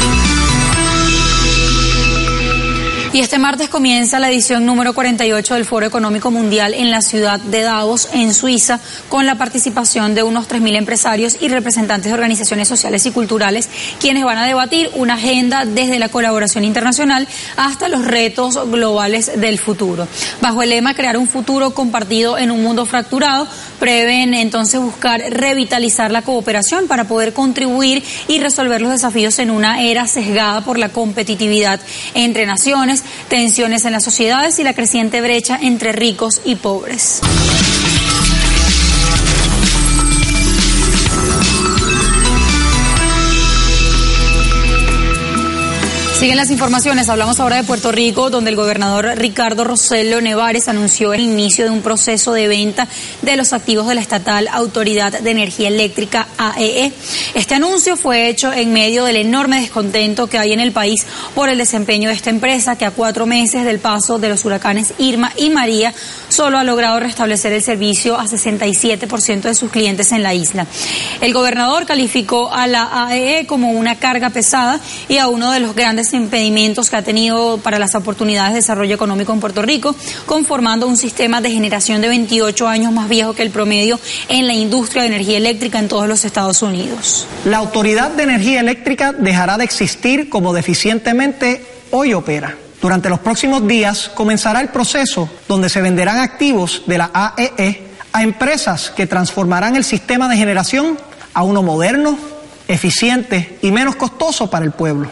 Y 3.13 3.19
este 3.19 3.41
martes 3.41 3.69
comienza 3.69 4.21
la 4.21 4.31
edición 4.31 4.65
número 4.65 4.95
48 4.95 5.55
del 5.55 5.65
Foro 5.65 5.85
Económico 5.85 6.31
Mundial 6.31 6.75
en 6.75 6.93
la 6.93 7.03
ciudad 7.03 7.41
de 7.41 7.63
Davos, 7.63 8.09
en 8.13 8.33
Suiza, 8.33 8.79
con 9.09 9.27
la 9.27 9.35
participación 9.35 10.15
de 10.15 10.23
unos 10.23 10.49
3.000 10.49 10.77
empresarios 10.77 11.37
y 11.41 11.49
representantes 11.49 12.07
de 12.07 12.15
organizaciones 12.15 12.69
sociales 12.69 13.05
y 13.07 13.11
culturales, 13.11 13.69
quienes 13.99 14.23
van 14.23 14.39
a 14.39 14.47
debatir 14.47 14.91
una 14.95 15.15
agenda 15.15 15.65
desde 15.65 15.99
la 15.99 16.09
colaboración 16.09 16.63
internacional 16.63 17.27
hasta 17.57 17.89
los 17.89 18.05
retos 18.05 18.71
globales 18.71 19.41
del 19.41 19.59
futuro. 19.59 20.07
Bajo 20.41 20.63
el 20.63 20.71
lema 20.71 20.95
Crear 20.95 21.17
un 21.17 21.27
futuro 21.27 21.75
compartido 21.75 22.39
en 22.39 22.53
un 22.53 22.63
mundo 22.63 22.87
fracturado, 22.87 23.49
prevén 23.81 24.35
entonces 24.35 24.81
buscar 24.81 25.21
revitalizar 25.31 26.13
la 26.13 26.23
cooperación 26.23 26.87
para 26.87 27.09
poder 27.09 27.33
contribuir 27.33 28.05
y 28.29 28.39
resolver 28.39 28.81
los 28.81 28.93
desafíos 28.93 29.41
en 29.41 29.51
una 29.51 29.83
era 29.83 30.07
sesgada 30.07 30.61
por 30.61 30.79
la 30.79 30.91
competitividad 30.91 31.81
entre 32.15 32.47
naciones 32.47 32.99
tensiones 33.28 33.84
en 33.84 33.92
las 33.92 34.05
sociedades 34.05 34.59
y 34.59 34.64
la 34.64 34.74
creciente 34.74 35.20
brecha 35.20 35.59
entre 35.61 35.92
ricos 35.92 36.40
y 36.44 36.57
pobres. 36.57 37.20
Siguen 46.21 46.37
las 46.37 46.51
informaciones. 46.51 47.09
Hablamos 47.09 47.41
ahora 47.41 47.57
de 47.57 47.64
Puerto 47.64 47.93
Rico, 47.93 48.29
donde 48.29 48.51
el 48.51 48.57
gobernador 48.57 49.07
Ricardo 49.16 49.64
Rossello 49.64 50.21
Nevares 50.21 50.68
anunció 50.68 51.14
el 51.14 51.23
inicio 51.23 51.64
de 51.64 51.71
un 51.71 51.81
proceso 51.81 52.35
de 52.35 52.47
venta 52.47 52.87
de 53.23 53.37
los 53.39 53.55
activos 53.55 53.89
de 53.89 53.95
la 53.95 54.03
estatal 54.03 54.47
Autoridad 54.53 55.18
de 55.18 55.31
Energía 55.31 55.68
Eléctrica 55.68 56.29
AEE. 56.37 56.85
E. 56.89 56.93
Este 57.33 57.55
anuncio 57.55 57.97
fue 57.97 58.29
hecho 58.29 58.53
en 58.53 58.71
medio 58.71 59.07
del 59.07 59.16
enorme 59.16 59.62
descontento 59.62 60.27
que 60.27 60.37
hay 60.37 60.53
en 60.53 60.61
el 60.61 60.73
país 60.73 61.07
por 61.35 61.49
el 61.49 61.57
desempeño 61.57 62.11
de 62.11 62.16
esta 62.16 62.29
empresa, 62.29 62.77
que 62.77 62.85
a 62.85 62.91
cuatro 62.91 63.25
meses 63.25 63.64
del 63.64 63.79
paso 63.79 64.18
de 64.18 64.29
los 64.29 64.45
huracanes 64.45 64.93
Irma 64.99 65.33
y 65.39 65.49
María 65.49 65.95
solo 66.29 66.59
ha 66.59 66.64
logrado 66.64 67.01
restablecer 67.01 67.55
el 67.55 67.62
servicio 67.62 68.21
a 68.21 68.27
67% 68.27 69.41
de 69.41 69.55
sus 69.55 69.71
clientes 69.71 70.12
en 70.12 70.23
la 70.23 70.35
isla. 70.35 70.66
El 71.23 71.33
gobernador 71.33 71.87
calificó 71.87 72.53
a 72.53 72.66
la 72.66 73.07
AEE 73.07 73.41
e 73.41 73.47
como 73.47 73.71
una 73.71 73.95
carga 73.95 74.29
pesada 74.29 74.79
y 75.09 75.16
a 75.16 75.29
uno 75.29 75.51
de 75.51 75.61
los 75.61 75.75
grandes 75.75 76.10
impedimentos 76.13 76.91
que 76.91 76.97
ha 76.97 77.03
tenido 77.03 77.59
para 77.59 77.79
las 77.79 77.95
oportunidades 77.95 78.53
de 78.53 78.57
desarrollo 78.57 78.95
económico 78.95 79.33
en 79.33 79.41
Puerto 79.41 79.63
Rico, 79.63 79.95
conformando 80.27 80.87
un 80.87 80.97
sistema 80.97 81.41
de 81.41 81.51
generación 81.51 82.01
de 82.01 82.09
28 82.09 82.69
años 82.69 82.93
más 82.93 83.09
viejo 83.09 83.35
que 83.35 83.43
el 83.43 83.51
promedio 83.51 83.99
en 84.29 84.47
la 84.47 84.55
industria 84.55 85.03
de 85.03 85.09
energía 85.09 85.39
eléctrica 85.39 85.79
en 85.79 85.89
todos 85.89 86.09
los 86.09 86.25
Estados 86.25 86.63
Unidos. 86.63 87.27
La 87.45 87.59
Autoridad 87.59 88.11
de 88.11 88.23
Energía 88.23 88.61
Eléctrica 88.61 89.13
dejará 89.13 89.59
de 89.59 89.65
existir 89.65 90.29
como 90.29 90.53
deficientemente 90.53 91.65
hoy 91.91 92.15
opera. 92.15 92.57
Durante 92.81 93.11
los 93.11 93.19
próximos 93.19 93.67
días 93.67 94.11
comenzará 94.15 94.61
el 94.61 94.69
proceso 94.69 95.29
donde 95.49 95.69
se 95.69 95.83
venderán 95.83 96.19
activos 96.19 96.83
de 96.87 96.99
la 96.99 97.11
AEE 97.13 97.53
e 97.59 97.91
a 98.13 98.23
empresas 98.23 98.91
que 98.91 99.07
transformarán 99.07 99.77
el 99.77 99.85
sistema 99.85 100.29
de 100.29 100.37
generación 100.37 100.99
a 101.35 101.43
uno 101.43 101.63
moderno, 101.63 102.19
eficiente 102.67 103.59
y 103.63 103.71
menos 103.71 103.97
costoso 103.97 104.51
para 104.51 104.65
el 104.65 104.73
pueblo. 104.73 105.11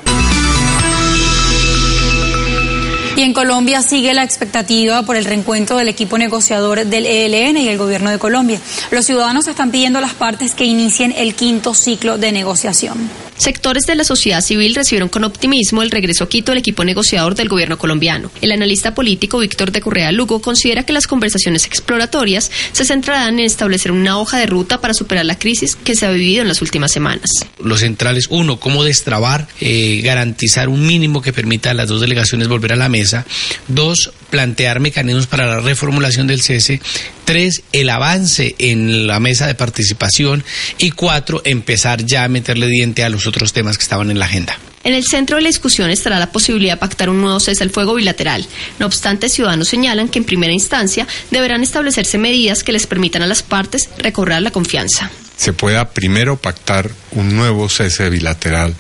Y 3.19 3.23
en 3.23 3.33
Colombia 3.33 3.83
sigue 3.83 4.14
la 4.14 4.23
expectativa 4.23 5.03
por 5.03 5.16
el 5.16 5.25
reencuentro 5.25 5.77
del 5.77 5.89
equipo 5.89 6.19
negociador 6.19 6.87
del 6.87 7.05
ELN 7.05 7.57
y 7.57 7.69
el 7.69 7.77
gobierno 7.77 8.11
de 8.11 8.19
Colombia. 8.21 8.61
Los 8.93 9.07
ciudadanos 9.07 9.49
están 9.49 9.73
pidiendo 9.73 9.99
a 9.99 10.03
las 10.03 10.14
partes 10.14 10.55
que 10.55 10.64
inicien 10.64 11.11
el 11.11 11.35
quinto 11.35 11.75
ciclo 11.75 12.16
de 12.16 12.31
negociación. 12.31 13.28
Sectores 13.39 13.86
de 13.86 13.95
la 13.95 14.03
sociedad 14.03 14.41
civil 14.41 14.74
recibieron 14.74 15.09
con 15.09 15.22
optimismo 15.22 15.82
el 15.82 15.93
regreso 15.93 16.24
a 16.24 16.28
Quito 16.28 16.51
del 16.51 16.59
equipo 16.59 16.84
negociador 16.84 17.36
del 17.36 17.49
gobierno 17.49 17.78
colombiano. 17.78 18.30
El 18.41 18.51
analista 18.51 18.95
político 18.95 19.39
Víctor 19.39 19.70
de 19.70 19.80
Correa 19.80 20.11
Lugo 20.11 20.41
considera 20.43 20.84
que 20.84 20.93
las 20.93 21.07
conversaciones 21.07 21.64
exploratorias 21.64 22.51
se 22.72 22.84
centrarán 22.84 23.39
en 23.39 23.47
establecer 23.47 23.93
una 23.93 24.18
hoja 24.18 24.39
de 24.39 24.47
ruta 24.47 24.80
para 24.80 24.93
superar 24.93 25.24
la 25.24 25.39
crisis 25.39 25.76
que 25.76 25.95
se 25.95 26.07
ha 26.07 26.11
vivido 26.11 26.43
en 26.43 26.49
las 26.49 26.62
últimas 26.62 26.91
semanas. 26.91 27.30
Lo 27.62 27.76
central 27.76 28.16
es, 28.16 28.26
uno, 28.28 28.59
cómo 28.59 28.82
destrabar, 28.82 29.47
eh, 29.61 30.01
garantizar 30.03 30.68
un 30.68 30.84
mínimo 30.84 31.22
que 31.22 31.32
permita 31.32 31.70
a 31.70 31.74
las 31.74 31.89
dos 31.89 32.01
delegaciones 32.01 32.49
volver 32.49 32.72
a 32.72 32.76
la 32.76 32.89
mesa. 32.89 33.24
Dos, 33.68 34.11
plantear 34.31 34.81
mecanismos 34.81 35.26
para 35.26 35.47
la 35.47 35.61
reformulación 35.61 36.26
del 36.26 36.41
cese. 36.41 36.81
Tres, 37.24 37.62
el 37.72 37.91
avance 37.91 38.55
en 38.59 39.07
la 39.07 39.20
mesa 39.20 39.47
de 39.47 39.55
participación. 39.55 40.45
Y 40.79 40.93
cuatro, 40.93 41.43
empezar 41.45 42.05
ya 42.05 42.24
a 42.24 42.29
meterle 42.29 42.66
diente 42.66 43.05
a 43.05 43.09
los 43.09 43.26
otros 43.26 43.53
temas 43.53 43.79
que 43.79 43.83
estaban 43.83 44.11
en 44.11 44.18
la 44.18 44.26
agenda. 44.26 44.59
En 44.85 44.95
el 44.95 45.05
centro 45.05 45.37
de 45.37 45.43
la 45.43 45.49
discusión 45.49 45.91
estará 45.91 46.18
la 46.18 46.31
posibilidad 46.31 46.74
de 46.74 46.81
pactar 46.81 47.11
un 47.11 47.20
nuevo 47.20 47.41
cese 47.41 47.64
al 47.64 47.70
fuego 47.70 47.95
bilateral. 47.95 48.47
No 48.79 48.87
obstante, 48.87 49.29
ciudadanos 49.29 49.68
señalan 49.68 50.09
que 50.09 50.18
en 50.18 50.24
primera 50.24 50.53
instancia 50.53 51.07
deberán 51.31 51.62
establecerse 51.62 52.16
medidas 52.16 52.62
que 52.62 52.72
les 52.72 52.87
permitan 52.87 53.22
a 53.22 53.26
las 53.26 53.43
partes 53.43 53.91
recobrar 53.99 54.41
la 54.41 54.51
confianza. 54.51 55.11
Se 55.37 55.53
pueda 55.53 55.91
primero 55.91 56.37
pactar 56.37 56.91
un 57.12 57.37
nuevo 57.37 57.68
cese 57.68 58.09
bilateral, 58.09 58.74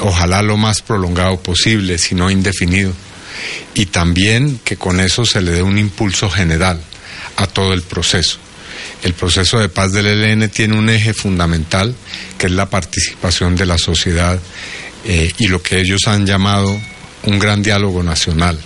ojalá 0.00 0.42
lo 0.42 0.56
más 0.56 0.82
prolongado 0.82 1.40
posible, 1.40 1.98
si 1.98 2.14
no 2.14 2.30
indefinido, 2.30 2.92
y 3.74 3.86
también 3.86 4.60
que 4.64 4.76
con 4.76 5.00
eso 5.00 5.24
se 5.24 5.40
le 5.40 5.52
dé 5.52 5.62
un 5.62 5.78
impulso 5.78 6.30
general 6.30 6.80
a 7.36 7.46
todo 7.46 7.72
el 7.72 7.82
proceso. 7.82 8.38
El 9.02 9.14
proceso 9.14 9.58
de 9.58 9.68
paz 9.68 9.92
del 9.92 10.06
ELN 10.06 10.48
tiene 10.50 10.76
un 10.76 10.90
eje 10.90 11.14
fundamental, 11.14 11.94
que 12.36 12.46
es 12.46 12.52
la 12.52 12.68
participación 12.68 13.54
de 13.54 13.66
la 13.66 13.78
sociedad 13.78 14.38
eh, 15.04 15.32
y 15.38 15.46
lo 15.46 15.62
que 15.62 15.80
ellos 15.80 16.06
han 16.06 16.26
llamado 16.26 16.80
un 17.24 17.38
gran 17.38 17.62
diálogo 17.62 18.02
nacional 18.02 18.58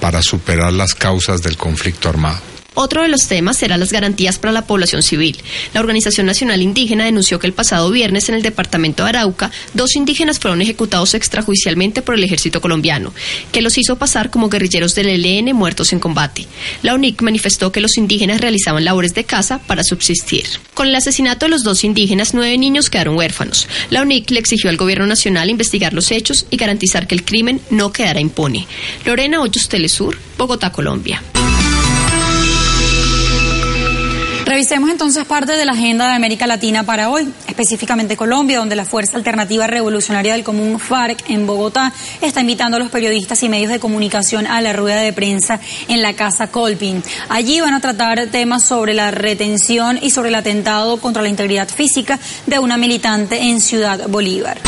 para 0.00 0.22
superar 0.22 0.72
las 0.72 0.94
causas 0.94 1.42
del 1.42 1.56
conflicto 1.56 2.08
armado. 2.08 2.55
Otro 2.78 3.00
de 3.00 3.08
los 3.08 3.26
temas 3.26 3.56
será 3.56 3.78
las 3.78 3.90
garantías 3.90 4.38
para 4.38 4.52
la 4.52 4.66
población 4.66 5.02
civil. 5.02 5.38
La 5.72 5.80
Organización 5.80 6.26
Nacional 6.26 6.60
Indígena 6.60 7.06
denunció 7.06 7.38
que 7.38 7.46
el 7.46 7.54
pasado 7.54 7.90
viernes 7.90 8.28
en 8.28 8.34
el 8.34 8.42
departamento 8.42 9.02
de 9.02 9.08
Arauca, 9.08 9.50
dos 9.72 9.96
indígenas 9.96 10.38
fueron 10.38 10.60
ejecutados 10.60 11.14
extrajudicialmente 11.14 12.02
por 12.02 12.16
el 12.16 12.22
ejército 12.22 12.60
colombiano, 12.60 13.14
que 13.50 13.62
los 13.62 13.78
hizo 13.78 13.96
pasar 13.96 14.28
como 14.28 14.50
guerrilleros 14.50 14.94
del 14.94 15.08
ELN 15.08 15.56
muertos 15.56 15.94
en 15.94 16.00
combate. 16.00 16.46
La 16.82 16.94
UNIC 16.94 17.22
manifestó 17.22 17.72
que 17.72 17.80
los 17.80 17.96
indígenas 17.96 18.42
realizaban 18.42 18.84
labores 18.84 19.14
de 19.14 19.24
caza 19.24 19.58
para 19.58 19.82
subsistir. 19.82 20.44
Con 20.74 20.88
el 20.88 20.94
asesinato 20.96 21.46
de 21.46 21.50
los 21.52 21.64
dos 21.64 21.82
indígenas, 21.82 22.34
nueve 22.34 22.58
niños 22.58 22.90
quedaron 22.90 23.16
huérfanos. 23.16 23.68
La 23.88 24.02
UNIC 24.02 24.30
le 24.32 24.40
exigió 24.40 24.68
al 24.68 24.76
gobierno 24.76 25.06
nacional 25.06 25.48
investigar 25.48 25.94
los 25.94 26.10
hechos 26.10 26.44
y 26.50 26.58
garantizar 26.58 27.06
que 27.06 27.14
el 27.14 27.24
crimen 27.24 27.58
no 27.70 27.90
quedara 27.90 28.20
impune. 28.20 28.66
Lorena 29.06 29.40
Hoyos 29.40 29.70
Telesur, 29.70 30.18
Bogotá, 30.36 30.70
Colombia. 30.70 31.22
Revisemos 34.56 34.88
entonces 34.88 35.26
parte 35.26 35.52
de 35.52 35.66
la 35.66 35.72
agenda 35.72 36.08
de 36.08 36.14
América 36.14 36.46
Latina 36.46 36.82
para 36.82 37.10
hoy, 37.10 37.30
específicamente 37.46 38.16
Colombia, 38.16 38.56
donde 38.56 38.74
la 38.74 38.86
Fuerza 38.86 39.18
Alternativa 39.18 39.66
Revolucionaria 39.66 40.32
del 40.32 40.44
Común 40.44 40.80
FARC 40.80 41.28
en 41.28 41.46
Bogotá 41.46 41.92
está 42.22 42.40
invitando 42.40 42.78
a 42.78 42.80
los 42.80 42.88
periodistas 42.88 43.42
y 43.42 43.50
medios 43.50 43.70
de 43.70 43.78
comunicación 43.78 44.46
a 44.46 44.62
la 44.62 44.72
rueda 44.72 45.02
de 45.02 45.12
prensa 45.12 45.60
en 45.88 46.00
la 46.00 46.14
Casa 46.14 46.46
Colpin. 46.46 47.02
Allí 47.28 47.60
van 47.60 47.74
a 47.74 47.80
tratar 47.80 48.28
temas 48.28 48.64
sobre 48.64 48.94
la 48.94 49.10
retención 49.10 49.98
y 50.00 50.08
sobre 50.08 50.30
el 50.30 50.34
atentado 50.36 50.96
contra 51.02 51.20
la 51.20 51.28
integridad 51.28 51.68
física 51.68 52.18
de 52.46 52.58
una 52.58 52.78
militante 52.78 53.50
en 53.50 53.60
Ciudad 53.60 54.08
Bolívar. 54.08 54.58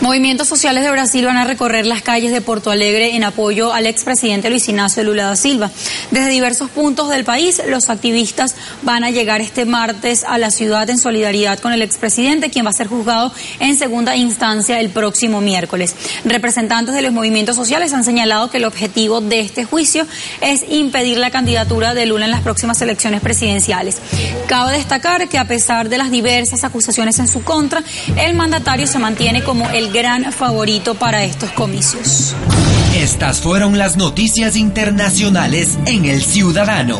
Movimientos 0.00 0.48
sociales 0.48 0.82
de 0.82 0.90
Brasil 0.90 1.26
van 1.26 1.36
a 1.36 1.44
recorrer 1.44 1.84
las 1.84 2.00
calles 2.00 2.32
de 2.32 2.40
Porto 2.40 2.70
Alegre 2.70 3.16
en 3.16 3.22
apoyo 3.22 3.70
al 3.70 3.84
expresidente 3.84 4.48
Luis 4.48 4.66
Ignacio 4.66 5.04
Lula 5.04 5.24
da 5.26 5.36
Silva. 5.36 5.70
Desde 6.10 6.30
diversos 6.30 6.70
puntos 6.70 7.10
del 7.10 7.24
país, 7.24 7.60
los 7.68 7.90
activistas 7.90 8.54
van 8.80 9.04
a 9.04 9.10
llegar 9.10 9.42
este 9.42 9.66
martes 9.66 10.24
a 10.24 10.38
la 10.38 10.50
ciudad 10.50 10.88
en 10.88 10.96
solidaridad 10.96 11.58
con 11.58 11.74
el 11.74 11.82
expresidente, 11.82 12.48
quien 12.48 12.64
va 12.64 12.70
a 12.70 12.72
ser 12.72 12.86
juzgado 12.86 13.30
en 13.58 13.76
segunda 13.76 14.16
instancia 14.16 14.80
el 14.80 14.88
próximo 14.88 15.42
miércoles. 15.42 15.94
Representantes 16.24 16.94
de 16.94 17.02
los 17.02 17.12
movimientos 17.12 17.56
sociales 17.56 17.92
han 17.92 18.02
señalado 18.02 18.50
que 18.50 18.56
el 18.56 18.64
objetivo 18.64 19.20
de 19.20 19.40
este 19.40 19.66
juicio 19.66 20.06
es 20.40 20.64
impedir 20.70 21.18
la 21.18 21.30
candidatura 21.30 21.92
de 21.92 22.06
Lula 22.06 22.24
en 22.24 22.30
las 22.30 22.40
próximas 22.40 22.80
elecciones 22.80 23.20
presidenciales. 23.20 23.98
Cabe 24.46 24.78
destacar 24.78 25.28
que 25.28 25.36
a 25.36 25.46
pesar 25.46 25.90
de 25.90 25.98
las 25.98 26.10
diversas 26.10 26.64
acusaciones 26.64 27.18
en 27.18 27.28
su 27.28 27.44
contra, 27.44 27.84
el 28.16 28.32
mandatario 28.32 28.86
se 28.86 28.98
mantiene 28.98 29.44
como 29.44 29.68
el 29.68 29.89
gran 29.92 30.32
favorito 30.32 30.94
para 30.94 31.24
estos 31.24 31.50
comicios. 31.52 32.34
Estas 32.96 33.40
fueron 33.40 33.78
las 33.78 33.96
noticias 33.96 34.56
internacionales 34.56 35.78
en 35.86 36.04
El 36.04 36.22
Ciudadano. 36.22 36.98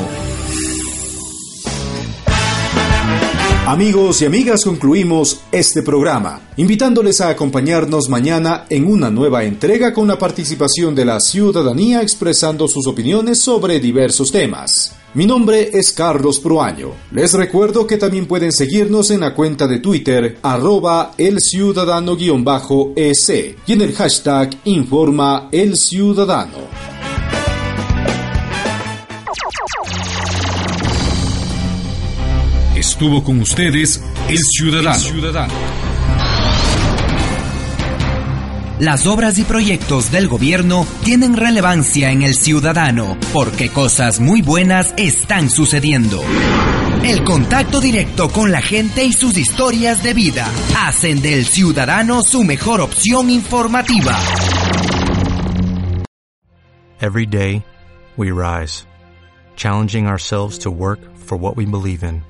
Amigos 3.71 4.21
y 4.21 4.25
amigas, 4.25 4.64
concluimos 4.64 5.43
este 5.53 5.85
programa, 5.85 6.41
invitándoles 6.57 7.21
a 7.21 7.29
acompañarnos 7.29 8.09
mañana 8.09 8.64
en 8.68 8.85
una 8.85 9.11
nueva 9.11 9.45
entrega 9.45 9.95
con 9.95 10.09
la 10.09 10.18
participación 10.18 10.93
de 10.93 11.05
la 11.05 11.21
ciudadanía 11.21 12.03
expresando 12.03 12.66
sus 12.66 12.89
opiniones 12.89 13.39
sobre 13.39 13.79
diversos 13.79 14.33
temas. 14.33 14.97
Mi 15.14 15.25
nombre 15.25 15.71
es 15.73 15.93
Carlos 15.93 16.41
Proaño. 16.41 16.95
Les 17.12 17.33
recuerdo 17.33 17.87
que 17.87 17.97
también 17.97 18.27
pueden 18.27 18.51
seguirnos 18.51 19.12
en 19.12 19.21
la 19.21 19.37
cuenta 19.37 19.68
de 19.68 19.79
Twitter 19.79 20.39
arroba 20.43 21.12
el 21.16 21.39
ciudadano-es 21.39 23.29
y 23.66 23.73
en 23.73 23.83
el 23.83 23.95
hashtag 23.95 24.51
informa 24.64 25.49
el 25.53 25.77
ciudadano. 25.77 27.00
Estuvo 33.01 33.25
con 33.25 33.41
ustedes 33.41 34.05
el 34.29 34.37
ciudadano. 34.37 35.03
Las 38.79 39.07
obras 39.07 39.39
y 39.39 39.45
proyectos 39.45 40.11
del 40.11 40.29
gobierno 40.29 40.87
tienen 41.03 41.35
relevancia 41.35 42.11
en 42.11 42.21
el 42.21 42.35
ciudadano 42.35 43.17
porque 43.33 43.71
cosas 43.71 44.21
muy 44.21 44.43
buenas 44.43 44.93
están 44.99 45.49
sucediendo. 45.49 46.23
El 47.03 47.25
contacto 47.25 47.81
directo 47.81 48.29
con 48.29 48.53
la 48.53 48.61
gente 48.61 49.03
y 49.03 49.15
sus 49.15 49.39
historias 49.39 50.03
de 50.03 50.13
vida 50.13 50.47
hacen 50.77 51.23
del 51.23 51.47
ciudadano 51.47 52.23
su 52.23 52.45
mejor 52.45 52.83
opción 52.83 53.31
informativa. 53.31 54.15
Every 57.01 57.25
day, 57.25 57.65
we 58.19 58.31
rise, 58.31 58.85
challenging 59.57 60.07
ourselves 60.07 60.59
to 60.59 60.71
work 60.71 61.01
for 61.17 61.39
what 61.39 61.57
we 61.57 61.65
believe 61.65 62.07
in. 62.07 62.30